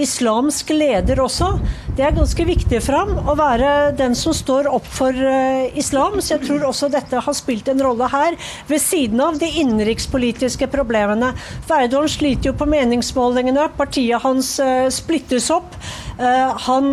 islamsk 0.00 0.70
leder 0.74 1.20
også. 1.22 1.48
Det 1.94 2.02
er 2.04 2.14
ganske 2.16 2.44
viktig 2.46 2.80
for 2.82 2.98
ham 2.98 3.28
å 3.30 3.36
være 3.38 3.94
den 3.98 4.16
som 4.18 4.34
står 4.34 4.66
opp 4.70 4.86
for 4.90 5.14
uh, 5.14 5.70
islam. 5.78 6.18
Så 6.20 6.34
jeg 6.34 6.44
tror 6.48 6.66
også 6.68 6.90
dette 6.92 7.22
har 7.22 7.36
spilt 7.36 7.70
en 7.70 7.82
rolle 7.84 8.08
her, 8.10 8.36
ved 8.68 8.82
siden 8.82 9.22
av 9.22 9.38
de 9.40 9.48
innenrikspolitiske 9.62 10.68
problemene. 10.72 11.32
For 11.68 11.78
Erdogan 11.78 12.10
sliter 12.10 12.50
jo 12.50 12.56
på 12.58 12.68
meningsmålingene, 12.70 13.68
partiet 13.78 14.24
hans 14.26 14.56
uh, 14.62 14.90
splittes 14.92 15.50
opp. 15.54 15.78
Uh, 16.14 16.54
han 16.66 16.92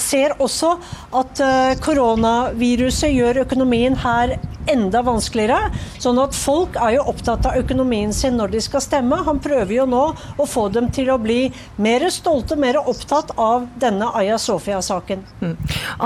ser 0.00 0.36
også 0.40 0.76
at 1.16 1.40
koronaviruset 1.84 3.12
gjør 3.12 3.42
økonomien 3.44 3.96
her 4.00 4.38
enda 4.70 5.02
vanskeligere. 5.04 5.70
Sånn 6.00 6.18
at 6.22 6.36
folk 6.36 6.76
er 6.80 6.96
jo 6.98 7.06
opptatt 7.10 7.46
av 7.48 7.58
økonomien 7.60 8.12
sin 8.14 8.36
når 8.38 8.54
de 8.54 8.62
skal 8.64 8.82
stemme. 8.84 9.18
Han 9.26 9.40
prøver 9.42 9.72
jo 9.74 9.86
nå 9.88 10.02
å 10.12 10.46
få 10.48 10.68
dem 10.72 10.90
til 10.94 11.10
å 11.12 11.18
bli 11.20 11.48
mer 11.82 12.06
stolte, 12.12 12.58
mer 12.60 12.80
opptatt 12.80 13.32
av 13.40 13.66
denne 13.80 14.10
Aya 14.20 14.38
Sofia-saken. 14.40 15.24
Mm. 15.40 15.56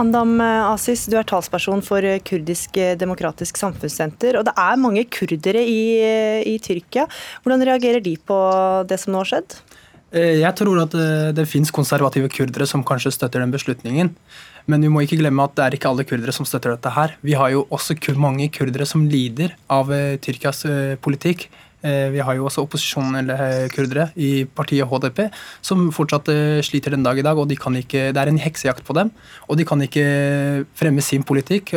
Andam 0.00 0.36
Asis, 0.44 1.06
du 1.10 1.18
er 1.20 1.28
talsperson 1.28 1.84
for 1.84 2.06
Kurdisk 2.26 2.78
demokratisk 3.00 3.60
samfunnssenter. 3.60 4.38
Og 4.40 4.48
det 4.48 4.56
er 4.56 4.80
mange 4.80 5.06
kurdere 5.12 5.64
i, 5.66 5.84
i 6.54 6.58
Tyrkia. 6.62 7.08
Hvordan 7.44 7.66
reagerer 7.68 8.04
de 8.04 8.16
på 8.16 8.38
det 8.88 9.00
som 9.02 9.14
nå 9.14 9.24
har 9.24 9.34
skjedd? 9.34 9.58
Eh, 10.14 10.38
jeg 10.38 10.54
tror 10.54 10.78
at 10.84 10.94
det, 10.94 11.04
eh, 11.04 11.32
det 11.34 11.48
finnes 11.50 11.74
konservative 11.74 12.30
kurdere 12.30 12.66
som 12.70 12.84
kanskje 12.86 13.12
støtter 13.12 13.42
den 13.42 13.50
beslutningen. 13.50 14.14
Men 14.66 14.80
vi 14.80 14.88
må 14.88 15.02
ikke 15.02 15.18
glemme 15.20 15.44
at 15.44 15.56
det 15.56 15.64
er 15.64 15.74
ikke 15.76 15.90
alle 15.90 16.06
kurdere 16.08 16.32
som 16.32 16.46
støtter 16.46 16.72
dette 16.72 16.88
her. 16.94 17.16
Vi 17.20 17.34
har 17.34 17.50
jo 17.50 17.66
også 17.70 18.16
mange 18.16 18.48
kurdere 18.48 18.86
som 18.86 19.04
lider 19.04 19.52
av 19.68 19.90
uh, 19.90 20.16
Tyrkias 20.16 20.64
politikk. 21.02 21.50
Uh, 21.84 22.08
vi 22.14 22.22
har 22.24 22.38
jo 22.38 22.46
også 22.48 22.64
opposisjonelle 22.64 23.68
kurdere 23.74 24.08
i 24.16 24.46
partiet 24.48 24.88
HDP 24.88 25.26
som 25.64 25.86
fortsatt 25.94 26.30
sliter 26.64 26.96
den 26.96 27.04
dag 27.04 27.18
i 27.20 27.26
dag. 27.26 27.38
og 27.38 27.48
de 27.48 27.54
ikke, 27.56 28.12
Det 28.12 28.16
er 28.16 28.28
en 28.28 28.38
heksejakt 28.38 28.84
på 28.84 28.94
dem, 28.94 29.10
og 29.48 29.58
de 29.58 29.64
kan 29.64 29.80
ikke 29.82 30.64
fremme 30.74 31.02
sin 31.02 31.22
politikk. 31.22 31.74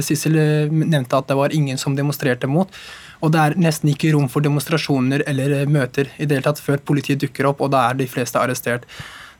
Sissel 0.00 0.70
nevnte 0.70 1.16
at 1.16 1.28
det 1.28 1.36
var 1.36 1.52
ingen 1.52 1.78
som 1.78 1.96
demonstrerte 1.96 2.46
mot. 2.46 2.68
Og 3.20 3.32
det 3.32 3.40
er 3.40 3.56
nesten 3.60 3.92
ikke 3.92 4.12
rom 4.14 4.28
for 4.32 4.44
demonstrasjoner 4.44 5.24
eller 5.28 5.66
møter 5.68 6.08
i 6.16 6.26
det 6.26 6.38
hele 6.38 6.46
tatt 6.46 6.62
før 6.62 6.80
politiet 6.80 7.20
dukker 7.20 7.50
opp, 7.50 7.60
og 7.60 7.72
da 7.74 7.88
er 7.90 7.98
de 8.00 8.08
fleste 8.08 8.40
arrestert. 8.40 8.86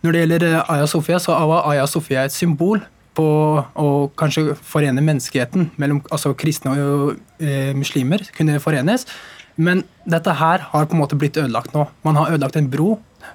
Når 0.05 0.13
det 0.13 0.23
gjelder 0.23 0.47
eh, 0.49 0.73
Aya 0.73 0.87
Sofia, 0.89 1.21
så 1.21 1.37
var 1.49 1.67
Aya 1.69 1.87
Sofia 1.89 2.25
et 2.25 2.37
symbol 2.37 2.81
på 3.17 3.27
å 3.61 3.89
kanskje 4.21 4.55
forene 4.65 5.03
menneskeheten 5.05 5.73
mellom 5.81 6.01
altså 6.15 6.33
kristne 6.39 6.73
og 6.79 7.19
eh, 7.43 7.73
muslimer 7.77 8.25
kunne 8.37 8.61
forenes. 8.63 9.07
Men 9.61 9.85
dette 10.09 10.33
her 10.41 10.65
har 10.73 10.89
på 10.89 10.97
en 10.97 11.03
måte 11.03 11.19
blitt 11.21 11.39
ødelagt 11.41 11.75
nå. 11.77 11.85
Man 12.07 12.17
har 12.17 12.33
ødelagt 12.33 12.57
en 12.57 12.71
bro. 12.73 12.95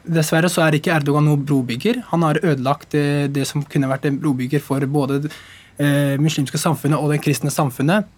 Dessverre 0.09 0.49
så 0.49 0.63
er 0.65 0.77
ikke 0.77 0.93
Erdogan 0.95 1.27
noen 1.29 1.45
brobygger. 1.45 2.01
Han 2.11 2.25
har 2.25 2.41
ødelagt 2.41 2.95
det, 2.95 3.33
det 3.35 3.45
som 3.49 3.63
kunne 3.69 3.91
vært 3.91 4.07
en 4.09 4.17
brobygger 4.21 4.63
for 4.63 4.81
både 4.89 5.25
det 5.27 5.33
eh, 5.77 6.15
muslimske 6.21 6.59
samfunnet 6.61 6.97
og 6.97 7.13
det 7.13 7.21
kristne 7.25 7.53
samfunnet. 7.53 8.09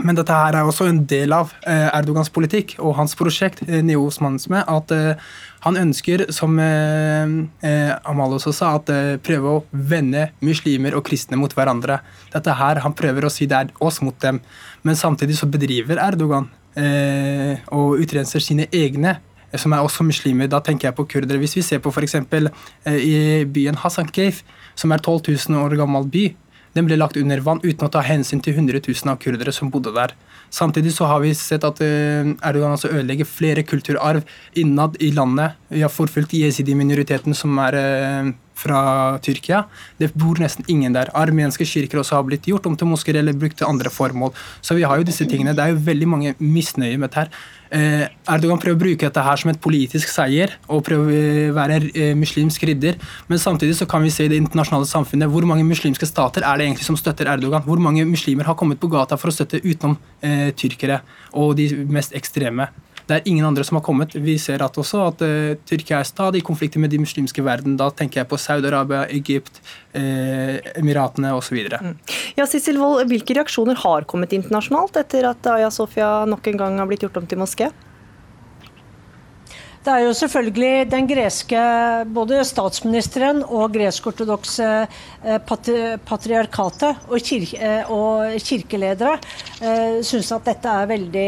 Men 0.00 0.16
dette 0.16 0.32
her 0.32 0.56
er 0.56 0.64
også 0.64 0.86
en 0.88 1.02
del 1.04 1.34
av 1.36 1.50
eh, 1.68 1.90
Erdogans 1.92 2.30
politikk 2.32 2.78
og 2.80 2.94
hans 2.96 3.12
prosjekt, 3.18 3.60
eh, 3.66 3.82
neo-osmanisme. 3.84 4.62
At 4.64 4.94
eh, 4.96 5.20
han 5.66 5.76
ønsker, 5.76 6.24
som 6.32 6.56
Amal 6.58 8.38
også 8.38 8.54
sa, 8.56 8.72
at 8.80 8.88
prøve 9.22 9.52
å 9.52 9.60
vende 9.70 10.30
muslimer 10.42 10.96
og 10.98 11.04
kristne 11.06 11.38
mot 11.38 11.52
hverandre. 11.54 12.00
Dette 12.32 12.56
her, 12.58 12.80
Han 12.82 12.96
prøver 12.98 13.28
å 13.28 13.30
si 13.30 13.46
det 13.46 13.58
er 13.58 13.70
oss 13.84 14.00
mot 14.02 14.16
dem. 14.24 14.40
Men 14.82 14.98
samtidig 14.98 15.36
så 15.38 15.46
bedriver 15.46 16.00
Erdogan 16.02 16.48
og 16.76 18.00
utrenser 18.00 18.40
sine 18.40 18.64
egne 18.72 19.18
som 19.60 19.74
er 19.76 19.84
også 19.84 20.04
muslimer. 20.06 20.48
Da 20.48 20.62
tenker 20.64 20.88
jeg 20.88 20.96
på 20.96 21.04
kurdere. 21.04 21.40
Hvis 21.42 21.56
vi 21.58 21.64
ser 21.66 21.82
på 21.84 21.92
f.eks. 21.92 22.16
i 22.88 23.44
byen 23.44 23.76
Hassan 23.82 24.08
Keif, 24.08 24.42
som 24.74 24.92
er 24.92 25.02
12 25.02 25.28
000 25.50 25.60
år 25.60 25.76
gammel 25.76 26.08
by, 26.08 26.30
den 26.72 26.86
ble 26.88 26.96
lagt 26.96 27.18
under 27.20 27.42
vann 27.44 27.60
uten 27.60 27.84
å 27.84 27.90
ta 27.92 28.00
hensyn 28.04 28.40
til 28.40 28.56
100 28.56 28.80
000 28.86 29.12
av 29.12 29.18
kurdere 29.20 29.52
som 29.52 29.70
bodde 29.72 29.92
der. 29.92 30.14
Samtidig 30.52 30.94
så 30.96 31.08
har 31.10 31.20
vi 31.20 31.34
sett 31.36 31.64
at 31.68 31.80
eh, 31.84 32.32
Erdogan 32.44 32.76
altså 32.76 32.90
ødelegger 32.92 33.28
flere 33.28 33.64
kulturarv 33.64 34.24
innad 34.56 34.96
i 35.00 35.10
landet. 35.12 35.58
Vi 35.68 35.84
har 35.84 35.92
forfulgt 35.92 36.32
jesidi-minoriteten, 36.36 37.36
som 37.36 37.60
er 37.60 37.76
eh, 37.76 38.32
fra 38.62 38.82
Tyrkia. 39.24 39.64
Det 39.98 40.12
bor 40.18 40.40
nesten 40.42 40.66
ingen 40.72 40.94
der. 40.94 41.10
Armenske 41.18 41.66
kirker 41.68 42.02
også 42.02 42.18
har 42.18 42.28
blitt 42.28 42.46
gjort 42.48 42.68
om 42.70 42.76
til 42.78 42.90
moskeer 42.90 43.20
eller 43.20 43.36
brukt 43.36 43.58
til 43.60 43.68
andre 43.68 43.90
formål. 43.92 44.32
Så 44.62 44.78
vi 44.78 44.86
har 44.86 45.00
jo 45.00 45.08
disse 45.08 45.26
tingene. 45.28 45.56
Det 45.56 45.64
er 45.64 45.74
jo 45.74 45.82
veldig 45.88 46.08
mange 46.08 46.36
misnøye 46.38 46.98
med 46.98 47.10
dette. 47.10 47.26
her. 47.26 47.60
Eh, 47.72 48.04
Erdogan 48.28 48.60
prøver 48.60 48.76
å 48.76 48.80
bruke 48.82 49.06
dette 49.06 49.22
her 49.24 49.38
som 49.40 49.48
et 49.48 49.60
politisk 49.64 50.10
seier 50.12 50.58
og 50.68 50.82
prøver 50.84 51.48
å 51.48 51.54
være 51.56 51.78
eh, 51.96 52.12
muslimsk 52.18 52.66
ridder. 52.68 52.98
Men 53.30 53.40
samtidig 53.40 53.78
så 53.78 53.88
kan 53.88 54.04
vi 54.04 54.12
se 54.12 54.26
i 54.26 54.32
det 54.32 54.40
internasjonale 54.42 54.88
samfunnet 54.90 55.32
hvor 55.32 55.46
mange 55.48 55.64
muslimske 55.64 56.08
stater 56.08 56.44
er 56.44 56.60
det 56.60 56.68
egentlig 56.68 56.88
som 56.88 57.00
støtter 57.00 57.30
Erdogan. 57.32 57.64
Hvor 57.64 57.80
mange 57.80 58.04
muslimer 58.08 58.48
har 58.50 58.58
kommet 58.60 58.80
på 58.82 58.92
gata 58.92 59.16
for 59.16 59.32
å 59.32 59.36
støtte 59.36 59.62
utenom 59.64 59.96
eh, 60.20 60.50
tyrkere 60.52 61.00
og 61.32 61.56
de 61.56 61.70
mest 61.88 62.12
ekstreme. 62.18 62.68
Det 63.08 63.16
er 63.16 63.28
ingen 63.28 63.46
andre 63.46 63.64
som 63.66 63.78
har 63.78 63.84
kommet. 63.86 64.14
Vi 64.14 64.36
ser 64.40 64.62
at 64.64 64.78
også 64.78 65.02
at 65.08 65.22
uh, 65.26 65.52
Tyrkia 65.68 66.00
er 66.00 66.08
stadig 66.08 66.42
i 66.42 66.46
konflikter 66.46 66.82
med 66.82 66.92
de 66.92 67.00
muslimske 67.02 67.44
verden. 67.44 67.76
Da 67.80 67.90
tenker 67.90 68.22
jeg 68.22 68.30
på 68.30 68.40
Saudi-Arabia, 68.40 69.04
Egypt, 69.12 69.62
uh, 69.96 70.58
Emiratene 70.78 71.34
osv. 71.36 71.62
Mm. 71.72 71.96
Ja, 72.38 72.48
Sissel 72.48 72.80
Wold, 72.80 73.06
hvilke 73.10 73.36
reaksjoner 73.38 73.78
har 73.84 74.08
kommet 74.10 74.34
internasjonalt 74.36 74.98
etter 75.02 75.30
at 75.32 75.52
Aya 75.54 75.72
Sofia 75.74 76.22
nok 76.28 76.52
en 76.52 76.60
gang 76.60 76.78
har 76.82 76.90
blitt 76.90 77.06
gjort 77.06 77.18
om 77.20 77.28
til 77.28 77.42
moské? 77.42 77.72
Det 79.82 79.90
er 79.90 80.04
jo 80.04 80.12
selvfølgelig 80.14 80.90
den 80.92 81.08
greske 81.10 81.60
både 82.14 82.44
statsministeren 82.46 83.40
og 83.42 83.72
gresk-ortodokse 83.74 84.68
eh, 84.86 85.40
patriarkatet 86.06 87.00
og, 87.08 87.16
kirke, 87.26 87.58
eh, 87.58 87.90
og 87.90 88.36
kirkeledere 88.46 89.16
eh, 89.58 89.98
syns 90.06 90.30
at 90.36 90.46
dette 90.46 90.70
er 90.70 90.90
veldig 90.92 91.26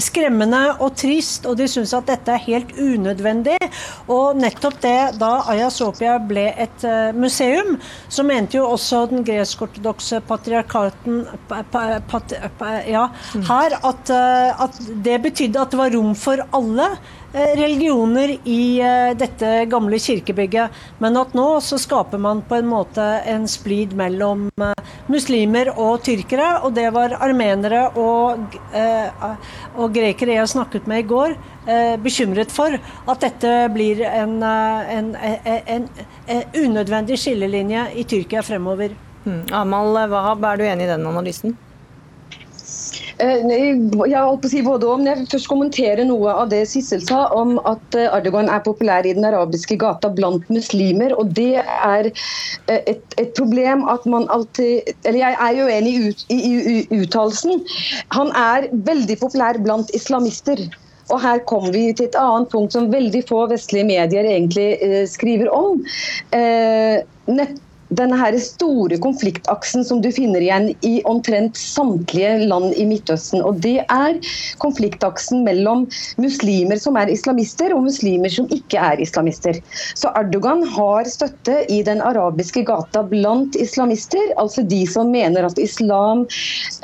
skremmende 0.00 0.62
og 0.80 0.94
trist, 0.96 1.44
og 1.44 1.58
de 1.60 1.66
syns 1.68 1.92
at 1.92 2.08
dette 2.08 2.32
er 2.32 2.40
helt 2.46 2.72
unødvendig. 2.80 3.58
Og 4.08 4.40
nettopp 4.40 4.80
det, 4.80 4.96
da 5.20 5.30
Aya 5.52 5.68
Sofia 5.74 6.16
ble 6.24 6.46
et 6.56 6.86
museum, 7.12 7.76
så 8.08 8.24
mente 8.24 8.56
jo 8.56 8.64
også 8.70 9.02
den 9.12 9.26
gresk-ortodokse 9.28 10.22
patriarkaten 10.24 11.26
pat, 11.50 12.34
ja, 12.88 13.04
mm. 13.34 13.44
her 13.50 13.76
at, 13.92 14.16
at 14.64 14.80
det 15.04 15.20
betydde 15.28 15.60
at 15.60 15.74
det 15.74 15.82
var 15.84 15.92
rom 15.98 16.14
for 16.16 16.40
alle. 16.56 16.88
Eh, 17.32 17.56
religioner 17.56 18.38
i 18.44 18.80
eh, 18.80 19.12
dette 19.14 19.64
gamle 19.70 19.98
kirkebygget. 20.02 20.70
Men 20.98 21.18
at 21.20 21.34
nå 21.38 21.46
så 21.62 21.78
skaper 21.78 22.18
man 22.18 22.40
på 22.42 22.58
en 22.58 22.66
måte 22.66 23.04
en 23.30 23.46
splid 23.48 23.94
mellom 23.94 24.48
eh, 24.58 24.90
muslimer 25.06 25.70
og 25.76 26.02
tyrkere. 26.08 26.48
Og 26.66 26.74
det 26.74 26.88
var 26.96 27.14
armenere 27.22 27.84
og, 27.94 28.58
og 29.76 29.94
grekere 29.94 30.40
jeg 30.40 30.50
snakket 30.50 30.90
med 30.90 31.04
i 31.04 31.08
går, 31.10 31.36
bekymret 32.02 32.50
for. 32.50 32.74
At 33.06 33.22
dette 33.22 33.54
blir 33.74 34.02
en, 34.08 34.40
en, 34.42 35.14
en, 35.14 35.88
en 36.26 36.44
unødvendig 36.56 37.18
skillelinje 37.20 37.86
i 37.94 38.06
Tyrkia 38.10 38.42
fremover. 38.46 38.94
Mm. 39.22 39.42
Amal 39.54 40.06
Wahab, 40.10 40.46
er 40.50 40.58
du 40.58 40.66
enig 40.66 40.88
i 40.88 40.94
den 40.94 41.06
analysen? 41.06 41.58
Eh, 43.20 43.42
jeg 43.50 43.76
holdt 44.16 44.42
på 44.42 44.48
å 44.48 44.52
si 44.52 44.62
både 44.64 44.88
om. 44.88 45.04
Jeg 45.06 45.20
vil 45.20 45.30
først 45.34 45.50
kommentere 45.50 46.06
noe 46.08 46.34
av 46.42 46.50
det 46.52 46.62
Sissel 46.70 47.02
sa 47.04 47.26
om 47.36 47.56
at 47.68 47.98
eh, 47.98 48.08
Erdogan 48.16 48.50
er 48.52 48.62
populær 48.64 49.06
i 49.06 49.14
den 49.16 49.26
arabiske 49.28 49.76
gata 49.80 50.10
blant 50.16 50.48
muslimer. 50.52 51.14
og 51.18 51.34
Det 51.36 51.60
er 51.60 52.10
eh, 52.10 52.80
et, 52.80 53.02
et 53.20 53.32
problem 53.36 53.84
at 53.92 54.06
man 54.08 54.28
alltid 54.32 54.92
Eller 55.04 55.20
jeg 55.20 55.36
er 55.46 55.64
uenig 55.66 55.96
i, 56.00 56.36
i, 56.36 56.54
i 56.80 57.00
uttalelsen. 57.02 57.64
Han 58.16 58.32
er 58.36 58.70
veldig 58.88 59.20
populær 59.20 59.60
blant 59.60 59.92
islamister. 59.96 60.68
Og 61.10 61.18
her 61.20 61.40
kommer 61.50 61.74
vi 61.74 61.88
til 61.92 62.06
et 62.06 62.18
annet 62.18 62.50
punkt 62.52 62.76
som 62.76 62.90
veldig 62.92 63.24
få 63.28 63.44
vestlige 63.50 63.88
medier 63.88 64.28
egentlig 64.28 64.70
eh, 64.78 65.02
skriver 65.10 65.50
om. 65.52 65.82
Eh, 66.36 67.02
denne 67.90 68.16
her 68.18 68.36
store 68.42 68.98
konfliktaksen 69.02 69.84
som 69.86 70.00
du 70.02 70.10
finner 70.14 70.42
igjen 70.44 70.70
i 70.86 71.00
omtrent 71.10 71.58
samtlige 71.58 72.46
land 72.50 72.74
i 72.78 72.86
Midtøsten. 72.88 73.42
Og 73.42 73.58
Det 73.60 73.80
er 73.82 74.18
konfliktaksen 74.62 75.42
mellom 75.46 75.86
muslimer 76.20 76.78
som 76.80 76.96
er 77.00 77.10
islamister, 77.12 77.74
og 77.74 77.84
muslimer 77.88 78.32
som 78.32 78.48
ikke 78.54 78.78
er 78.78 79.02
islamister. 79.02 79.58
Så 79.98 80.12
Erdogan 80.18 80.62
har 80.76 81.08
støtte 81.10 81.64
i 81.68 81.80
den 81.86 82.00
arabiske 82.04 82.62
gata 82.68 83.02
blant 83.06 83.58
islamister, 83.58 84.32
altså 84.40 84.62
de 84.62 84.84
som 84.88 85.10
mener 85.10 85.48
at 85.48 85.58
islam 85.58 86.26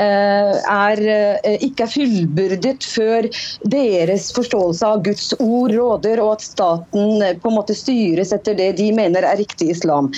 eh, 0.02 0.52
er, 0.58 1.04
eh, 1.06 1.58
ikke 1.64 1.86
er 1.86 1.94
fullbyrdet 1.94 2.86
før 2.86 3.30
deres 3.70 4.28
forståelse 4.36 4.86
av 4.86 5.04
Guds 5.06 5.32
ord 5.38 5.74
råder, 5.76 6.20
og 6.24 6.36
at 6.36 6.46
staten 6.48 7.22
eh, 7.22 7.36
på 7.38 7.52
en 7.52 7.58
måte 7.60 7.76
styres 7.78 8.34
etter 8.34 8.58
det 8.58 8.72
de 8.80 8.90
mener 8.96 9.26
er 9.26 9.38
riktig 9.40 9.70
islam. 9.76 10.10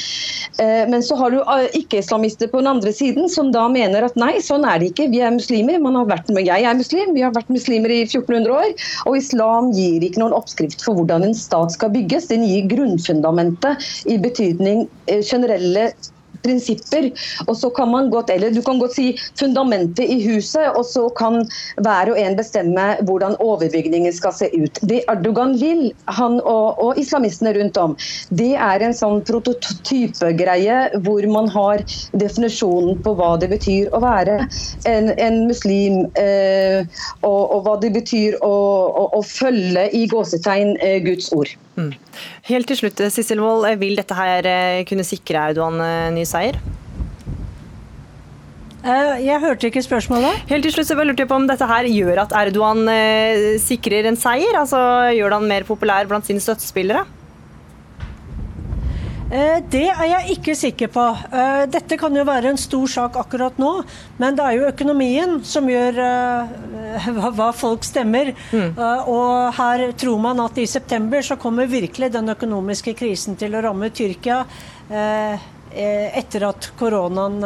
Eh, 0.59 0.78
men 0.91 1.03
så 1.03 1.17
har 1.19 1.33
du 1.35 1.39
eh, 1.41 1.69
ikke-islamister 1.81 2.51
på 2.53 2.61
den 2.63 2.71
andre 2.71 2.93
siden 2.95 3.29
som 3.33 3.51
da 3.55 3.67
mener 3.73 4.07
at 4.07 4.19
nei, 4.21 4.37
sånn 4.45 4.67
er 4.69 4.81
det 4.81 4.93
ikke. 4.93 5.09
Vi 5.13 5.23
er 5.25 5.35
muslimer. 5.35 5.81
Man 5.83 5.99
har 5.99 6.09
vært, 6.11 6.31
jeg 6.37 6.67
er 6.69 6.79
muslim, 6.79 7.15
vi 7.17 7.25
har 7.27 7.35
vært 7.37 7.51
muslimer 7.53 7.95
i 7.95 8.03
1400 8.07 8.55
år. 8.55 8.77
Og 9.11 9.19
islam 9.21 9.73
gir 9.77 10.05
ikke 10.05 10.23
noen 10.23 10.37
oppskrift 10.37 10.85
for 10.85 10.99
hvordan 10.99 11.27
en 11.27 11.37
stat 11.37 11.75
skal 11.75 11.93
bygges. 11.95 12.31
Den 12.33 12.47
gir 12.49 12.69
grunnfundamentet 12.71 13.91
i 14.11 14.21
betydning 14.23 14.87
eh, 15.09 15.25
generelle 15.25 15.91
prinsipper. 16.45 17.11
Og 17.47 17.57
så 17.57 17.71
kan 17.75 17.91
man 17.93 18.11
godt, 18.11 18.31
eller 18.31 18.51
Du 18.55 18.63
kan 18.63 18.79
godt 18.79 18.97
si 18.97 19.09
fundamentet 19.39 20.05
i 20.05 20.19
huset, 20.25 20.71
og 20.75 20.85
så 20.87 21.09
kan 21.19 21.43
hver 21.83 22.13
og 22.13 22.19
en 22.21 22.37
bestemme 22.39 22.87
hvordan 23.09 23.37
overbygningen 23.41 24.13
skal 24.13 24.35
se 24.35 24.51
ut. 24.57 24.81
Det 24.89 25.03
Erdogan 25.09 25.55
vil, 25.61 25.93
han 26.09 26.41
og, 26.41 26.79
og 26.83 26.99
islamistene 26.99 27.55
rundt 27.59 27.77
om, 27.77 27.97
det 28.31 28.55
er 28.55 28.85
en 28.85 28.97
sånn 28.97 29.23
prototypegreie 29.29 30.79
hvor 31.05 31.27
man 31.31 31.49
har 31.53 31.85
definisjonen 32.19 32.99
på 33.05 33.15
hva 33.19 33.35
det 33.41 33.51
betyr 33.53 33.93
å 33.95 34.03
være 34.03 34.41
en, 34.89 35.13
en 35.15 35.41
muslim, 35.49 36.05
eh, 36.21 36.85
og, 37.23 37.41
og, 37.43 37.63
hva 37.67 37.79
det 37.83 37.93
betyr 37.97 38.39
å, 38.45 38.55
å, 39.03 39.09
å 39.19 39.23
følge 39.27 39.89
i 39.97 40.07
gåsetegn 40.11 40.77
eh, 40.85 41.01
Guds 41.05 41.33
ord. 41.37 41.55
Mm. 41.79 41.93
Helt 42.49 42.67
til 42.67 42.81
slutt, 42.81 43.01
Sissel 43.15 43.41
Wold, 43.43 43.69
vil 43.79 43.99
dette 43.99 44.17
her 44.19 44.47
eh, 44.51 44.83
kunne 44.89 45.07
sikre 45.07 45.49
Audoan 45.51 45.79
eh, 45.85 46.09
ny 46.17 46.25
seier? 46.27 46.59
Eh, 48.83 49.15
jeg 49.23 49.43
hørte 49.43 49.71
ikke 49.71 49.85
spørsmålet. 49.85 50.43
Helt 50.51 50.67
til 50.67 50.75
slutt 50.75 50.91
så 50.91 50.99
lurte 50.99 51.23
jeg 51.23 51.31
på 51.31 51.39
om 51.39 51.47
dette 51.47 51.69
her 51.71 51.87
gjør 51.91 52.25
at 52.25 52.35
Erdogan 52.43 52.83
sikrer 53.63 54.11
en 54.11 54.19
seier? 54.19 54.59
Altså 54.59 54.81
Gjør 55.15 55.39
han 55.39 55.49
mer 55.51 55.67
populær 55.69 56.11
blant 56.11 56.27
sine 56.27 56.43
støttespillere? 56.43 57.07
Eh, 59.29 59.59
det 59.69 59.85
er 59.93 60.07
jeg 60.09 60.37
ikke 60.39 60.55
sikker 60.57 60.91
på. 60.93 61.05
Eh, 61.29 61.65
dette 61.69 61.99
kan 62.01 62.15
jo 62.17 62.25
være 62.25 62.53
en 62.53 62.61
stor 62.61 62.89
sak 62.89 63.19
akkurat 63.21 63.59
nå, 63.61 63.73
men 64.17 64.39
det 64.39 64.45
er 64.45 64.57
jo 64.57 64.71
økonomien 64.71 65.35
som 65.45 65.69
gjør 65.69 66.01
eh, 66.05 67.11
hva 67.37 67.51
folk 67.57 67.85
stemmer. 67.85 68.33
Mm. 68.53 68.81
Og 69.13 69.53
her 69.59 69.85
tror 70.01 70.23
man 70.25 70.41
at 70.47 70.59
i 70.61 70.67
september 70.71 71.25
så 71.25 71.37
kommer 71.41 71.69
virkelig 71.69 72.11
den 72.15 72.33
økonomiske 72.33 72.97
krisen 72.97 73.37
til 73.41 73.57
å 73.57 73.63
ramme 73.69 73.93
Tyrkia 73.93 74.41
etter 75.69 76.45
at 76.49 76.71
koronaen 76.81 77.43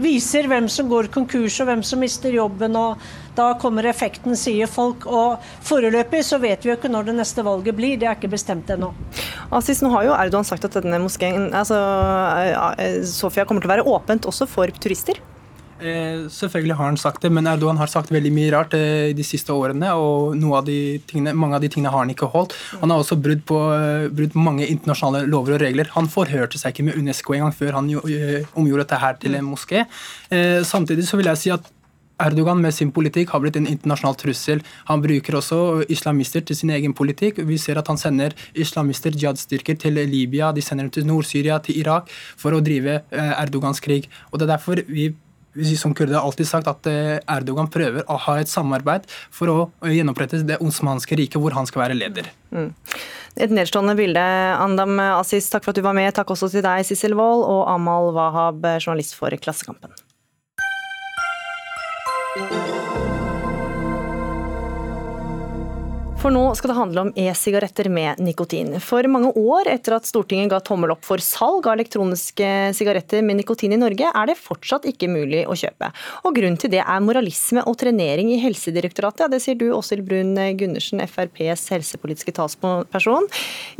viser 0.00 0.48
hvem 0.50 0.68
som 0.72 0.88
går 0.90 1.10
konkurs 1.14 1.58
og 1.62 1.70
hvem 1.70 1.82
som 1.86 2.00
mister 2.02 2.34
jobben. 2.34 2.76
og 2.76 3.00
Da 3.36 3.52
kommer 3.60 3.86
effekten, 3.90 4.36
sier 4.36 4.70
folk. 4.70 5.06
Og 5.06 5.40
foreløpig 5.66 6.22
så 6.26 6.40
vet 6.42 6.64
vi 6.64 6.72
jo 6.72 6.78
ikke 6.78 6.92
når 6.92 7.10
det 7.10 7.16
neste 7.20 7.44
valget 7.46 7.76
blir. 7.76 7.98
Det 8.00 8.08
er 8.08 8.18
ikke 8.18 8.32
bestemt 8.32 8.70
ennå. 8.72 8.92
Asis, 9.50 9.82
nå 9.84 9.90
har 9.94 10.08
jo 10.08 10.16
Erdogan 10.16 10.46
sagt 10.48 10.66
at 10.68 10.78
denne 10.80 11.00
moskeen, 11.02 11.50
altså 11.54 11.78
Sofia, 13.08 13.44
kommer 13.44 13.64
til 13.64 13.70
å 13.70 13.74
være 13.76 13.88
åpent 13.88 14.28
også 14.30 14.48
for 14.50 14.72
turister? 14.80 15.20
Eh, 15.80 16.26
selvfølgelig 16.28 16.76
har 16.76 16.90
han 16.90 16.98
sagt 17.00 17.22
det, 17.24 17.30
men 17.32 17.48
Erdogan 17.48 17.80
har 17.80 17.88
sagt 17.90 18.12
veldig 18.12 18.32
mye 18.36 18.52
rart 18.52 18.74
eh, 18.76 19.10
de 19.16 19.24
siste 19.24 19.52
årene. 19.52 19.92
og 19.96 20.36
av 20.54 20.68
tingene, 21.08 21.34
Mange 21.34 21.56
av 21.56 21.64
de 21.64 21.68
tingene 21.68 21.92
har 21.92 22.04
han 22.04 22.12
ikke 22.12 22.30
holdt. 22.30 22.54
Han 22.82 22.90
har 22.90 23.00
også 23.00 23.16
brutt 23.20 23.44
på, 23.48 23.56
uh, 23.56 24.08
brutt 24.12 24.34
mange 24.34 24.66
internasjonale 24.66 25.26
lover 25.26 25.56
og 25.56 25.60
regler. 25.64 25.90
Han 25.96 26.08
forhørte 26.08 26.58
seg 26.58 26.74
ikke 26.74 26.88
med 26.90 26.98
UNESCO 27.00 27.34
engang 27.34 27.54
før 27.56 27.78
han 27.78 27.90
jo, 27.90 28.00
eh, 28.06 28.46
omgjorde 28.54 28.84
dette 28.84 29.00
her 29.00 29.14
til 29.20 29.34
en 29.34 29.44
moské. 29.44 29.86
Eh, 30.30 30.62
samtidig 30.62 31.06
så 31.08 31.16
vil 31.16 31.26
jeg 31.26 31.38
si 31.38 31.50
at 31.50 31.70
Erdogan 32.20 32.60
med 32.60 32.74
sin 32.74 32.92
politikk 32.92 33.30
har 33.32 33.40
blitt 33.40 33.56
en 33.56 33.66
internasjonal 33.66 34.16
trussel. 34.20 34.60
Han 34.90 35.00
bruker 35.00 35.38
også 35.38 35.86
islamister 35.88 36.44
til 36.44 36.56
sin 36.56 36.70
egen 36.70 36.92
politikk. 36.92 37.40
Vi 37.48 37.56
ser 37.56 37.78
at 37.80 37.88
han 37.88 37.96
sender 37.96 38.34
islamister, 38.54 39.10
jihad-styrker, 39.10 39.78
til 39.80 39.94
Libya, 39.94 40.52
de 40.52 40.60
sender 40.60 40.84
dem 40.84 40.90
til 40.90 41.06
Nord-Syria, 41.06 41.58
til 41.64 41.80
Irak, 41.80 42.10
for 42.36 42.52
å 42.52 42.60
drive 42.60 43.00
eh, 43.10 43.32
Erdogans 43.40 43.80
krig. 43.80 44.10
Og 44.30 44.38
Det 44.38 44.48
er 44.48 44.56
derfor 44.58 44.84
vi 44.86 45.14
vi 45.52 45.76
som 45.76 45.94
kurder 45.94 46.18
har 46.18 46.26
alltid 46.26 46.48
sagt 46.48 46.68
at 46.70 46.86
eh, 46.90 47.18
Erdogan 47.30 47.70
prøver 47.72 48.06
å 48.10 48.18
ha 48.26 48.36
et 48.40 48.50
samarbeid 48.50 49.08
for 49.34 49.50
å 49.50 49.58
gjenopprette 49.90 50.42
det 50.46 50.60
osmanske 50.62 51.18
riket, 51.18 51.40
hvor 51.42 51.56
han 51.56 51.68
skal 51.68 51.84
være 51.86 51.98
leder. 51.98 52.30
Mm. 52.54 52.70
Et 53.40 53.54
nedstående 53.54 53.96
bilde. 53.98 54.22
Andam 54.60 54.98
Aziz, 55.10 55.48
takk 55.50 55.66
for 55.66 55.74
at 55.74 55.80
du 55.80 55.86
var 55.86 55.96
med. 55.96 56.10
Takk 56.14 56.32
også 56.34 56.50
til 56.52 56.66
deg, 56.66 56.86
Sissel 56.86 57.16
Wold, 57.18 57.46
og 57.46 57.64
Amal 57.72 58.12
Wahab, 58.16 58.66
journalist 58.78 59.16
for 59.18 59.34
Klassekampen. 59.42 59.94
For 66.20 66.28
nå 66.28 66.42
skal 66.52 66.68
det 66.68 66.76
handle 66.76 67.02
om 67.06 67.10
e-sigaretter 67.16 67.86
med 67.88 68.18
nikotin. 68.20 68.74
For 68.84 69.06
mange 69.08 69.30
år 69.40 69.70
etter 69.72 69.94
at 69.96 70.04
Stortinget 70.04 70.50
ga 70.52 70.58
tommel 70.60 70.92
opp 70.92 71.06
for 71.06 71.22
salg 71.24 71.64
av 71.64 71.78
elektroniske 71.78 72.50
sigaretter 72.76 73.24
med 73.24 73.38
nikotin 73.38 73.72
i 73.72 73.78
Norge, 73.80 74.10
er 74.12 74.28
det 74.28 74.36
fortsatt 74.36 74.84
ikke 74.90 75.08
mulig 75.08 75.46
å 75.48 75.56
kjøpe. 75.56 75.88
Og 76.28 76.36
Grunnen 76.36 76.60
til 76.60 76.74
det 76.74 76.82
er 76.84 77.00
moralisme 77.00 77.64
og 77.64 77.78
trenering 77.80 78.34
i 78.34 78.38
Helsedirektoratet. 78.44 79.24
Ja, 79.24 79.30
Det 79.32 79.40
sier 79.40 79.56
du, 79.56 79.70
Åshild 79.72 80.04
Brun 80.04 80.36
Gundersen, 80.60 81.00
FrPs 81.08 81.70
helsepolitiske 81.72 82.36
talsperson. 82.36 83.24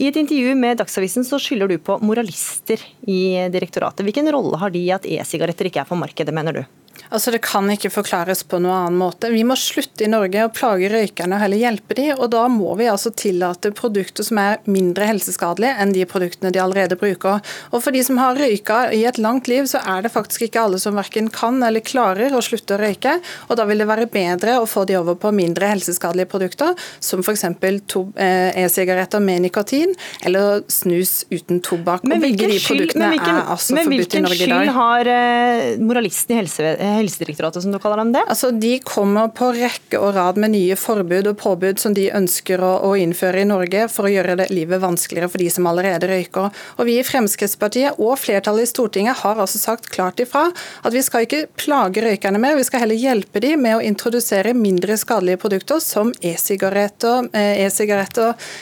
I 0.00 0.08
et 0.08 0.16
intervju 0.16 0.56
med 0.56 0.80
Dagsavisen 0.80 1.28
så 1.28 1.36
skylder 1.36 1.68
du 1.68 1.76
på 1.76 2.00
moralister 2.00 2.80
i 3.04 3.50
direktoratet. 3.52 4.00
Hvilken 4.08 4.32
rolle 4.32 4.56
har 4.64 4.72
de 4.72 4.80
i 4.80 4.94
at 4.96 5.04
e-sigaretter 5.04 5.68
ikke 5.68 5.84
er 5.84 5.92
på 5.92 6.00
markedet, 6.08 6.32
mener 6.32 6.56
du? 6.56 6.64
Altså 7.10 7.32
Det 7.34 7.40
kan 7.42 7.66
ikke 7.72 7.90
forklares 7.90 8.44
på 8.46 8.60
noen 8.62 8.76
annen 8.76 8.98
måte. 9.00 9.30
Vi 9.32 9.42
må 9.46 9.56
slutte 9.58 10.06
i 10.06 10.10
Norge 10.10 10.44
å 10.46 10.52
plage 10.54 10.90
røykerne 10.92 11.36
og 11.36 11.42
heller 11.42 11.58
hjelpe 11.58 11.96
dem. 11.98 12.12
Og 12.16 12.30
da 12.32 12.44
må 12.50 12.74
vi 12.78 12.86
altså 12.90 13.10
tillate 13.10 13.72
produkter 13.76 14.26
som 14.26 14.38
er 14.42 14.60
mindre 14.70 15.08
helseskadelige 15.08 15.74
enn 15.82 15.94
de 15.96 16.06
produktene 16.08 16.52
de 16.54 16.62
allerede 16.62 16.98
bruker. 17.00 17.40
Og 17.74 17.82
for 17.82 17.94
de 17.94 18.02
som 18.06 18.20
har 18.22 18.38
røyka 18.38 18.82
i 18.94 19.02
et 19.10 19.18
langt 19.18 19.50
liv, 19.50 19.66
så 19.70 19.82
er 19.82 20.04
det 20.06 20.12
faktisk 20.14 20.46
ikke 20.46 20.62
alle 20.62 20.78
som 20.82 20.98
verken 20.98 21.30
kan 21.34 21.58
eller 21.66 21.82
klarer 21.84 22.34
å 22.36 22.42
slutte 22.44 22.76
å 22.76 22.80
røyke. 22.80 23.16
Og 23.48 23.58
da 23.58 23.66
vil 23.66 23.82
det 23.82 23.88
være 23.90 24.06
bedre 24.10 24.60
å 24.60 24.68
få 24.70 24.86
de 24.86 24.98
over 25.00 25.18
på 25.18 25.34
mindre 25.34 25.72
helseskadelige 25.72 26.30
produkter, 26.30 26.78
som 27.02 27.24
f.eks. 27.24 27.44
Eh, 27.50 28.62
e-sigaretter 28.62 29.22
med 29.24 29.44
nikotin, 29.48 29.96
eller 30.26 30.62
snus 30.70 31.24
uten 31.32 31.58
tobakk. 31.64 32.06
Men 32.06 32.22
hvilken, 32.22 32.54
skyld, 32.54 32.94
men 32.94 33.16
hvilken, 33.16 33.42
altså 33.50 33.76
men 33.78 33.90
hvilken 33.90 34.30
skyld 34.30 34.72
har 34.76 35.10
uh, 35.10 35.82
moralisten 35.82 36.36
i 36.36 36.40
helsevesenet 36.40 36.99
Helsedirektoratet, 37.00 37.64
som 37.64 37.72
du 37.74 37.78
kaller 37.82 38.02
dem 38.02 38.12
det? 38.14 38.22
Altså, 38.30 38.50
De 38.52 38.76
kommer 38.84 39.28
på 39.34 39.50
rekke 39.56 39.98
og 40.00 40.14
rad 40.16 40.38
med 40.40 40.54
nye 40.54 40.76
forbud 40.78 41.26
og 41.32 41.38
påbud 41.40 41.80
som 41.82 41.94
de 41.96 42.10
ønsker 42.14 42.62
å, 42.62 42.72
å, 42.86 42.94
innføre 43.00 43.42
i 43.42 43.48
Norge 43.48 43.86
for 43.92 44.06
å 44.06 44.12
gjøre 44.12 44.36
det 44.40 44.50
livet 44.52 44.82
vanskeligere 44.82 45.30
for 45.32 45.42
de 45.42 45.48
som 45.52 45.66
allerede 45.70 46.08
røyker. 46.10 46.50
Og 46.78 46.88
Vi 46.88 46.98
i 47.00 47.06
Fremskrittspartiet 47.06 48.00
og 48.00 48.18
flertallet 48.20 48.68
i 48.68 48.70
Stortinget 48.70 49.22
har 49.22 49.40
altså 49.40 49.58
sagt 49.60 49.90
klart 49.92 50.20
ifra 50.22 50.48
at 50.50 50.94
vi 50.94 51.02
skal 51.04 51.26
ikke 51.26 51.46
plage 51.60 52.02
røykerne 52.04 52.40
mer, 52.40 52.58
vi 52.58 52.66
skal 52.66 52.84
heller 52.84 52.98
hjelpe 52.98 53.42
dem 53.42 53.62
med 53.64 53.78
å 53.78 53.84
introdusere 53.84 54.54
mindre 54.56 54.96
skadelige 55.00 55.40
produkter 55.42 55.80
som 55.82 56.12
e-sigaretter 56.20 57.28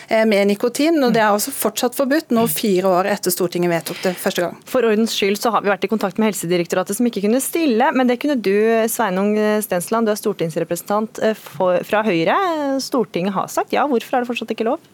e 0.08 0.24
med 0.28 0.46
nikotin. 0.52 1.02
og 1.04 1.12
Det 1.14 1.22
er 1.22 1.30
altså 1.30 1.54
fortsatt 1.54 1.96
forbudt 1.98 2.34
nå 2.34 2.46
fire 2.50 2.92
år 3.00 3.10
etter 3.14 3.30
Stortinget 3.34 3.72
vedtok 3.72 4.02
det 4.04 4.14
første 4.18 4.44
gang. 4.44 4.56
For 4.68 4.86
ordens 4.86 5.14
skyld 5.16 5.38
så 5.40 5.52
har 5.54 5.64
vi 5.64 5.72
vært 5.72 5.86
i 5.86 5.90
kontakt 5.90 6.18
med 6.18 6.32
Helsedirektoratet 6.32 6.98
som 6.98 7.06
ikke 7.08 7.24
kunne 7.24 7.40
stille, 7.42 7.90
men 7.94 8.10
det 8.10 8.18
kunne 8.22 8.27
kunne 8.28 8.42
du, 8.44 8.88
Sveinung 8.88 9.36
Stensland, 9.62 10.06
du 10.06 10.12
er 10.12 10.18
stortingsrepresentant 10.18 11.20
for, 11.38 11.80
fra 11.86 12.02
Høyre. 12.04 12.36
Stortinget 12.82 13.32
har 13.32 13.48
sagt 13.48 13.72
ja, 13.72 13.86
hvorfor 13.88 14.18
er 14.18 14.24
det 14.24 14.28
fortsatt 14.28 14.52
ikke 14.52 14.66
lov? 14.68 14.84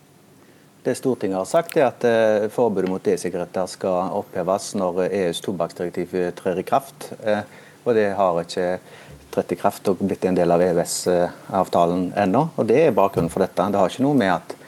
Det 0.84 0.94
Stortinget 0.94 1.40
har 1.40 1.48
sagt 1.48 1.74
er 1.80 1.88
at 1.88 2.06
eh, 2.06 2.46
forbudet 2.52 2.92
mot 2.92 3.10
e-sigaretter 3.10 3.66
skal 3.72 4.14
oppheves 4.14 4.70
når 4.78 5.06
EUs 5.08 5.42
tobakksdirektiv 5.42 6.14
trer 6.38 6.60
i 6.60 6.66
kraft. 6.68 7.10
Eh, 7.24 7.42
og 7.82 7.96
det 7.98 8.10
har 8.14 8.40
ikke 8.44 8.68
trådt 9.34 9.54
i 9.56 9.58
kraft 9.58 9.90
og 9.90 10.02
blitt 10.04 10.28
en 10.28 10.38
del 10.38 10.54
av 10.54 10.62
EØS-avtalen 10.62 12.12
ennå. 12.26 12.48
Og 12.54 12.68
Det 12.70 12.84
er 12.84 12.94
bakgrunnen 12.94 13.32
for 13.32 13.42
dette. 13.42 13.66
Det 13.66 13.80
har 13.80 13.90
ikke 13.90 14.06
noe 14.06 14.20
med 14.20 14.34
at 14.36 14.58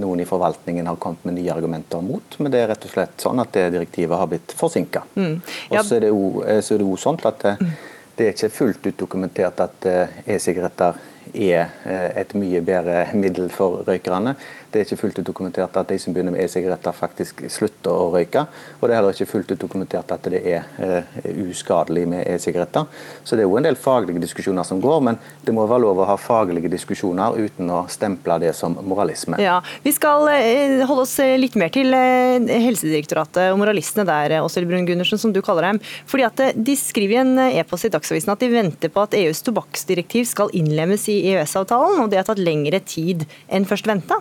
noen 0.00 0.22
i 0.22 0.26
forvaltningen 0.26 0.88
har 0.88 0.96
kommet 1.02 1.26
med 1.28 1.36
nye 1.36 1.52
argumenter 1.52 2.00
mot, 2.02 2.38
men 2.40 2.50
det 2.50 2.62
er 2.62 2.72
rett 2.72 2.86
og 2.88 2.94
slett 2.94 3.20
sånn 3.22 3.42
at 3.42 3.52
det 3.54 3.68
direktivet 3.76 4.18
har 4.18 4.30
blitt 4.30 4.54
forsinka. 4.56 5.04
Mm. 5.14 5.34
Ja. 5.68 5.82
Og 5.82 5.84
så 5.84 5.98
er 5.98 6.06
det 6.08 6.86
jo 6.88 6.96
sånn 6.98 7.20
at 7.28 7.44
mm 7.60 7.74
det 8.16 8.26
er 8.26 8.34
ikke 8.34 8.52
fullt 8.54 8.86
ut 8.86 9.00
dokumentert 9.00 9.60
at 9.64 9.86
eh, 9.90 10.16
e-sigaretter 10.36 11.00
er 11.32 11.70
eh, 11.88 12.10
et 12.20 12.34
mye 12.36 12.60
bedre 12.64 13.06
middel 13.16 13.48
for 13.52 13.82
røykerne. 13.86 14.34
Det 14.74 14.80
er 14.80 14.88
ikke 14.88 14.98
fullt 15.04 15.18
ut 15.20 15.28
dokumentert 15.28 15.76
at 15.78 15.90
de 15.92 15.96
som 16.02 16.14
begynner 16.14 16.34
med 16.34 16.42
e-sigaretter, 16.42 16.94
faktisk 16.98 17.44
slutter 17.52 17.94
å 17.94 18.08
røyke. 18.10 18.42
Og 18.80 18.88
det 18.88 18.94
er 18.94 18.98
heller 18.98 19.14
ikke 19.14 19.30
fullt 19.30 19.52
ut 19.54 19.60
dokumentert 19.62 20.10
at 20.10 20.26
det 20.26 20.40
er 20.50 20.66
uh, 20.82 21.20
uskadelig 21.44 22.02
med 22.10 22.26
e-sigaretter. 22.26 22.88
Så 23.22 23.38
det 23.38 23.44
er 23.44 23.46
jo 23.46 23.54
en 23.60 23.68
del 23.68 23.78
faglige 23.78 24.24
diskusjoner 24.24 24.66
som 24.66 24.80
går, 24.82 24.96
men 25.06 25.18
det 25.46 25.54
må 25.54 25.68
være 25.70 25.84
lov 25.84 26.00
å 26.02 26.08
ha 26.08 26.16
faglige 26.18 26.72
diskusjoner 26.72 27.38
uten 27.38 27.70
å 27.70 27.84
stemple 27.86 28.40
det 28.42 28.50
som 28.58 28.74
moralisme. 28.82 29.38
Ja, 29.42 29.60
Vi 29.86 29.94
skal 29.94 30.26
uh, 30.26 30.82
holde 30.90 31.06
oss 31.06 31.14
litt 31.38 31.54
mer 31.60 31.70
til 31.74 31.94
Helsedirektoratet 31.94 33.52
og 33.52 33.60
moralistene 33.62 34.08
der, 34.10 34.40
Åshild 34.42 34.66
Brun 34.72 34.90
Gundersen, 34.90 35.22
som 35.22 35.30
du 35.30 35.38
kaller 35.38 35.70
dem. 35.70 35.80
Fordi 36.10 36.26
at 36.26 36.44
De 36.58 36.74
skriver 36.78 37.20
i 37.20 37.22
en 37.22 37.38
e-post 37.62 37.86
i 37.86 37.94
Dagsavisen 37.94 38.34
at 38.34 38.42
de 38.42 38.50
venter 38.50 38.90
på 38.90 39.06
at 39.06 39.14
EUs 39.14 39.44
tobakksdirektiv 39.46 40.26
skal 40.26 40.50
innlemmes 40.58 41.06
i 41.13 41.13
EØS-avtalen, 41.30 42.02
og 42.02 42.12
det 42.12 42.20
har 42.20 42.28
tatt 42.28 42.42
lengre 42.42 42.80
tid 42.84 43.24
enn 43.48 43.66
først 43.68 43.88
venta. 43.90 44.18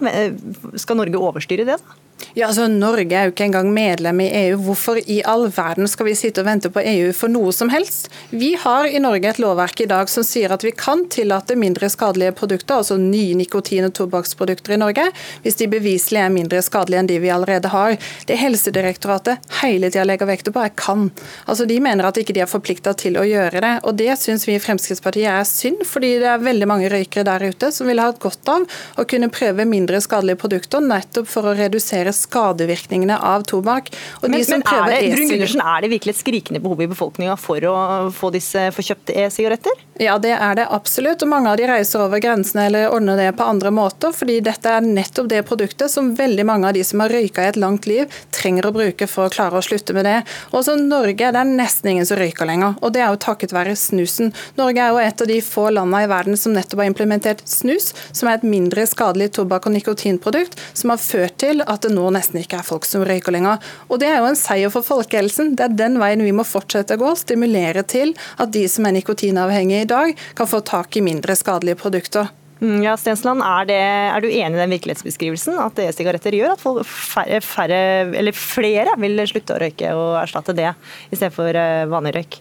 Skal 0.80 1.00
Norge 1.00 1.22
overstyre 1.22 1.68
det? 1.68 1.80
da? 1.82 2.00
Ja, 2.34 2.48
altså 2.48 2.66
Norge 2.72 3.18
er 3.18 3.28
jo 3.28 3.34
ikke 3.34 3.46
engang 3.46 3.70
medlem 3.74 4.22
i 4.24 4.30
EU. 4.46 4.58
Hvorfor 4.66 4.98
i 4.98 5.20
all 5.28 5.46
verden 5.54 5.88
skal 5.90 6.08
vi 6.08 6.16
sitte 6.18 6.42
og 6.42 6.48
vente 6.48 6.72
på 6.74 6.82
EU 6.82 7.12
for 7.16 7.32
noe 7.32 7.52
som 7.54 7.70
helst? 7.74 8.08
Vi 8.32 8.54
har 8.60 8.88
i 8.88 9.02
Norge 9.04 9.30
et 9.30 9.42
lovverk 9.42 9.84
i 9.84 9.88
dag 9.90 10.10
som 10.10 10.26
sier 10.26 10.54
at 10.54 10.64
vi 10.66 10.72
kan 10.78 11.06
tillate 11.14 11.58
mindre 11.60 11.90
skadelige 11.92 12.34
produkter, 12.38 12.80
altså 12.80 12.98
nye 12.98 13.36
nikotin- 13.38 13.86
og 13.86 13.94
tobakksprodukter 13.98 14.76
i 14.76 14.80
Norge, 14.82 15.06
hvis 15.44 15.60
de 15.60 15.70
beviselig 15.70 16.24
er 16.24 16.34
mindre 16.34 16.62
skadelige 16.66 17.04
enn 17.04 17.12
de 17.12 17.20
vi 17.22 17.32
allerede 17.34 17.72
har. 17.74 17.98
Det 18.30 18.40
Helsedirektoratet 18.40 19.54
hele 19.62 19.92
tida 19.92 20.08
legger 20.08 20.30
vekt 20.30 20.50
på, 20.54 20.64
er 20.64 20.74
kan. 20.80 21.10
Altså 21.46 21.68
De 21.70 21.80
mener 21.84 22.08
at 22.08 22.18
ikke 22.18 22.34
de 22.34 22.44
er 22.46 22.50
forplikta 22.50 22.96
til 22.98 23.20
å 23.20 23.28
gjøre 23.28 23.62
det. 23.62 23.74
og 23.84 23.98
Det 24.00 24.10
syns 24.20 24.48
vi 24.48 24.56
i 24.58 24.64
Fremskrittspartiet 24.64 25.30
er 25.34 25.46
synd, 25.48 25.84
fordi 25.86 26.16
det 26.24 26.32
er 26.32 26.44
veldig 26.44 26.70
mange 26.70 26.90
røykere 26.94 27.28
der 27.28 27.50
ute 27.50 27.72
som 27.74 27.90
ville 27.90 28.02
hatt 28.06 28.22
godt 28.24 28.50
av 28.50 28.66
å 28.98 29.06
kunne 29.10 29.30
prøve 29.34 29.66
mindre 29.70 30.02
skadelige 30.02 30.40
produkter, 30.42 30.82
nettopp 30.84 31.30
for 31.30 31.50
å 31.50 31.56
redusere 31.58 32.13
skadevirkningene 32.18 33.18
av 33.18 33.46
tobakk. 33.50 33.92
men, 34.22 34.38
men 34.38 34.64
er, 34.64 34.90
det, 34.90 35.00
e 35.04 35.48
er 35.50 35.86
det 35.86 35.92
virkelig 35.94 36.16
et 36.16 36.22
skrikende 36.22 36.62
behov 36.64 36.84
i 36.84 36.90
befolkninga 36.92 37.38
for 37.40 37.70
å 37.70 37.76
få 38.16 38.32
disse 38.36 38.70
forkjøpte 38.76 39.18
e-sigaretter? 39.26 39.84
Ja, 40.02 40.16
det 40.18 40.32
er 40.34 40.56
det 40.58 40.66
absolutt. 40.74 41.22
og 41.22 41.30
Mange 41.30 41.52
av 41.52 41.58
de 41.60 41.68
reiser 41.70 42.02
over 42.02 42.18
grensene 42.18 42.66
eller 42.66 42.90
ordner 42.90 43.20
det 43.20 43.28
på 43.38 43.46
andre 43.46 43.70
måter. 43.70 44.12
fordi 44.14 44.40
dette 44.42 44.70
er 44.70 44.82
nettopp 44.82 45.28
det 45.30 45.44
produktet 45.46 45.92
som 45.92 46.16
veldig 46.16 46.46
mange 46.46 46.68
av 46.68 46.74
de 46.74 46.84
som 46.84 47.00
har 47.00 47.10
røyka 47.10 47.44
i 47.44 47.50
et 47.52 47.60
langt 47.62 47.86
liv, 47.86 48.10
trenger 48.32 48.66
å 48.66 48.72
bruke 48.74 49.08
for 49.08 49.28
å 49.28 49.30
klare 49.30 49.60
å 49.60 49.62
slutte 49.62 49.94
med 49.94 50.06
det. 50.06 50.24
Også 50.52 50.76
Norge 50.80 51.32
det 51.32 51.40
er 51.40 51.46
nesten 51.46 51.92
ingen 51.92 52.06
som 52.06 52.18
røyker 52.18 52.46
lenger, 52.46 52.74
og 52.82 52.94
det 52.94 53.02
er 53.02 53.12
jo 53.14 53.22
takket 53.22 53.54
være 53.54 53.76
snusen. 53.78 54.34
Norge 54.58 54.82
er 54.82 54.90
jo 54.90 54.98
et 54.98 55.22
av 55.22 55.28
de 55.28 55.40
få 55.42 55.70
landene 55.70 56.04
i 56.04 56.10
verden 56.10 56.38
som 56.38 56.54
nettopp 56.54 56.82
har 56.82 56.90
implementert 56.90 57.46
snus, 57.46 57.94
som 58.12 58.30
er 58.30 58.40
et 58.40 58.48
mindre 58.48 58.88
skadelig 58.90 59.30
tobakk- 59.38 59.70
og 59.70 59.78
nikotinprodukt, 59.78 60.58
som 60.74 60.90
har 60.90 60.98
ført 60.98 61.38
til 61.38 61.62
at 61.68 61.86
det 61.86 61.94
nå 61.94 62.10
nesten 62.10 62.42
ikke 62.42 62.58
er 62.64 62.68
folk 62.68 62.86
som 62.90 63.06
røyker 63.06 63.32
lenger. 63.38 63.62
Og 63.90 64.00
Det 64.00 64.10
er 64.10 64.18
jo 64.18 64.32
en 64.32 64.36
seier 64.36 64.74
for 64.74 64.82
folkehelsen. 64.82 65.56
Det 65.56 65.64
er 65.64 65.78
den 65.86 66.00
veien 66.02 66.24
vi 66.26 66.34
må 66.34 66.44
fortsette 66.44 66.98
å 66.98 67.00
gå. 67.00 67.14
Stimulere 67.16 67.86
til 67.86 68.16
at 68.42 68.52
de 68.52 68.66
som 68.68 68.86
er 68.86 68.98
nikotinavhengige 68.98 69.83
i 69.84 69.90
dag, 69.90 70.16
kan 70.38 70.50
få 70.50 70.64
tak 70.66 70.98
i 70.98 71.04
mindre 71.06 71.36
skadelige 71.38 71.80
produkter. 71.82 72.32
Mm, 72.64 72.80
ja, 72.86 72.94
Stensland, 72.98 73.44
er, 73.44 73.66
det, 73.68 73.80
er, 73.82 74.24
du 74.24 74.30
enig 74.30 74.56
i 74.56 74.62
den 74.62 74.74
virkelighetsbeskrivelsen? 74.78 75.58
At 75.60 75.80
e-sigaretter 75.84 76.36
gjør 76.38 76.56
at 76.56 76.64
færre, 76.88 77.42
færre, 77.44 77.82
eller 78.16 78.38
flere 78.38 78.96
vil 79.04 79.20
slutte 79.28 79.58
å 79.58 79.62
røyke 79.66 79.92
og 79.98 80.16
erstatte 80.22 80.56
det, 80.56 80.72
i 81.10 81.18
stedet 81.18 81.36
for 81.36 81.60
eh, 81.60 81.84
vanlig 81.92 82.16
røyk? 82.16 82.40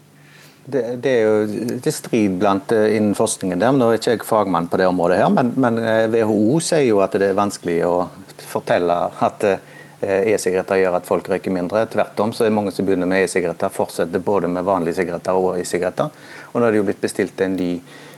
Det, 0.62 0.82
det, 1.02 1.10
er 1.10 1.24
jo 1.26 1.78
til 1.82 1.94
strid 1.96 2.36
blant 2.38 2.70
eh, 2.70 2.92
innen 2.94 3.16
forskningen 3.18 3.58
der, 3.58 3.74
nå 3.74 3.90
er 3.90 3.98
ikke 3.98 4.14
jeg 4.14 4.22
fagmann 4.28 4.70
på 4.70 4.78
det 4.78 4.86
området, 4.92 5.18
her, 5.24 5.32
men, 5.34 5.50
men 5.58 5.82
WHO 6.14 6.38
eh, 6.60 6.64
sier 6.68 6.86
jo 6.86 7.02
at 7.02 7.18
det 7.18 7.32
er 7.32 7.40
vanskelig 7.40 7.80
å 7.88 7.96
fortelle 8.52 9.00
at 9.26 9.48
e-sigaretter 10.02 10.80
gjør 10.82 10.98
at 10.98 11.08
folk 11.08 11.28
røyker 11.30 11.54
mindre. 11.54 11.84
Tvert 11.92 12.20
om 12.24 12.32
så 12.34 12.44
er 12.44 12.50
det 12.50 12.56
mange 12.58 12.72
som 12.74 12.86
begynner 12.86 13.10
med 13.10 13.24
e-sigaretter, 13.24 13.72
fortsetter 13.72 14.22
både 14.22 14.50
med 14.50 14.66
vanlige 14.66 14.98
sigaretter 15.00 15.38
og 15.38 15.60
e-sigaretter. 15.60 16.10
Og 16.52 16.60
nå 16.60 16.66
er 16.66 16.74
det 16.74 16.82
jo 16.82 16.88
blitt 16.88 17.04
bestilt 17.04 17.40
en 17.44 17.58
ny 17.58 17.74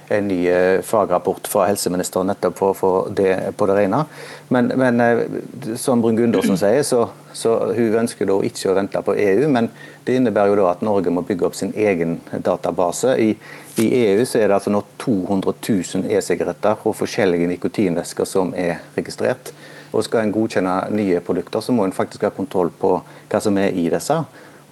en 0.09 0.29
ny 0.29 0.49
eh, 0.49 0.81
fagrapport 0.81 1.47
fra 1.49 1.67
helseministeren 1.67 2.29
nettopp 2.29 2.59
for 2.59 2.73
å 2.73 2.77
få 2.77 2.93
det 3.17 3.35
på 3.57 3.69
det 3.69 3.77
rene. 3.79 4.03
Men, 4.53 4.71
men 4.77 5.01
eh, 5.01 5.23
som 5.81 6.03
Brun-Gundersen 6.05 6.59
sier, 6.61 6.83
så, 6.85 7.07
så 7.33 7.57
hun 7.75 7.99
ønsker 8.05 8.29
da 8.29 8.37
ikke 8.45 8.73
å 8.73 8.77
vente 8.77 9.03
på 9.05 9.17
EU. 9.17 9.49
Men 9.53 9.71
det 10.05 10.19
innebærer 10.19 10.53
jo 10.53 10.61
da 10.61 10.71
at 10.75 10.85
Norge 10.85 11.13
må 11.15 11.25
bygge 11.27 11.49
opp 11.49 11.59
sin 11.59 11.73
egen 11.73 12.19
database. 12.35 13.17
I, 13.17 13.33
i 13.81 13.89
EU 14.05 14.25
så 14.29 14.43
er 14.43 14.51
det 14.51 14.59
altså 14.59 14.75
nå 14.75 14.85
200 15.03 15.57
000 15.57 16.11
e-sigaretter 16.13 16.85
og 16.85 16.99
forskjellige 17.01 17.49
nikotinvæsker 17.55 18.29
som 18.29 18.53
er 18.59 18.83
registrert. 18.99 19.55
Og 19.95 20.05
Skal 20.05 20.25
en 20.25 20.35
godkjenne 20.35 20.75
nye 20.91 21.21
produkter, 21.25 21.63
så 21.63 21.73
må 21.73 21.87
en 21.87 21.95
faktisk 21.95 22.27
ha 22.27 22.33
kontroll 22.35 22.73
på 22.75 22.97
hva 22.99 23.41
som 23.41 23.59
er 23.63 23.77
i 23.79 23.87
disse. 23.93 24.17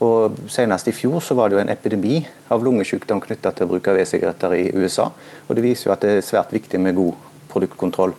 Og 0.03 0.39
Senest 0.51 0.89
i 0.91 0.95
fjor 0.97 1.23
så 1.23 1.37
var 1.39 1.49
det 1.49 1.57
jo 1.57 1.63
en 1.63 1.71
epidemi 1.71 2.19
av 2.51 2.65
lungesykdom 2.65 3.23
knytta 3.23 3.53
til 3.55 3.71
bruk 3.71 3.87
av 3.93 4.01
e-sigaretter 4.03 4.57
i 4.59 4.65
USA. 4.75 5.13
og 5.47 5.57
Det 5.57 5.63
viser 5.63 5.89
jo 5.89 5.95
at 5.95 6.03
det 6.03 6.17
er 6.17 6.27
svært 6.27 6.53
viktig 6.53 6.81
med 6.81 6.99
god 6.99 7.15
produktkontroll. 7.53 8.15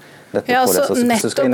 Ja, 0.47 0.63
altså, 0.63 0.95
nettopp 0.97 1.21
som, 1.21 1.29
skal 1.29 1.49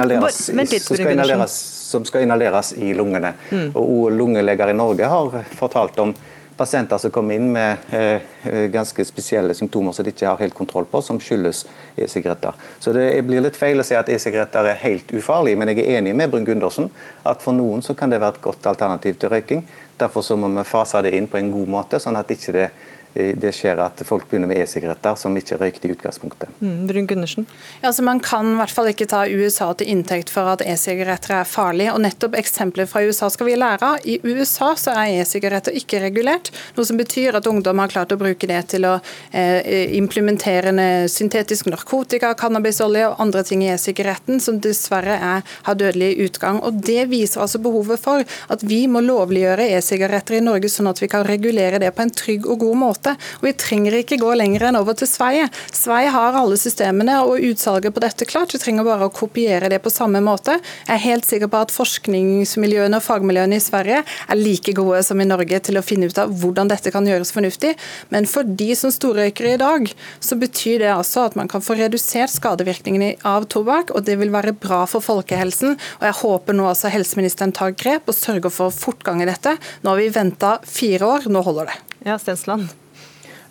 inhaleres, 1.12 1.56
som 1.90 2.06
skal 2.08 2.24
inhaleres 2.24 2.72
i 2.78 2.94
lungene. 2.96 3.34
Mm. 3.52 3.72
Og 3.76 4.12
Lungeleger 4.16 4.72
i 4.72 4.78
Norge 4.78 5.10
har 5.12 5.42
fortalt 5.60 6.00
om 6.00 6.14
pasienter 6.60 7.00
som 7.00 7.12
kommer 7.16 7.40
inn 7.40 7.48
med 7.56 7.94
eh, 7.96 8.68
ganske 8.74 9.06
spesielle 9.08 9.56
symptomer 9.56 9.96
som 9.96 10.04
de 10.04 10.12
ikke 10.12 10.28
har 10.28 10.42
helt 10.44 10.58
kontroll 10.58 10.88
på, 10.92 11.02
som 11.02 11.20
skyldes 11.24 11.64
e-sigaretter. 11.96 12.58
Så 12.80 12.94
Det 12.94 13.08
blir 13.24 13.44
litt 13.46 13.60
feil 13.60 13.80
å 13.80 13.88
si 13.88 13.96
at 13.96 14.12
e-sigaretter 14.12 14.68
er 14.68 14.82
helt 14.84 15.14
ufarlig, 15.16 15.56
men 15.58 15.72
jeg 15.72 15.86
er 15.86 16.02
enig 16.02 16.18
med 16.20 16.34
Brun 16.34 16.48
Gundersen 16.48 16.92
at 17.24 17.42
for 17.46 17.56
noen 17.56 17.84
så 17.86 17.96
kan 17.96 18.12
det 18.12 18.20
være 18.20 18.38
et 18.38 18.46
godt 18.50 18.68
alternativ 18.74 19.16
til 19.22 19.32
røyking. 19.32 19.64
Derfor 20.00 20.24
så 20.26 20.36
må 20.40 20.52
vi 20.52 20.68
fase 20.68 21.02
det 21.06 21.16
inn 21.16 21.32
på 21.32 21.40
en 21.40 21.52
god 21.56 21.76
måte, 21.80 22.00
sånn 22.04 22.20
at 22.20 22.32
ikke 22.36 22.56
det 22.56 22.70
ikke 22.70 22.99
det 23.14 23.52
skjer 23.56 23.80
at 23.82 24.02
folk 24.06 24.28
begynner 24.30 24.50
med 24.52 24.62
e-sigaretter 24.62 25.16
som 25.18 25.34
ikke 25.38 25.58
røykte 25.58 25.90
i 25.90 25.94
utgangspunktet. 25.96 26.52
Mm, 26.62 26.86
Brun 26.88 27.08
Gundersen? 27.10 27.48
Ja, 27.82 27.90
altså 27.90 28.04
man 28.06 28.22
kan 28.24 28.52
i 28.54 28.58
hvert 28.60 28.74
fall 28.74 28.92
ikke 28.92 29.08
ta 29.10 29.24
USA 29.26 29.72
til 29.78 29.90
inntekt 29.90 30.30
for 30.34 30.48
at 30.52 30.62
e-sigaretter 30.62 31.40
er 31.40 31.50
farlig. 31.50 31.90
og 31.92 32.02
nettopp 32.06 32.38
Eksempler 32.40 32.86
fra 32.90 33.02
USA 33.02 33.32
skal 33.34 33.50
vi 33.50 33.56
lære 33.58 33.88
av. 33.88 34.06
I 34.06 34.20
USA 34.24 34.76
så 34.78 34.94
er 34.94 35.24
e-sigaretter 35.24 35.76
ikke 35.76 36.04
regulert, 36.04 36.52
noe 36.78 36.86
som 36.86 37.00
betyr 37.02 37.40
at 37.40 37.50
ungdom 37.50 37.82
har 37.82 37.92
klart 37.92 38.14
å 38.14 38.20
bruke 38.20 38.48
det 38.50 38.62
til 38.76 38.86
å 38.86 39.00
eh, 39.32 39.90
implementere 39.98 40.72
syntetisk 41.10 41.70
narkotika, 41.72 42.36
cannabisolje 42.38 43.08
og 43.10 43.20
andre 43.26 43.44
ting 43.48 43.66
i 43.66 43.72
e-sigaretten, 43.74 44.40
som 44.44 44.62
dessverre 44.62 45.18
er, 45.18 45.44
har 45.66 45.80
dødelig 45.82 46.14
utgang. 46.30 46.62
Og 46.62 46.78
Det 46.86 47.10
viser 47.10 47.42
altså 47.42 47.62
behovet 47.64 48.00
for 48.00 48.24
at 48.54 48.64
vi 48.64 48.84
må 48.88 49.02
lovliggjøre 49.02 49.70
e-sigaretter 49.74 50.38
i 50.38 50.46
Norge, 50.46 50.70
sånn 50.70 50.92
at 50.92 51.02
vi 51.02 51.10
kan 51.12 51.26
regulere 51.26 51.82
det 51.82 51.92
på 51.96 52.06
en 52.06 52.14
trygg 52.14 52.46
og 52.46 52.62
god 52.64 52.78
måte 52.78 52.99
måte. 53.00 53.16
Og 53.40 53.48
Vi 53.48 53.54
trenger 53.54 53.96
ikke 54.00 54.20
gå 54.20 54.34
lenger 54.36 54.68
enn 54.70 54.78
over 54.80 54.94
til 54.94 55.08
Sverige. 55.08 55.50
Sverige 55.72 56.12
har 56.12 56.38
alle 56.38 56.58
systemene 56.58 57.22
og 57.24 57.40
utsalget 57.40 57.94
på 57.94 58.04
dette 58.04 58.26
klart. 58.26 58.54
Vi 58.54 58.60
trenger 58.60 58.84
bare 58.84 59.08
å 59.08 59.14
kopiere 59.14 59.70
det 59.70 59.82
på 59.82 59.90
samme 59.90 60.22
måte. 60.22 60.60
Jeg 60.88 60.96
er 60.96 61.06
helt 61.06 61.26
sikker 61.26 61.50
på 61.50 61.62
at 61.64 61.74
forskningsmiljøene 61.74 62.98
og 62.98 63.04
fagmiljøene 63.06 63.58
i 63.58 63.64
Sverige 63.64 64.04
er 64.04 64.40
like 64.40 64.74
gode 64.74 65.02
som 65.04 65.20
i 65.20 65.28
Norge 65.28 65.60
til 65.60 65.80
å 65.80 65.86
finne 65.86 66.10
ut 66.10 66.18
av 66.18 66.32
hvordan 66.32 66.70
dette 66.70 66.92
kan 66.92 67.08
gjøres 67.08 67.34
fornuftig. 67.36 67.76
Men 68.10 68.28
for 68.30 68.44
de 68.44 68.74
som 68.76 68.92
storrøykere 68.94 69.56
i 69.56 69.62
dag, 69.62 69.90
så 70.20 70.38
betyr 70.40 70.84
det 70.84 70.94
altså 70.94 71.28
at 71.28 71.38
man 71.40 71.50
kan 71.50 71.64
få 71.64 71.78
redusert 71.80 72.34
skadevirkningene 72.34 73.16
av 73.28 73.48
tobakk, 73.50 73.94
og 73.96 74.06
det 74.08 74.20
vil 74.20 74.34
være 74.34 74.56
bra 74.58 74.84
for 74.90 75.04
folkehelsen. 75.06 75.78
Og 76.00 76.08
Jeg 76.10 76.20
håper 76.22 76.58
nå 76.58 76.68
altså 76.70 76.92
helseministeren 76.94 77.56
tar 77.56 77.76
grep 77.78 78.10
og 78.10 78.18
sørger 78.18 78.54
for 78.54 78.74
fortgang 78.74 79.24
i 79.24 79.30
dette. 79.30 79.56
Nå 79.84 79.94
har 79.94 80.02
vi 80.02 80.12
venta 80.14 80.58
fire 80.66 81.16
år, 81.16 81.32
nå 81.32 81.44
holder 81.46 81.72
det. 81.72 81.80
Ja, 82.06 82.20
Stensland. 82.20 82.70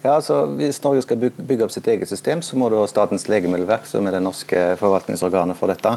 Ja, 0.03 0.15
altså, 0.15 0.47
Hvis 0.47 0.83
Norge 0.85 1.03
skal 1.03 1.19
bygge 1.19 1.65
opp 1.67 1.75
sitt 1.75 1.89
eget 1.91 2.09
system, 2.09 2.43
så 2.43 2.57
må 2.57 2.69
da 2.71 2.85
Statens 2.87 3.27
legemiddelverk, 3.29 3.87
som 3.87 4.07
er 4.07 4.15
det 4.15 4.23
norske 4.23 4.61
forvaltningsorganet 4.79 5.59
for 5.59 5.73
dette, 5.73 5.97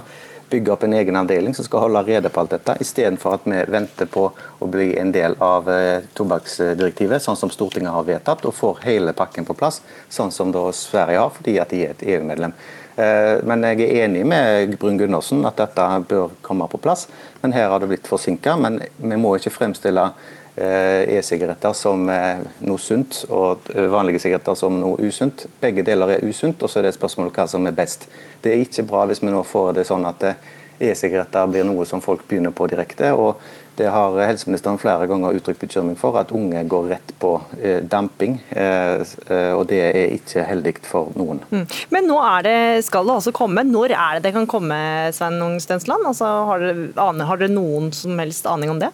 bygge 0.52 0.74
opp 0.74 0.84
en 0.84 0.96
egen 0.98 1.16
avdeling 1.16 1.54
som 1.56 1.64
skal 1.68 1.86
holde 1.86 2.02
rede 2.08 2.32
på 2.34 2.42
alt 2.42 2.56
dette, 2.56 2.76
istedenfor 2.84 3.38
at 3.38 3.46
vi 3.48 3.62
venter 3.72 4.10
på 4.12 4.26
å 4.34 4.68
bli 4.68 4.90
en 5.00 5.14
del 5.16 5.38
av 5.40 5.70
eh, 5.72 6.04
tobakksdirektivet, 6.18 7.24
sånn 7.24 7.40
som 7.40 7.54
Stortinget 7.54 7.94
har 7.94 8.10
vedtatt, 8.10 8.44
og 8.50 8.58
får 8.58 8.82
hele 8.88 9.14
pakken 9.16 9.48
på 9.48 9.56
plass, 9.56 9.80
sånn 10.10 10.34
som 10.34 10.52
da 10.52 10.66
Sverige 10.76 11.22
har, 11.22 11.32
fordi 11.38 11.56
at 11.62 11.72
de 11.72 11.86
er 11.86 11.94
et 11.94 12.06
EU-medlem. 12.16 12.58
Eh, 12.96 13.38
men 13.48 13.64
jeg 13.70 13.86
er 13.86 14.06
enig 14.06 14.26
med 14.28 14.76
Brun 14.82 15.00
Gundersen 15.00 15.46
at 15.48 15.62
dette 15.62 15.88
bør 16.10 16.34
komme 16.44 16.68
på 16.72 16.82
plass. 16.82 17.08
Men 17.42 17.56
her 17.56 17.70
har 17.72 17.80
det 17.80 17.90
blitt 17.92 18.10
forsinka. 18.10 18.58
Men 18.60 18.82
vi 18.98 19.20
må 19.20 19.38
ikke 19.38 19.54
fremstille 19.56 20.10
e-sigaretter 20.56 21.74
som 21.78 22.04
noe 22.06 22.82
sunt 22.82 23.22
og 23.32 23.70
vanlige 23.72 24.20
sigaretter 24.26 24.58
som 24.60 24.80
noe 24.82 25.00
usunt. 25.00 25.46
Begge 25.62 25.86
deler 25.88 26.18
er 26.18 26.26
usunt, 26.28 26.62
og 26.62 26.70
så 26.70 26.82
er 26.82 26.90
det 26.90 26.98
spørsmålet 26.98 27.38
hva 27.38 27.48
som 27.48 27.68
er 27.68 27.78
best. 27.78 28.10
Det 28.44 28.52
er 28.52 28.66
ikke 28.66 28.88
bra 28.90 29.06
hvis 29.08 29.24
vi 29.24 29.32
nå 29.32 29.44
får 29.48 29.78
det 29.80 29.88
sånn 29.88 30.06
at 30.10 30.28
eh, 30.28 30.50
e-sigaretter 30.92 31.50
blir 31.52 31.68
noe 31.68 31.86
som 31.88 32.02
folk 32.04 32.26
begynner 32.28 32.54
på 32.56 32.68
direkte. 32.68 33.14
og 33.14 33.40
Det 33.78 33.88
har 33.88 34.18
helseministeren 34.28 34.80
flere 34.82 35.08
ganger 35.08 35.38
uttrykt 35.38 35.62
bekymring 35.62 35.96
for, 35.98 36.18
at 36.20 36.34
unge 36.36 36.64
går 36.68 36.90
rett 36.92 37.14
på 37.22 37.36
eh, 37.62 37.80
damping. 37.80 38.42
og 38.52 39.64
Det 39.70 39.82
er 39.86 40.16
ikke 40.18 40.44
heldig 40.50 40.76
for 40.84 41.14
noen. 41.16 41.40
Mm. 41.52 41.68
Men 41.96 42.10
nå 42.10 42.18
er 42.26 42.48
det, 42.50 42.58
skal 42.86 43.08
det 43.08 43.16
altså 43.22 43.32
komme. 43.32 43.64
Når 43.64 43.96
er 43.96 44.18
det 44.18 44.28
det 44.28 44.36
kan 44.36 44.50
komme, 44.50 44.76
Svein 45.16 45.40
Ung 45.42 45.62
Stensland? 45.64 46.06
Altså, 46.06 46.28
har, 46.50 46.60
dere, 46.66 47.30
har 47.30 47.40
dere 47.40 47.54
noen 47.54 47.94
som 47.96 48.20
helst 48.20 48.50
aning 48.50 48.74
om 48.74 48.82
det? 48.82 48.92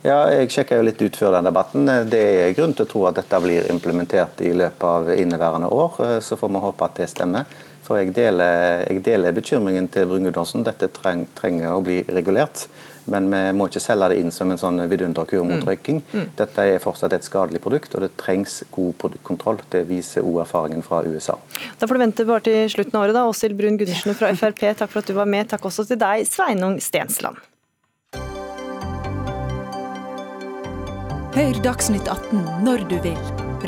Ja, 0.00 0.20
jeg 0.32 0.48
sjekka 0.48 0.78
jo 0.78 0.84
litt 0.86 1.00
ut 1.02 1.16
før 1.18 1.34
den 1.36 1.48
debatten. 1.50 1.88
Det 2.08 2.20
er 2.44 2.54
grunn 2.56 2.72
til 2.72 2.86
å 2.86 2.88
tro 2.88 3.02
at 3.10 3.18
dette 3.20 3.40
blir 3.44 3.66
implementert 3.72 4.40
i 4.40 4.54
løpet 4.56 4.86
av 4.88 5.10
inneværende 5.12 5.68
år. 5.76 5.98
Så 6.24 6.38
får 6.40 6.54
vi 6.54 6.62
håpe 6.64 6.86
at 6.86 7.02
det 7.02 7.10
stemmer. 7.12 7.58
For 7.84 7.98
jeg 8.00 8.14
deler, 8.16 8.86
jeg 8.86 9.02
deler 9.04 9.34
bekymringen 9.36 9.90
til 9.92 10.06
Brun-Gudonsen. 10.08 10.64
Dette 10.64 10.88
treng, 10.94 11.26
trenger 11.36 11.74
å 11.74 11.82
bli 11.84 11.98
regulert. 12.08 12.64
Men 13.10 13.26
vi 13.32 13.40
må 13.56 13.66
ikke 13.68 13.82
selge 13.82 14.10
det 14.12 14.20
inn 14.22 14.32
som 14.32 14.52
en 14.52 14.60
sånn 14.60 14.80
vidunderkur 14.88 15.42
mot 15.42 15.58
mm. 15.58 15.66
røyking. 15.66 16.00
Mm. 16.14 16.26
Dette 16.38 16.66
er 16.70 16.80
fortsatt 16.80 17.16
et 17.16 17.26
skadelig 17.26 17.60
produkt, 17.64 17.96
og 17.98 18.06
det 18.06 18.12
trengs 18.20 18.60
god 18.72 18.94
produktkontroll. 19.02 19.60
Det 19.72 19.82
viser 19.90 20.24
òg 20.24 20.44
erfaringen 20.46 20.86
fra 20.86 21.02
USA. 21.04 21.36
Da 21.80 21.90
får 21.90 21.98
du 21.98 22.04
vente 22.06 22.28
bare 22.28 22.46
til 22.46 22.72
slutten 22.76 22.96
av 22.96 23.08
året, 23.08 23.18
da. 23.18 23.26
Åshild 23.28 23.58
Brun-Gundersen 23.58 24.16
fra 24.16 24.32
Frp, 24.38 24.68
takk 24.80 24.92
for 24.92 25.02
at 25.02 25.10
du 25.10 25.16
var 25.18 25.28
med. 25.28 25.50
Takk 25.50 25.66
også 25.72 25.88
til 25.90 26.00
deg, 26.00 26.28
Sveinung 26.30 26.78
Stensland. 26.84 27.49
Hør 31.30 31.54
Dagsnytt 31.62 32.08
18 32.10 32.40
når 32.66 32.80
du 32.90 32.96
vil. 33.04 33.18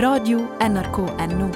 Radio 0.03 0.41
NRK 0.59 0.97
Radio.nrk.no. 0.99 1.47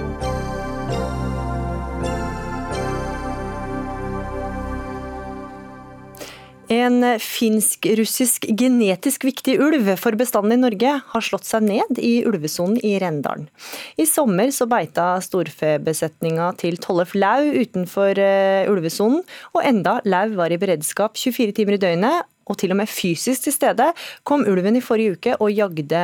En 6.71 7.03
finsk-russisk 7.19 8.47
genetisk 8.55 9.27
viktig 9.27 9.57
ulv 9.59 9.91
for 9.99 10.15
bestanden 10.15 10.55
i 10.55 10.61
Norge 10.63 10.95
har 11.11 11.27
slått 11.27 11.51
seg 11.51 11.67
ned 11.67 11.99
i 11.99 12.21
ulvesonen 12.23 12.79
i 12.87 12.95
Rendalen. 13.03 13.51
I 13.99 14.07
sommer 14.07 14.55
så 14.55 14.71
beita 14.71 15.09
storfebesetninga 15.27 16.53
til 16.63 16.79
Tollef 16.79 17.19
Lau 17.19 17.51
utenfor 17.51 18.15
eh, 18.15 18.71
ulvesonen, 18.71 19.27
og 19.59 19.67
enda 19.67 19.99
Lau 20.07 20.39
var 20.39 20.55
i 20.55 20.63
beredskap 20.63 21.19
24 21.19 21.59
timer 21.59 21.81
i 21.81 21.83
døgnet 21.89 22.31
og 22.47 22.59
til 22.61 22.73
og 22.75 22.79
med 22.81 22.91
fysisk 22.91 23.47
til 23.47 23.55
stede, 23.55 23.89
kom 24.27 24.45
ulven 24.47 24.79
i 24.79 24.85
forrige 24.85 25.17
uke 25.17 25.37
og 25.41 25.53
jagde 25.53 26.03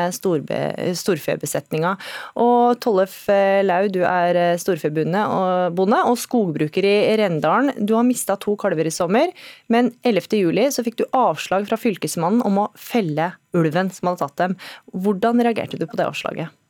storfebesetninga. 0.99 1.95
Og 2.43 2.81
Tollef 2.83 3.17
eh, 3.33 3.63
Lau, 3.67 3.87
du 3.93 4.03
er 4.07 4.39
eh, 4.39 4.59
storfebonde 4.61 5.23
og, 5.31 5.83
og 5.83 6.17
skogbruker 6.19 6.87
i 6.89 6.97
Rendalen. 7.21 7.73
Du 7.79 7.95
har 7.99 8.07
mista 8.07 8.37
to 8.41 8.57
kalver 8.61 8.89
i 8.89 8.95
sommer, 8.95 9.31
men 9.73 9.93
11.7 10.07 10.75
så 10.75 10.85
fikk 10.87 11.03
du 11.03 11.07
avslag 11.17 11.69
fra 11.71 11.79
Fylkesmannen 11.81 12.43
om 12.47 12.65
å 12.65 12.71
felle 12.79 13.33
ulven 13.57 13.93
som 13.93 14.11
hadde 14.11 14.25
tatt 14.25 14.41
dem. 14.41 14.59
Hvordan 14.93 15.43
reagerte 15.45 15.79
du 15.81 15.87
på 15.87 15.99
det 16.01 16.09
avslaget? 16.09 16.62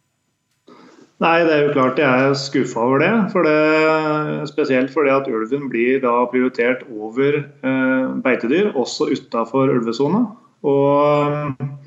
Nei, 1.22 1.44
det 1.46 1.52
er 1.54 1.60
jo 1.68 1.74
klart 1.76 2.00
jeg 2.00 2.22
er 2.26 2.32
skuffa 2.34 2.82
over 2.82 3.02
det. 3.02 3.10
For 3.30 3.46
det 3.46 4.48
spesielt 4.50 4.90
fordi 4.90 5.12
at 5.14 5.28
ulven 5.30 5.68
blir 5.70 6.00
da 6.02 6.16
prioritert 6.32 6.82
over 6.90 7.38
eh, 7.44 8.08
beitedyr, 8.24 8.72
også 8.74 9.12
utafor 9.12 9.70
ulvesona. 9.70 10.24
Og 10.66 11.86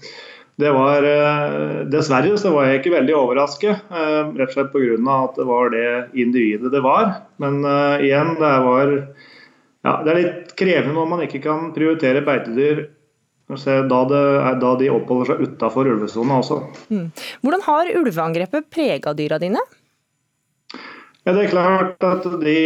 det 0.61 0.71
var 0.71 1.03
eh, 1.03 1.83
Dessverre 1.91 2.38
så 2.39 2.53
var 2.55 2.69
jeg 2.69 2.79
ikke 2.79 2.95
veldig 2.95 3.15
overrasket, 3.17 3.91
eh, 3.91 4.21
rett 4.39 4.53
og 4.53 4.55
slett 4.55 4.71
pga. 4.71 4.95
at 5.17 5.39
det 5.39 5.47
var 5.51 5.71
det 5.73 5.89
individet 6.15 6.71
det 6.71 6.83
var. 6.86 7.17
Men 7.43 7.59
eh, 7.67 8.07
igjen, 8.07 8.38
det 8.39 8.53
var 8.69 8.93
ja, 9.86 9.99
det 10.01 10.11
er 10.11 10.21
litt 10.21 10.53
krevende 10.57 10.95
når 10.95 11.09
man 11.11 11.25
ikke 11.27 11.43
kan 11.43 11.73
prioritere 11.75 12.23
beitedyr 12.25 12.86
da, 13.45 13.99
det, 14.09 14.21
da, 14.61 14.75
de 14.79 14.89
oppholder 14.89 15.31
seg 15.31 15.41
utafor 15.45 15.89
ulvesona 15.91 16.39
også. 16.41 16.61
Mm. 16.89 17.09
Hvordan 17.45 17.65
har 17.67 17.91
ulveangrepet 17.99 18.69
prega 18.73 19.13
dyra 19.13 19.37
dine? 19.41 19.61
Ja, 21.25 21.33
det 21.33 21.47
er 21.47 21.53
klart 21.53 22.03
at 22.05 22.25
De 22.41 22.59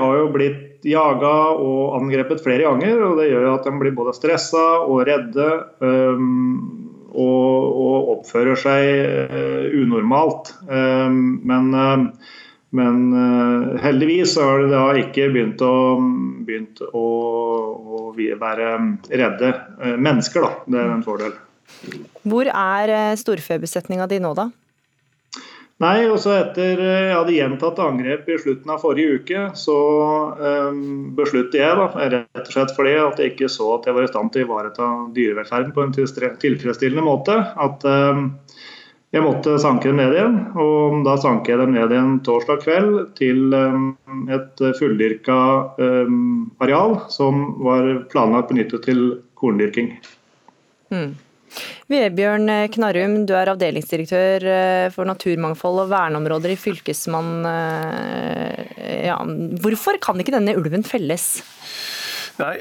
har 0.00 0.18
jo 0.20 0.28
blitt 0.32 0.84
jaga 0.88 1.34
og 1.56 1.96
angrepet 1.98 2.40
flere 2.44 2.64
ganger. 2.64 3.02
og 3.04 3.20
Det 3.20 3.28
gjør 3.28 3.50
at 3.54 3.68
de 3.68 3.74
blir 3.80 3.96
både 3.96 4.14
stressa 4.16 4.64
og 4.84 5.04
redde 5.08 5.48
um, 5.84 7.04
og, 7.16 7.60
og, 7.72 8.08
oppfører 8.16 8.60
seg 8.60 9.32
uh, 9.32 9.68
unormalt. 9.82 10.52
Um, 10.68 11.40
men, 11.48 11.72
uh, 11.76 12.08
men 12.76 13.00
uh, 13.14 13.76
heldigvis 13.82 14.36
har 14.40 14.62
de 14.62 14.68
da 14.72 14.84
ikke 15.00 15.30
begynt 15.34 15.64
å, 15.64 15.74
begynt 16.46 16.82
å, 16.86 17.06
å 17.96 18.04
være 18.16 18.76
redde 19.08 19.52
uh, 19.54 19.96
mennesker. 19.96 20.46
Da. 20.46 20.52
Det 20.66 20.82
er 20.82 20.94
en 20.94 21.06
fordel. 21.06 21.34
Hvor 22.26 22.48
er 22.52 22.94
storfebesetninga 23.18 24.06
di 24.10 24.20
nå, 24.22 24.36
da? 24.38 24.50
Nei, 25.84 26.06
også 26.08 26.30
etter 26.32 26.78
jeg 26.80 27.08
hadde 27.12 27.34
gjentatt 27.34 27.80
angrep 27.84 28.28
i 28.32 28.38
slutten 28.40 28.70
av 28.72 28.80
forrige 28.80 29.18
uke, 29.18 29.40
så 29.60 29.74
um, 30.40 30.78
besluttet 31.18 31.58
jeg, 31.60 31.74
da, 31.76 32.06
rett 32.14 32.46
og 32.46 32.54
slett 32.54 32.72
fordi 32.72 32.94
at 32.96 33.20
jeg 33.20 33.34
ikke 33.34 33.50
så 33.52 33.74
at 33.74 33.84
jeg 33.84 33.96
var 33.98 34.06
i 34.06 34.08
stand 34.08 34.32
til 34.32 34.46
å 34.46 34.48
ivareta 34.48 34.88
dyrevelferden 35.18 35.74
på 35.76 35.84
en 35.84 35.92
tilfredsstillende 35.92 37.04
måte, 37.04 37.36
at 37.60 37.84
um, 37.84 38.30
jeg 39.16 39.24
måtte 39.24 39.56
sanke 39.62 39.90
dem 39.90 40.00
ned 40.00 40.14
igjen. 40.14 40.38
Og 40.60 41.02
da 41.06 41.16
sanker 41.20 41.54
jeg 41.54 41.62
dem 41.64 41.76
ned 41.76 41.94
igjen 41.94 42.16
torsdag 42.26 42.62
kveld 42.64 42.96
til 43.18 43.54
um, 43.56 43.92
et 44.32 44.64
fulldyrka 44.78 45.38
areal 46.62 46.98
som 47.12 47.46
var 47.64 47.92
planlagt 48.12 48.52
benyttet 48.52 48.86
til 48.88 49.06
korndyrking. 49.38 49.94
Mm. 50.92 51.14
Vebjørn 51.90 52.50
Knarrum, 52.74 53.20
du 53.28 53.32
er 53.38 53.50
avdelingsdirektør 53.52 54.46
eh, 54.50 54.86
for 54.94 55.08
naturmangfold 55.08 55.84
og 55.84 55.92
verneområder 55.92 56.52
i 56.52 56.58
Fylkesmann. 56.58 57.46
Eh, 57.48 59.06
ja, 59.06 59.16
hvorfor 59.62 60.00
kan 60.02 60.20
ikke 60.20 60.34
denne 60.34 60.56
ulven 60.58 60.84
felles? 60.86 61.28
Nei, 62.40 62.56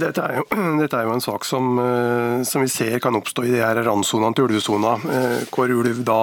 dette 0.00 0.22
er, 0.24 0.40
jo, 0.40 0.46
dette 0.80 0.98
er, 0.98 1.08
jo, 1.08 1.14
en 1.16 1.24
sak 1.24 1.44
som, 1.48 1.72
eh, 1.82 2.40
som, 2.48 2.64
vi 2.64 2.70
ser 2.72 2.98
kan 3.02 3.16
oppstå 3.18 3.44
i 3.46 3.52
de 3.54 3.60
her 3.62 3.82
randsonene 3.84 4.36
til 4.36 4.48
ulvesona, 4.48 4.96
hvor 5.52 5.72
ulv 5.72 6.02
da 6.06 6.20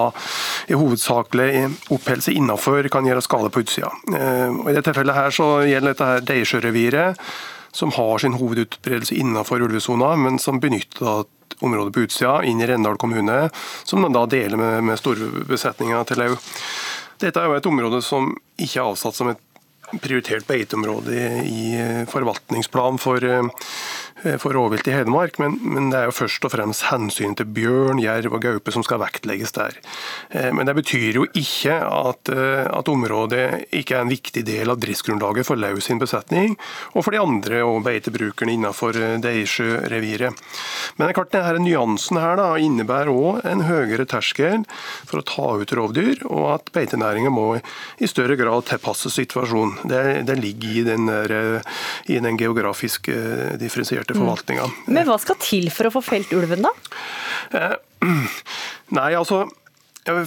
i 0.70 0.78
hovedsakelig 0.78 1.50
oppholder 1.90 2.26
seg 2.26 2.40
innenfor 2.40 2.90
kan 2.92 3.06
gjøre 3.06 3.24
skade 3.24 3.50
på 3.52 3.64
utsida. 3.64 3.90
Og 4.10 4.70
I 4.70 4.74
dette 4.74 4.88
tilfellet 4.90 5.18
her 5.18 5.34
så 5.34 5.48
gjelder 5.68 5.92
dette 5.92 6.10
her 6.10 6.28
Deisjøreviret, 6.30 7.26
som 7.72 7.92
har 7.94 8.18
sin 8.18 8.34
hovedutbredelse 8.38 9.14
innenfor 9.14 9.62
ulvesona, 9.62 10.14
men 10.18 10.38
som 10.42 10.58
benytter 10.62 11.24
område 11.60 11.92
på 11.92 12.06
utsida, 12.06 12.40
inn 12.44 12.60
i 12.60 12.66
Rendal 12.66 12.98
kommune, 12.98 13.50
som 13.84 14.02
man 14.02 14.14
da 14.16 14.24
deler 14.30 14.58
med, 14.58 14.84
med 14.84 14.98
storbesetninga 14.98 16.02
til 16.08 16.22
Lau. 16.22 16.32
Dette 17.20 17.40
er 17.40 17.50
jo 17.50 17.58
et 17.58 17.68
område 17.68 18.00
som 18.04 18.32
ikke 18.56 18.80
er 18.80 18.88
avsatt 18.88 19.16
som 19.18 19.30
et 19.32 19.42
prioritert 19.98 20.46
beiteområde 20.46 21.16
i 21.46 21.62
forvaltningsplan 22.10 22.98
for 23.02 23.24
Eh, 23.30 23.42
for 24.38 24.52
rovvilt 24.52 24.88
i 24.88 24.92
Hedmark, 24.92 25.38
men, 25.40 25.56
men, 25.62 25.88
det 25.92 25.98
er 26.00 26.08
jo 26.10 26.14
først 26.14 26.44
og 26.44 26.52
fremst 26.52 26.86
hensyn 26.90 27.32
til 27.38 27.48
bjørn, 27.48 28.00
jerv 28.02 28.34
og 28.36 28.42
gaupe 28.44 28.72
som 28.74 28.84
skal 28.84 29.00
vektlegges 29.00 29.54
der. 29.56 29.78
Eh, 30.30 30.50
men 30.54 30.68
det 30.68 30.74
betyr 30.76 31.16
jo 31.20 31.26
ikke 31.36 31.76
at, 31.80 32.30
eh, 32.32 32.66
at 32.68 32.90
området 32.92 33.72
ikke 33.76 33.96
er 33.96 34.04
en 34.04 34.12
viktig 34.12 34.44
del 34.46 34.72
av 34.72 34.80
driftsgrunnlaget 34.82 35.48
for 35.48 35.60
Lau 35.60 35.80
sin 35.80 36.00
besetning, 36.02 36.56
og 36.92 37.06
for 37.06 37.16
de 37.16 37.22
andre 37.22 37.62
og 37.64 37.80
beitebrukerne 37.86 38.56
innenfor 38.56 38.98
Deisjø-reviret. 39.24 40.36
Men 40.96 41.06
det 41.06 41.10
er 41.10 41.18
klart 41.20 41.34
denne 41.34 41.64
nyansen 41.64 42.20
her 42.20 42.36
da, 42.40 42.50
innebærer 42.60 43.12
òg 43.12 43.40
en 43.48 43.64
høyere 43.68 44.08
terskel 44.10 44.66
for 45.08 45.20
å 45.20 45.26
ta 45.26 45.48
ut 45.62 45.74
rovdyr, 45.76 46.26
og 46.28 46.46
at 46.58 46.72
beitenæringa 46.76 47.32
må 47.32 47.48
i 47.56 48.10
større 48.10 48.36
grad 48.40 48.68
tilpasse 48.68 49.12
situasjonen. 49.14 49.88
Det, 49.88 50.02
det 50.28 50.38
ligger 50.40 50.76
i 50.80 50.86
den, 50.86 51.08
der, 51.08 51.62
i 52.10 52.20
den 52.20 52.38
geografisk 52.40 53.08
differensierte 53.60 54.09
forvaltninga. 54.16 54.66
Mm. 54.66 54.90
Men 54.96 55.08
hva 55.08 55.18
skal 55.22 55.38
til 55.42 55.70
for 55.74 55.88
å 55.88 55.94
få 55.94 56.04
felt 56.04 56.34
ulven, 56.36 56.66
da? 56.66 56.74
Eh, 57.56 57.76
nei, 58.98 59.10
altså 59.18 59.44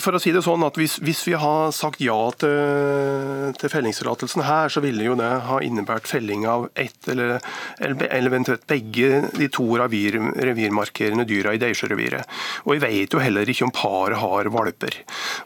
for 0.03 0.17
å 0.17 0.21
si 0.21 0.31
det 0.33 0.43
sånn 0.45 0.63
at 0.65 0.77
Hvis, 0.79 0.97
hvis 1.03 1.21
vi 1.27 1.35
har 1.39 1.71
sagt 1.75 2.01
ja 2.03 2.17
til, 2.39 3.53
til 3.59 3.71
fellingstillatelsen 3.71 4.43
her, 4.47 4.71
så 4.73 4.83
ville 4.83 5.05
jo 5.05 5.15
det 5.19 5.29
ha 5.47 5.59
innebært 5.63 6.07
felling 6.09 6.45
av 6.49 6.67
ett 6.79 7.07
eller, 7.11 7.37
eller, 7.79 8.09
eventuelt 8.23 8.65
begge 8.69 9.29
de 9.35 9.49
to 9.53 9.65
revir, 9.79 10.17
revirmarkerende 10.47 11.25
dyra 11.29 11.53
i 11.53 11.61
Deisjøreviret. 11.61 12.29
Og 12.65 12.75
vi 12.75 12.83
vet 12.83 13.13
jo 13.13 13.21
heller 13.21 13.49
ikke 13.49 13.67
om 13.67 13.73
paret 13.75 14.19
har 14.21 14.49
valper. 14.53 14.99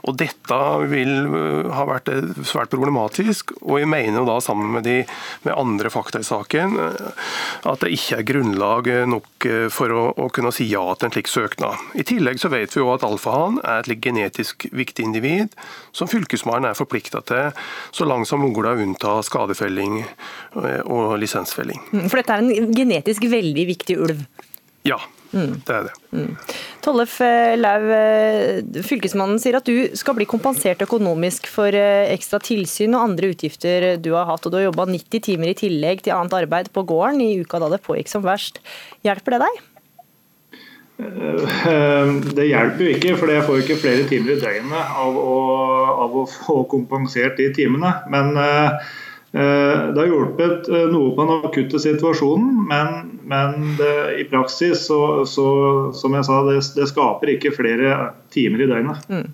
Og 0.08 0.18
Dette 0.20 0.60
vil 0.92 1.14
uh, 1.28 1.72
ha 1.76 1.88
vært 1.90 2.12
uh, 2.14 2.32
svært 2.48 2.72
problematisk, 2.74 3.56
og 3.62 3.82
vi 3.82 3.90
mener 3.90 4.22
jo 4.22 4.28
da 4.30 4.38
sammen 4.44 4.72
med, 4.78 4.88
de, 4.88 5.02
med 5.46 5.58
andre 5.58 5.92
fakta 5.94 6.22
i 6.24 6.28
saken 6.28 6.78
uh, 6.80 7.28
at 7.68 7.84
det 7.84 7.94
ikke 7.96 8.22
er 8.22 8.28
grunnlag 8.28 8.90
nok 9.10 9.46
for 9.74 9.92
å, 9.94 10.04
å 10.18 10.28
kunne 10.34 10.54
si 10.56 10.68
ja 10.70 10.84
til 10.96 11.10
en 11.10 11.14
slik 11.14 11.30
søknad. 11.32 11.90
I 12.00 12.06
tillegg 12.08 12.40
så 12.42 12.52
vet 12.54 12.74
vi 12.74 12.82
jo 12.82 12.92
at 12.94 13.06
alfahan 13.06 13.60
er 13.64 13.84
et 13.84 14.04
genetisk 14.04 14.27
genetisk 14.28 14.68
viktig 14.72 15.06
individ, 15.06 15.56
som 15.92 16.08
Fylkesmannen 16.08 16.72
er 16.72 16.78
forplikta 16.78 17.22
til 17.28 17.52
så 17.92 18.08
langt 18.08 18.28
som 18.28 18.42
mulig 18.44 18.68
å 18.68 18.78
unnta 18.84 19.20
skadefelling 19.24 20.02
eh, 20.04 20.82
og 20.86 21.18
lisensfelling. 21.22 21.80
Mm, 21.92 22.08
for 22.10 22.20
dette 22.20 22.34
er 22.34 22.44
en 22.44 22.74
genetisk 22.76 23.28
veldig 23.32 23.68
viktig 23.68 23.98
ulv? 23.98 24.26
Ja, 24.88 25.00
mm. 25.32 25.62
det 25.68 25.76
er 25.76 25.88
det. 25.88 25.94
Mm. 26.12 26.34
Tollef 26.84 27.20
eh, 27.26 27.56
Lau, 27.60 27.80
eh, 27.94 28.84
fylkesmannen 28.88 29.40
sier 29.42 29.60
at 29.60 29.68
du 29.68 29.96
skal 29.98 30.18
bli 30.18 30.28
kompensert 30.30 30.84
økonomisk 30.86 31.50
for 31.52 31.74
ekstra 31.76 32.42
tilsyn 32.44 32.96
og 32.96 33.10
andre 33.12 33.32
utgifter 33.34 33.96
du 34.02 34.14
har 34.16 34.30
hatt, 34.30 34.46
og 34.46 34.54
du 34.54 34.60
har 34.60 34.70
jobba 34.70 34.90
90 34.92 35.26
timer 35.32 35.54
i 35.54 35.58
tillegg 35.58 36.06
til 36.06 36.16
annet 36.18 36.38
arbeid 36.44 36.72
på 36.76 36.86
gården 36.88 37.24
i 37.24 37.34
uka 37.42 37.62
da 37.64 37.72
det 37.74 37.84
pågikk 37.86 38.12
som 38.12 38.26
verst. 38.28 38.62
Hjelper 39.08 39.38
det 39.38 39.48
deg? 39.48 39.66
Eh, 40.98 42.14
det 42.34 42.48
hjelper 42.50 42.88
jo 42.88 42.94
ikke, 42.96 43.18
for 43.20 43.32
jeg 43.32 43.46
får 43.46 43.60
ikke 43.62 43.82
flere 43.84 44.06
timer 44.10 44.34
i 44.34 44.40
døgnet 44.42 44.96
av 45.04 45.20
å, 45.22 45.36
av 46.06 46.16
å 46.24 46.24
få 46.32 46.64
kompensert 46.72 47.38
de 47.38 47.52
timene. 47.54 47.92
Men 48.10 48.34
eh, 48.42 48.90
eh, 49.38 49.84
det 49.94 50.02
har 50.02 50.10
hjulpet 50.10 50.70
noe 50.94 51.14
på 51.14 51.28
den 51.28 51.48
akutte 51.52 51.82
situasjonen, 51.84 52.64
men, 52.70 53.14
men 53.30 53.78
det, 53.80 53.94
i 54.24 54.28
praksis 54.32 54.88
så, 54.90 55.02
så, 55.30 55.48
som 55.98 56.18
jeg 56.18 56.30
sa, 56.30 56.42
det, 56.50 56.60
det, 56.80 56.90
skaper 56.90 57.36
ikke 57.36 57.56
flere 57.60 57.98
timer 58.34 58.66
i 58.66 58.72
døgnet. 58.74 59.10
Mm. 59.12 59.28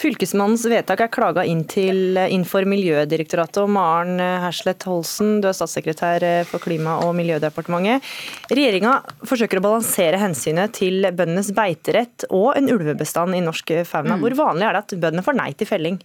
Fylkesmannens 0.00 0.62
vedtak 0.70 1.02
er 1.04 1.10
klaga 1.12 1.42
inn, 1.44 1.66
til, 1.68 2.16
inn 2.16 2.46
for 2.48 2.64
Miljødirektoratet. 2.64 3.58
og 3.60 3.68
Maren 3.74 4.16
Herslet 4.18 4.86
Holsen, 4.88 5.42
du 5.42 5.50
er 5.50 5.56
statssekretær 5.56 6.24
for 6.48 6.62
Klima- 6.64 7.02
og 7.04 7.12
miljødepartementet. 7.18 8.06
Regjeringa 8.48 8.94
forsøker 9.28 9.60
å 9.60 9.66
balansere 9.66 10.22
hensynet 10.22 10.72
til 10.78 11.04
bøndenes 11.04 11.52
beiterett 11.52 12.24
og 12.30 12.54
en 12.56 12.72
ulvebestand 12.72 13.36
i 13.36 13.44
norsk 13.44 13.74
fauna. 13.84 14.16
Mm. 14.16 14.24
Hvor 14.24 14.38
vanlig 14.46 14.68
er 14.70 14.78
det 14.78 14.82
at 14.86 14.96
bøndene 15.04 15.26
får 15.26 15.38
nei 15.42 15.52
til 15.52 15.68
felling? 15.68 16.00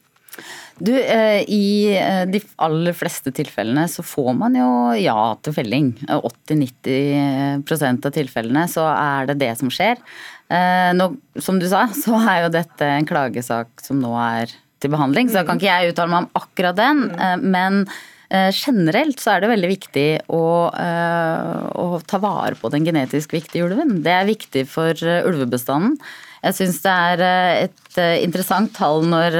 Du, 0.77 0.91
eh, 0.91 1.43
I 1.47 1.95
eh, 1.95 2.25
de 2.27 2.41
aller 2.59 2.95
fleste 2.97 3.31
tilfellene 3.35 3.85
så 3.87 4.03
får 4.03 4.33
man 4.35 4.57
jo 4.59 4.91
ja 4.99 5.35
til 5.39 5.55
felling. 5.55 5.93
80-90% 6.11 8.09
av 8.09 8.15
tilfellene 8.17 8.65
så 8.71 8.83
er 8.91 9.31
det 9.31 9.37
det 9.45 9.53
som 9.61 9.71
skjer. 9.71 9.95
Eh, 10.49 10.91
nå, 10.93 11.09
som 11.41 11.57
du 11.59 11.67
sa, 11.69 11.87
så 12.03 12.19
er 12.21 12.45
jo 12.45 12.53
dette 12.53 12.89
en 12.97 13.07
klagesak 13.07 13.71
som 13.83 14.01
nå 14.01 14.13
er 14.21 14.53
til 14.83 14.91
behandling, 14.93 15.31
så 15.31 15.41
da 15.41 15.47
kan 15.47 15.61
ikke 15.61 15.71
jeg 15.71 15.93
uttale 15.93 16.11
meg 16.11 16.25
om 16.25 16.43
akkurat 16.43 16.77
den. 16.77 17.07
Eh, 17.15 17.39
men 17.41 17.81
eh, 18.29 18.51
generelt 18.53 19.23
så 19.23 19.35
er 19.35 19.43
det 19.43 19.53
veldig 19.55 19.71
viktig 19.71 20.07
å, 20.35 20.45
å, 20.69 21.87
ta 22.05 22.21
vare 22.21 22.59
på 22.59 22.71
den 22.73 22.85
genetisk 22.87 23.33
viktige 23.37 23.69
ulven. 23.69 23.99
Det 24.05 24.13
er 24.13 24.29
viktig 24.29 24.67
for 24.69 24.93
ulvebestanden. 25.01 25.97
Jeg 26.45 26.59
syns 26.59 26.83
det 26.83 26.93
er 26.93 27.21
et 27.65 27.95
interessant 28.21 28.69
tall 28.75 29.07
når, 29.09 29.33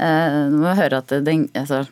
vi 0.00 0.70
hører 0.78 0.94
at 1.02 1.10
den 1.26 1.42
altså, 1.52 1.82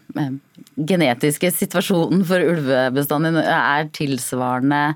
genetiske 0.89 1.51
situasjonen 1.53 2.23
for 2.25 2.41
ulvebestanden 2.55 3.37
er 3.43 3.91
tilsvarende 3.93 4.95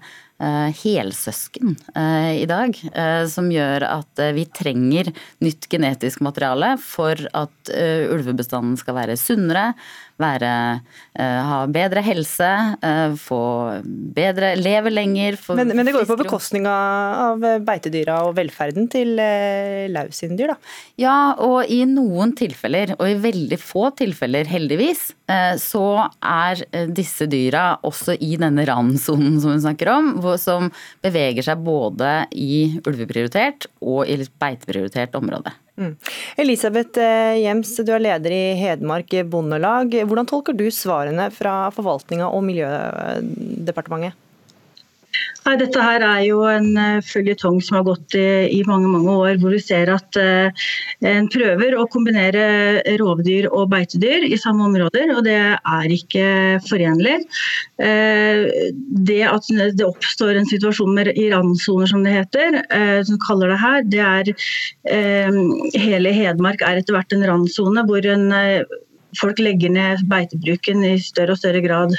helsøsken 0.82 1.76
eh, 1.94 2.42
i 2.42 2.46
dag, 2.50 2.76
eh, 2.92 3.24
som 3.30 3.50
gjør 3.52 3.86
at 3.88 4.22
vi 4.36 4.46
trenger 4.50 5.12
nytt 5.44 5.68
genetisk 5.70 6.22
materiale 6.24 6.74
for 6.82 7.18
at 7.32 7.72
ulvebestanden 7.72 8.74
skal 8.80 8.96
være 8.98 9.18
sunnere, 9.20 9.72
være, 10.20 10.50
ha 11.18 11.58
bedre 11.72 12.02
helse, 12.04 12.50
få 13.22 13.40
bedre 14.16 14.52
Leve 14.58 14.92
lenger. 14.92 15.38
Men, 15.56 15.72
men, 15.72 15.86
det 15.86 15.94
går 15.94 16.04
jo 16.04 16.10
på 16.12 16.18
bekostning 16.20 16.66
av 16.68 17.42
beitedyra 17.66 18.20
og 18.28 18.36
velferden 18.36 18.88
til 18.92 19.14
Laus 19.92 20.20
sine 20.22 20.38
dyr, 20.38 20.54
da? 20.54 20.74
Ja, 21.00 21.16
og 21.42 21.70
i 21.72 21.82
noen 21.88 22.34
tilfeller, 22.38 22.94
og 22.98 23.06
i 23.08 23.18
veldig 23.22 23.58
få 23.60 23.88
tilfeller 23.98 24.48
heldigvis, 24.50 25.10
så 25.62 25.86
er 26.18 26.64
disse 26.92 27.26
dyra 27.30 27.78
også 27.86 28.18
i 28.20 28.34
denne 28.40 28.66
randsonen 28.68 29.38
som 29.40 29.54
hun 29.54 29.64
snakker 29.64 29.92
om 29.92 30.12
som 30.40 30.70
beveger 31.04 31.44
seg 31.46 31.62
både 31.64 32.12
i 32.36 32.80
ulveprioritert 32.86 33.68
og 33.80 34.08
i 34.08 34.18
beiteprioritert 34.42 35.16
område. 35.18 35.52
Mm. 35.80 35.94
Elisabeth 36.36 37.00
eh, 37.00 37.38
Jems, 37.42 37.76
du 37.80 37.92
er 37.94 38.02
leder 38.04 38.34
i 38.34 38.42
Hedmark 38.60 39.14
Bondelag. 39.32 39.94
Hvordan 40.04 40.28
tolker 40.28 40.56
du 40.56 40.66
svarene 40.74 41.30
fra 41.32 41.70
forvaltninga 41.74 42.28
og 42.28 42.44
Miljødepartementet? 42.48 44.21
Nei, 45.42 45.56
Dette 45.58 45.82
her 45.82 46.02
er 46.06 46.20
jo 46.22 46.42
en 46.46 46.68
uh, 46.78 47.00
føljetong 47.02 47.58
som 47.64 47.80
har 47.80 47.86
gått 47.88 48.14
i, 48.14 48.46
i, 48.54 48.60
mange 48.68 48.90
mange 48.90 49.10
år, 49.10 49.40
hvor 49.42 49.54
vi 49.54 49.58
ser 49.62 49.90
at 49.90 50.16
eh, 50.20 50.68
en 51.08 51.26
prøver 51.32 51.74
å 51.76 51.86
kombinere 51.90 52.44
rovdyr 53.00 53.48
og 53.50 53.72
beitedyr 53.72 54.28
i 54.28 54.38
samme 54.40 54.68
områder, 54.68 55.10
og 55.16 55.24
det 55.26 55.38
er 55.58 55.94
ikke 55.96 56.26
forenlig. 56.68 57.16
Eh, 57.82 58.46
det 59.10 59.20
at 59.28 59.50
det 59.50 59.88
oppstår 59.88 60.38
en 60.38 60.48
situasjon 60.48 60.94
med 60.94 61.12
i 61.16 61.28
randsoner, 61.32 61.90
som 61.90 62.06
det 62.06 62.14
heter, 62.14 62.60
som 63.08 63.20
kaller 63.26 63.52
det 63.52 63.60
her, 63.60 63.86
det 63.92 64.02
er 64.06 64.32
Hele 65.82 66.12
Hedmark 66.14 66.62
er 66.64 66.80
etter 66.80 66.94
hvert 66.94 67.14
en 67.14 67.24
randsone 67.26 67.84
hvor 67.88 68.06
en 68.08 68.28
folk 69.18 69.40
legger 69.42 69.72
ned 69.74 70.04
beitebruken 70.10 70.84
i 70.86 70.94
større 71.02 71.34
og 71.34 71.40
større 71.42 71.62
grad. 71.64 71.96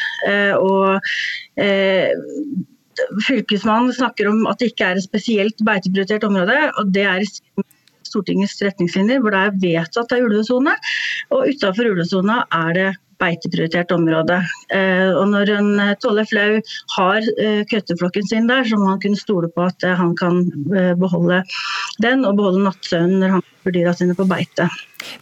Og 0.57 1.01
Fylkesmannen 3.27 3.93
snakker 3.95 4.29
om 4.31 4.43
at 4.49 4.59
det 4.61 4.73
ikke 4.73 4.91
er 4.91 4.99
et 4.99 5.07
spesielt 5.07 5.63
beiteprioritert 5.65 6.25
område. 6.27 6.57
og 6.77 6.91
det 6.93 7.07
er 7.09 7.25
Stortingets 8.03 8.59
retningslinjer, 8.61 9.21
hvor 9.23 9.33
det 9.33 9.39
er 9.41 9.55
vedtatt 9.61 10.11
av 10.13 10.25
ulvesone. 10.27 10.75
Og 11.33 11.49
utafor 11.49 11.89
ulvesona 11.89 12.43
er 12.53 12.75
det 12.77 12.89
beiteprioritert 13.21 13.93
område. 13.95 14.39
Eh, 14.73 15.09
og 15.13 15.27
når 15.31 15.51
en 15.57 15.69
eh, 15.81 15.93
Tolle 16.03 16.25
Flau 16.29 16.59
har 16.97 17.29
eh, 17.37 17.61
køtteflokken 17.69 18.27
sin 18.29 18.49
der, 18.51 18.65
så 18.67 18.79
må 18.79 18.91
han 18.91 19.01
kunne 19.03 19.19
stole 19.19 19.49
på 19.53 19.67
at 19.69 19.85
han 19.99 20.15
kan 20.19 20.43
beholde 20.99 21.43
den 22.03 22.25
og 22.27 22.37
beholde 22.39 22.65
nattsøvnen 22.67 23.21
når 23.23 23.37
han 23.37 23.47
får 23.63 23.77
dyra 23.77 23.95
sine 23.97 24.17
på 24.17 24.27
beite. 24.29 24.67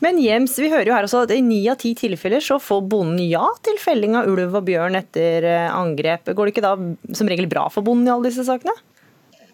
Men 0.04 0.20
Jems, 0.22 0.58
vi 0.62 0.70
hører 0.72 0.90
jo 0.90 0.96
her 0.96 1.08
også 1.08 1.26
at 1.26 1.34
i 1.36 1.42
ni 1.46 1.64
av 1.72 1.80
ti 1.82 1.94
tilfeller 1.98 2.44
så 2.44 2.60
får 2.62 2.86
bonden 2.92 3.22
ja 3.26 3.46
til 3.66 3.80
felling 3.82 4.18
av 4.20 4.30
ulv 4.32 4.60
og 4.60 4.66
bjørn 4.68 5.00
etter 5.00 5.48
angrep. 5.72 6.34
Går 6.36 6.48
det 6.48 6.56
ikke 6.56 6.66
da 6.66 6.76
som 7.18 7.30
regel 7.32 7.50
bra 7.52 7.68
for 7.74 7.86
bonden 7.86 8.10
i 8.10 8.14
alle 8.14 8.30
disse 8.30 8.46
sakene? 8.48 8.76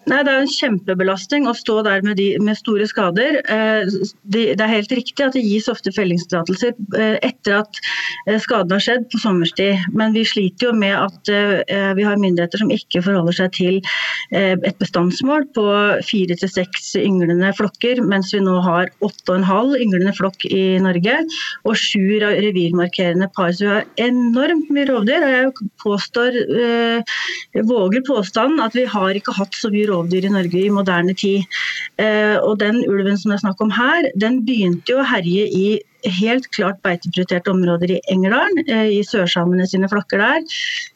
Nei, 0.08 0.22
Det 0.24 0.32
er 0.32 0.40
en 0.40 0.48
kjempebelastning 0.48 1.46
å 1.50 1.54
stå 1.56 1.82
der 1.84 2.04
med, 2.06 2.16
de, 2.20 2.30
med 2.40 2.56
store 2.56 2.86
skader. 2.88 3.40
Eh, 3.44 3.90
det, 4.32 4.44
er 4.56 4.70
helt 4.70 4.92
riktig 4.94 5.24
at 5.24 5.36
det 5.36 5.42
gis 5.44 5.68
ofte 5.68 5.92
fellingstillatelser 5.92 6.72
eh, 6.96 7.18
etter 7.26 7.58
at 7.58 7.80
eh, 8.26 8.38
skaden 8.40 8.72
har 8.72 8.84
skjedd 8.84 9.04
på 9.12 9.20
sommerstid. 9.20 9.84
Men 9.92 10.16
vi 10.16 10.24
sliter 10.28 10.70
jo 10.70 10.72
med 10.78 10.96
at 10.96 11.28
vi 11.28 12.04
har 12.06 12.20
myndigheter 12.20 12.60
som 12.62 12.70
ikke 12.72 13.02
forholder 13.04 13.34
seg 13.36 13.50
til 13.56 13.78
et 14.32 14.78
bestandsmål 14.80 15.44
på 15.56 15.64
fire 16.06 16.36
til 16.38 16.50
seks 16.50 16.94
ynglende 16.98 17.50
flokker, 17.56 18.00
mens 18.08 18.30
vi 18.32 18.40
nå 18.44 18.54
har 18.64 18.88
åtte 19.04 19.32
og 19.32 19.36
en 19.36 19.46
halv 19.48 19.76
ynglende 19.76 20.14
flokk 20.16 20.46
i 20.48 20.78
Norge. 20.82 21.18
Og 21.68 21.76
sju 21.78 22.18
revirmarkerende 22.22 23.28
par. 23.36 23.52
Så 23.56 23.66
vi 23.66 23.72
har 23.74 23.88
enormt 24.08 24.72
mye 24.72 24.88
rovdyr. 24.88 25.26
og 25.26 25.34
Jeg 25.34 25.70
påstår, 25.84 26.40
våger 27.68 28.06
påstanden 28.08 28.64
at 28.64 28.76
vi 28.78 28.86
har 28.88 29.18
ikke 29.18 29.36
hatt 29.36 29.58
så 29.58 29.72
mye 29.74 29.88
rovdyr 29.90 29.97
rovdyr 29.98 30.28
i 30.28 30.32
Norge 30.32 30.64
i 30.64 30.72
moderne 30.72 31.14
tid. 31.18 31.44
Eh, 31.98 32.36
og 32.38 32.58
den 32.62 32.80
ulven 32.86 33.18
som 33.18 33.32
det 33.32 33.38
er 33.38 33.44
snakk 33.46 33.62
om 33.64 33.72
her, 33.74 34.08
den 34.22 34.42
begynte 34.46 34.94
jo 34.94 35.02
å 35.02 35.06
herje 35.06 35.46
i 35.50 35.68
helt 36.20 36.46
klart 36.54 36.78
beiteprioriterte 36.86 37.50
områder 37.50 37.96
i 37.96 38.02
Engerdalen, 38.12 38.62
eh, 38.70 38.92
i 38.98 39.00
sørsamene 39.06 39.66
sine 39.66 39.90
flokker 39.90 40.22
der. 40.22 40.44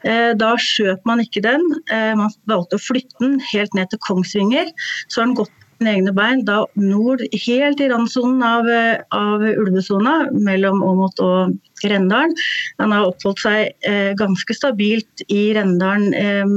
Eh, 0.06 0.30
da 0.38 0.52
skjøt 0.54 1.02
man 1.08 1.24
ikke 1.24 1.42
den, 1.42 1.64
man 1.90 2.30
valgte 2.48 2.78
å 2.78 2.82
flytte 2.82 3.18
den 3.20 3.40
helt 3.50 3.74
ned 3.74 3.90
til 3.90 4.00
Kongsvinger. 4.06 4.70
Så 5.08 5.20
har 5.20 5.28
den 5.28 5.38
gått 5.42 5.61
sine 5.82 5.96
egne 5.98 6.14
bein, 6.14 6.44
da 6.46 6.62
nord, 6.78 7.24
helt 7.44 7.82
i 7.82 7.90
randsonen 7.90 8.42
av, 8.46 8.70
av 9.16 9.42
ulvesona, 9.42 10.28
mellom 10.32 10.82
Åmot 10.86 11.22
og 11.24 11.58
Rendalen. 11.82 12.34
Han 12.78 12.94
har 12.94 13.08
oppholdt 13.08 13.42
seg 13.42 13.88
eh, 13.88 14.12
ganske 14.18 14.54
stabilt 14.54 15.24
i 15.26 15.50
Rendalen 15.56 16.14
eh, 16.14 16.52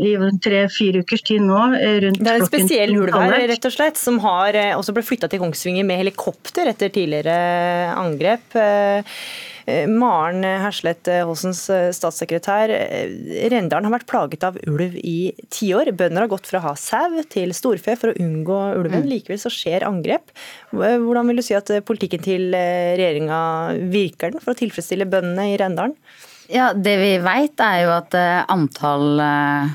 i 0.00 0.14
tre-fire 0.40 1.04
ukers 1.04 1.26
tid 1.28 1.44
nå. 1.44 1.60
Eh, 1.76 1.98
rundt 2.06 2.22
det 2.24 2.32
er 2.32 2.40
en 2.40 2.48
spesiell 2.48 2.96
ulv 2.96 3.12
her, 3.12 3.36
rett 3.52 3.68
og 3.68 3.76
slett, 3.76 4.00
som 4.00 4.20
har 4.24 4.56
eh, 4.56 4.72
også 4.78 4.96
ble 4.96 5.04
flytta 5.04 5.28
til 5.28 5.42
Kongsvinger 5.44 5.84
med 5.84 6.00
helikopter 6.00 6.72
etter 6.72 6.92
tidligere 6.94 7.36
angrep. 8.00 8.56
Eh, 8.56 8.80
Eh, 8.90 9.04
Maren 9.90 10.44
Herslet 10.44 11.10
Holsens 11.26 11.62
eh, 11.72 11.90
statssekretær. 11.96 12.72
Eh, 12.74 13.46
Rendalen 13.52 13.88
har 13.88 13.96
vært 13.98 14.08
plaget 14.10 14.46
av 14.46 14.58
ulv 14.66 14.96
i 15.00 15.32
tiår. 15.52 15.92
Bønder 15.98 16.26
har 16.26 16.32
gått 16.32 16.50
fra 16.50 16.62
å 16.62 16.66
ha 16.70 16.74
sau 16.78 17.20
til 17.30 17.54
storfe 17.56 17.96
for 18.00 18.12
å 18.12 18.18
unngå 18.20 18.58
ulven. 18.80 19.04
Mm. 19.04 19.12
Likevel 19.14 19.42
så 19.42 19.52
skjer 19.52 19.86
angrep. 19.88 20.34
Hvordan 20.74 21.30
vil 21.30 21.40
du 21.40 21.46
si 21.46 21.56
at 21.58 21.72
politikken 21.86 22.24
til 22.24 22.50
regjeringa 22.54 23.40
virker 23.92 24.34
den 24.34 24.42
for 24.42 24.54
å 24.54 24.60
tilfredsstille 24.60 25.08
bøndene 25.10 25.52
i 25.52 25.58
Rendalen? 25.60 25.96
Ja, 26.50 26.72
Det 26.74 26.96
vi 26.98 27.12
vet 27.22 27.62
er 27.62 27.84
jo 27.84 27.92
at 27.94 28.14
antall 28.50 29.20
Eh, 29.20 29.68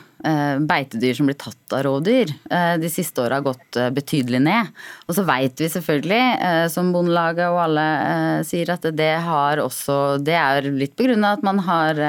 beitedyr 0.66 1.18
som 1.18 1.30
blir 1.30 1.38
tatt 1.38 1.76
av 1.76 1.84
rovdyr 1.86 2.32
eh, 2.52 2.76
de 2.82 2.90
siste 2.92 3.22
åra 3.22 3.40
har 3.40 3.46
gått 3.46 3.78
eh, 3.80 3.92
betydelig 3.94 4.42
ned. 4.46 4.72
Og 5.06 5.18
så 5.18 5.26
veit 5.28 5.62
vi 5.62 5.70
selvfølgelig, 5.72 6.70
som 6.74 6.92
Bondelaget 6.94 7.52
og 7.52 7.62
alle 7.66 7.86
sier, 8.48 8.72
at 8.74 8.88
det 8.98 9.12
har 9.26 9.62
også 9.62 10.18
Det 10.26 10.36
er 10.38 10.70
litt 10.74 10.96
på 10.98 11.06
grunn 11.08 11.26
av 11.28 11.38
at 11.38 11.46
man 11.46 11.62
har 11.68 12.02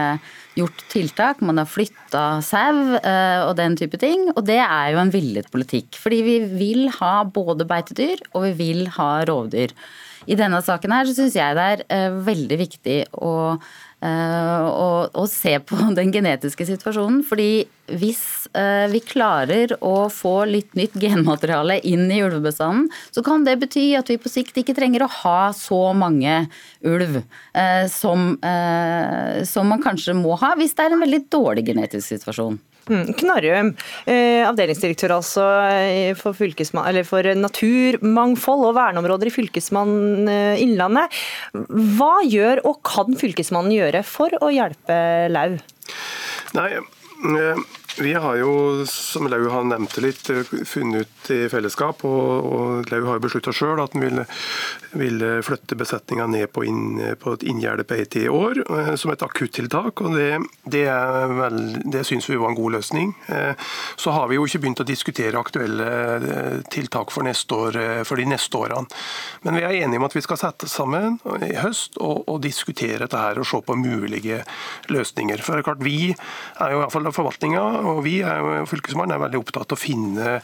gjort 0.56 0.84
tiltak, 0.92 1.42
man 1.44 1.60
har 1.60 1.68
flytta 1.68 2.40
sau 2.44 2.96
og 2.96 3.52
den 3.58 3.76
type 3.76 4.00
ting. 4.00 4.30
Og 4.34 4.46
det 4.48 4.58
er 4.62 4.94
jo 4.94 5.02
en 5.02 5.12
villet 5.12 5.50
politikk. 5.52 5.98
Fordi 6.00 6.22
vi 6.24 6.38
vil 6.56 6.88
ha 6.96 7.20
både 7.28 7.68
beitedyr 7.68 8.24
og 8.32 8.48
vi 8.48 8.54
vil 8.62 8.84
ha 8.96 9.10
rovdyr. 9.28 9.74
I 10.26 10.38
denne 10.38 10.58
saken 10.64 10.94
her 10.94 11.06
så 11.06 11.14
syns 11.14 11.36
jeg 11.38 11.56
det 11.58 11.86
er 11.92 12.16
veldig 12.26 12.58
viktig 12.64 12.98
å 13.22 13.34
og, 14.04 15.14
og, 15.16 15.24
se 15.32 15.54
på 15.64 15.78
den 15.98 16.12
genetiske 16.14 16.66
situasjonen. 16.68 17.22
Fordi 17.26 17.66
hvis 17.96 18.20
uh, 18.52 18.86
vi 18.92 19.00
klarer 19.06 19.72
å 19.80 20.08
få 20.12 20.44
litt 20.50 20.76
nytt 20.78 20.98
genmateriale 21.00 21.78
inn 21.86 22.04
i 22.12 22.20
ulvebestanden, 22.26 22.90
så 23.14 23.24
kan 23.26 23.46
det 23.46 23.58
bety 23.62 23.88
at 23.98 24.10
vi 24.12 24.18
på 24.20 24.32
sikt 24.32 24.58
ikke 24.60 24.76
trenger 24.76 25.06
å 25.06 25.12
ha 25.22 25.40
så 25.56 25.80
mange 25.96 26.44
ulv 26.86 27.22
uh, 27.22 27.86
som, 27.90 28.32
som 29.48 29.70
man 29.70 29.82
kanskje 29.82 30.16
må 30.18 30.36
ha 30.40 30.54
hvis 30.58 30.76
det 30.76 30.86
er 30.86 30.96
en 30.96 31.04
veldig 31.06 31.22
dårlig 31.32 31.66
genetisk 31.70 32.10
situasjon. 32.12 32.58
Mm, 32.86 33.08
Knarrøm, 33.18 33.72
eh, 34.06 34.44
avdelingsdirektør 34.46 35.16
altså 35.16 35.44
eh, 35.66 36.12
for, 36.14 36.36
for, 36.36 37.28
naturmangfold 37.34 38.62
og 38.68 38.76
verneområder 38.78 39.30
i 39.30 39.34
Fylkesmann 39.34 40.30
eh, 40.30 40.62
Innlandet. 40.62 41.16
Hva 41.98 42.20
gjør 42.22 42.62
og 42.68 42.78
kan 42.86 43.18
Fylkesmannen 43.18 43.74
gjøre 43.74 44.04
for 44.06 44.38
å 44.38 44.52
hjelpe 44.54 45.00
lau? 45.34 45.56
Nei, 46.54 46.70
vi 47.98 48.14
har 48.14 48.36
jo, 48.36 48.84
som 48.86 49.26
Lau 49.30 49.48
har 49.48 49.64
nevnt 49.64 49.96
litt, 50.04 50.28
funnet 50.68 51.06
ut 51.06 51.30
i 51.32 51.38
fellesskap, 51.48 52.04
og, 52.04 52.46
og 52.46 52.90
Lau 52.92 53.02
har 53.08 53.22
beslutta 53.22 53.54
sjøl 53.54 53.80
at 53.82 53.94
han 53.96 54.04
ville, 54.04 54.24
ville, 54.96 55.30
flytte 55.46 55.78
besetninga 55.78 56.26
ned 56.30 56.50
på, 56.52 56.66
inn, 56.68 57.00
på 57.20 57.34
et 57.36 57.46
inngjerde 57.48 57.86
på 57.88 57.98
i 58.20 58.26
år, 58.28 58.60
eh, 58.64 58.92
som 59.00 59.12
et 59.12 59.24
akuttiltak. 59.24 60.02
og 60.04 60.16
Det, 60.16 60.28
det, 60.64 60.84
vel, 61.40 61.58
det 61.84 62.04
syns 62.08 62.28
vi 62.30 62.38
var 62.40 62.52
en 62.52 62.58
god 62.58 62.76
løsning. 62.76 63.14
Eh, 63.32 63.54
så 63.96 64.14
har 64.16 64.28
vi 64.28 64.38
jo 64.38 64.46
ikke 64.46 64.62
begynt 64.64 64.84
å 64.84 64.88
diskutere 64.88 65.40
aktuelle 65.40 65.88
eh, 66.16 66.58
tiltak 66.72 67.14
for, 67.14 67.26
år, 67.26 67.80
for 68.04 68.20
de 68.20 68.28
neste 68.28 68.60
årene. 68.60 68.86
Men 69.46 69.56
vi 69.56 69.64
er 69.64 69.78
enige 69.80 70.02
om 70.02 70.08
at 70.08 70.16
vi 70.16 70.24
skal 70.24 70.40
sette 70.40 70.68
sammen 70.70 71.18
i 71.44 71.54
høst 71.62 71.96
og, 72.02 72.26
og 72.28 72.42
diskutere 72.44 73.04
dette 73.06 73.20
her 73.20 73.40
og 73.40 73.48
se 73.48 73.62
på 73.64 73.78
mulige 73.78 74.42
løsninger. 74.92 75.40
For 75.44 75.56
det 75.56 75.64
er 75.64 75.70
klart, 75.70 75.84
Vi 75.86 76.12
er 76.12 76.72
jo 76.72 76.80
iallfall 76.82 77.06
forvaltninga 77.14 77.64
og 77.86 78.02
vi 78.06 78.18
er, 78.26 78.64
Fylkesmannen 78.68 79.16
er 79.16 79.22
veldig 79.22 79.40
opptatt 79.40 79.72
av 79.72 79.78
å 79.78 79.80
finne, 79.80 80.36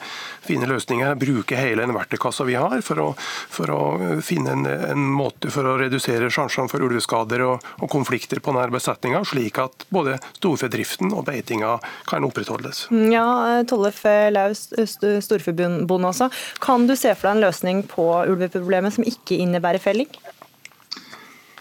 finne 0.44 0.68
løsninger, 0.70 1.14
bruke 1.20 1.58
hele 1.58 1.86
den 1.86 1.96
verktøykassa 1.96 2.46
vi 2.48 2.56
har 2.58 2.82
for 2.84 3.02
å, 3.02 3.08
for 3.52 3.72
å 3.74 3.80
finne 4.24 4.56
en, 4.56 4.66
en, 4.66 5.06
måte 5.12 5.50
for 5.52 5.68
å 5.68 5.76
redusere 5.80 6.30
sjansene 6.32 6.70
for 6.72 6.84
ulveskader 6.86 7.44
og, 7.46 7.66
og 7.82 7.90
konflikter 7.92 8.42
på 8.42 8.54
denne 8.54 8.72
besetninga, 8.72 9.22
slik 9.28 9.60
at 9.62 9.86
både 9.92 10.18
storfedriften 10.38 11.12
og 11.12 11.26
beitinga 11.28 11.76
kan 12.08 12.26
opprettholdes. 12.26 12.86
Ja, 13.12 13.26
Tollef 13.68 14.02
Laus, 14.32 14.68
storforbundet 14.72 15.90
også. 15.92 16.30
Kan 16.62 16.86
du 16.88 16.96
se 16.98 17.14
for 17.14 17.28
deg 17.28 17.36
en 17.36 17.46
løsning 17.46 17.82
på 17.88 18.06
ulveproblemet 18.32 18.96
som 18.96 19.06
ikke 19.06 19.38
innebærer 19.42 19.82
felling? 19.82 20.10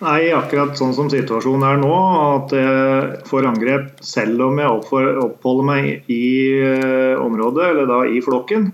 Nei, 0.02 0.32
akkurat 0.34 0.74
sånn 0.80 0.96
som 0.98 1.12
situasjonen 1.14 1.66
er 1.68 1.82
nå, 1.82 1.92
at 2.40 2.54
jeg 2.58 3.20
får 3.30 3.48
angrep 3.52 4.02
selv 4.06 4.48
om 4.48 4.58
jeg 4.58 4.72
oppholder 4.72 5.68
meg 5.68 6.10
i 6.10 6.24
eh, 6.58 7.22
området, 7.22 7.68
eller 7.68 7.90
da 7.90 8.00
i 8.10 8.24
flokken, 8.26 8.72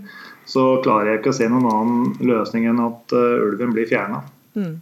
så 0.47 0.77
klarer 0.85 1.11
jeg 1.11 1.21
ikke 1.21 1.33
å 1.33 1.37
se 1.41 1.49
noen 1.51 1.67
annen 1.67 2.29
løsning 2.31 2.69
enn 2.71 2.79
at 2.85 3.15
eh, 3.17 3.43
ulven 3.43 3.75
blir 3.75 3.89
fjerna. 3.91 4.23
Mm. 4.55 4.77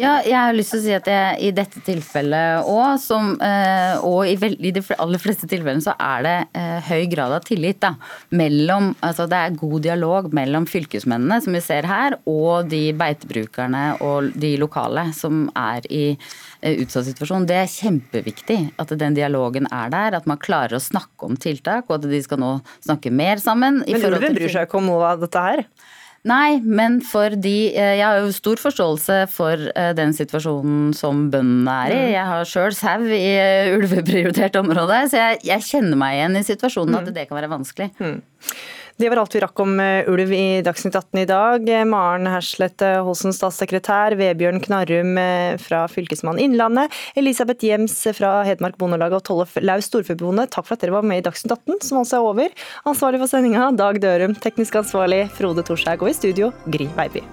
Ja, 0.00 0.12
jeg 0.24 0.36
har 0.38 0.54
lyst 0.56 0.72
til 0.72 0.80
å 0.80 0.84
si 0.86 0.92
at 0.96 1.08
jeg, 1.10 1.34
i 1.44 1.50
dette 1.52 1.80
tilfellet 1.84 2.64
òg, 2.68 3.02
eh, 3.44 4.04
og 4.08 4.24
i, 4.24 4.36
vel, 4.40 4.56
i, 4.64 4.72
de 4.72 4.82
aller 4.96 5.20
fleste 5.20 5.48
tilfellene, 5.50 5.84
så 5.84 5.92
er 6.00 6.24
det 6.24 6.34
eh, 6.56 6.88
høy 6.88 7.04
grad 7.12 7.34
av 7.36 7.44
tillit. 7.44 7.80
da, 7.82 7.92
mellom, 8.32 8.92
altså 9.04 9.26
Det 9.28 9.38
er 9.38 9.58
god 9.60 9.84
dialog 9.84 10.30
mellom 10.32 10.66
fylkesmennene, 10.70 11.40
som 11.44 11.56
vi 11.56 11.62
ser 11.64 11.88
her, 11.90 12.16
og 12.24 12.70
de 12.72 12.82
beitebrukerne 12.96 13.84
og 14.06 14.32
de 14.40 14.54
lokale 14.60 15.10
som 15.16 15.44
er 15.58 15.86
i 15.92 16.04
eh, 16.14 16.76
utsatt 16.82 17.10
situasjon. 17.10 17.48
Det 17.50 17.60
er 17.60 17.72
kjempeviktig 17.76 18.60
at 18.80 18.96
den 18.98 19.18
dialogen 19.18 19.68
er 19.68 19.92
der, 19.92 20.18
at 20.18 20.28
man 20.30 20.40
klarer 20.40 20.78
å 20.78 20.84
snakke 20.84 21.28
om 21.28 21.36
tiltak, 21.36 21.90
og 21.90 22.00
at 22.00 22.08
de 22.08 22.22
skal 22.24 22.40
nå 22.40 22.54
snakke 22.80 23.12
mer 23.12 23.42
sammen. 23.42 23.84
Men 23.84 24.08
ulven 24.08 24.40
bryr 24.40 24.56
seg 24.56 24.70
ikke 24.70 24.80
om 24.80 24.88
noe 24.88 25.12
av 25.12 25.26
dette 25.26 25.48
her? 25.50 25.66
Nei, 26.28 26.60
men 26.62 27.00
fordi 27.02 27.72
eh, 27.74 27.96
Jeg 27.98 28.04
har 28.06 28.20
jo 28.22 28.34
stor 28.34 28.60
forståelse 28.62 29.16
for 29.32 29.64
eh, 29.74 29.90
den 29.98 30.14
situasjonen 30.14 30.92
som 30.94 31.24
bøndene 31.32 31.74
er 31.86 31.94
i. 31.94 31.96
Mm. 31.98 32.12
Jeg 32.12 32.26
har 32.28 32.46
sjøl 32.46 32.76
sau 32.78 33.08
i 33.08 33.32
eh, 33.32 33.72
ulveprioritert 33.74 34.60
område, 34.60 35.00
så 35.10 35.18
jeg, 35.18 35.40
jeg, 35.50 35.66
kjenner 35.66 35.98
meg 35.98 36.20
igjen 36.20 36.38
i 36.38 36.44
situasjonen 36.46 37.00
at 37.00 37.10
mm. 37.10 37.16
det 37.16 37.26
kan 37.26 37.40
være 37.40 37.50
vanskelig. 37.50 37.90
Mm. 37.98 38.20
Det 39.02 39.08
var 39.10 39.18
alt 39.18 39.34
vi 39.34 39.40
rakk 39.42 39.58
om 39.58 39.80
eh, 39.82 40.06
ulv 40.06 40.30
i 40.30 40.62
Dagsnytt 40.62 40.94
18 40.94 41.18
i 41.18 41.24
dag. 41.26 41.64
Eh, 41.66 41.80
Maren 41.90 42.28
Hersleth 42.30 42.86
Holsen, 43.02 43.34
statssekretær, 43.34 44.14
Vebjørn 44.14 44.62
Knarrum 44.62 45.18
eh, 45.18 45.56
fra 45.58 45.80
Fylkesmann 45.90 46.38
Innlandet, 46.38 46.94
Elisabeth 47.18 47.66
Jems 47.66 47.96
fra 48.14 48.30
Hedmark 48.46 48.78
Bondelag 48.78 49.18
og 49.18 49.24
Tollef 49.26 49.58
Laus 49.58 49.90
Storforbundet, 49.90 50.54
takk 50.54 50.70
for 50.70 50.78
at 50.78 50.86
dere 50.86 50.94
var 51.00 51.10
med 51.10 51.18
i 51.18 51.26
Dagsnytt 51.26 51.58
18, 51.58 51.82
som 51.82 52.04
altså 52.04 52.20
er 52.20 52.30
over. 52.30 52.58
Ansvarlig 52.86 53.24
for 53.24 53.34
sendinga, 53.34 53.72
Dag 53.74 53.98
Dørum. 54.06 54.38
Teknisk 54.38 54.78
ansvarlig, 54.84 55.24
Frode 55.34 55.66
Torshaug. 55.66 56.06
Og 56.06 56.14
i 56.14 56.20
studio, 56.22 56.54
Gry 56.70 56.86
Veiby. 56.94 57.26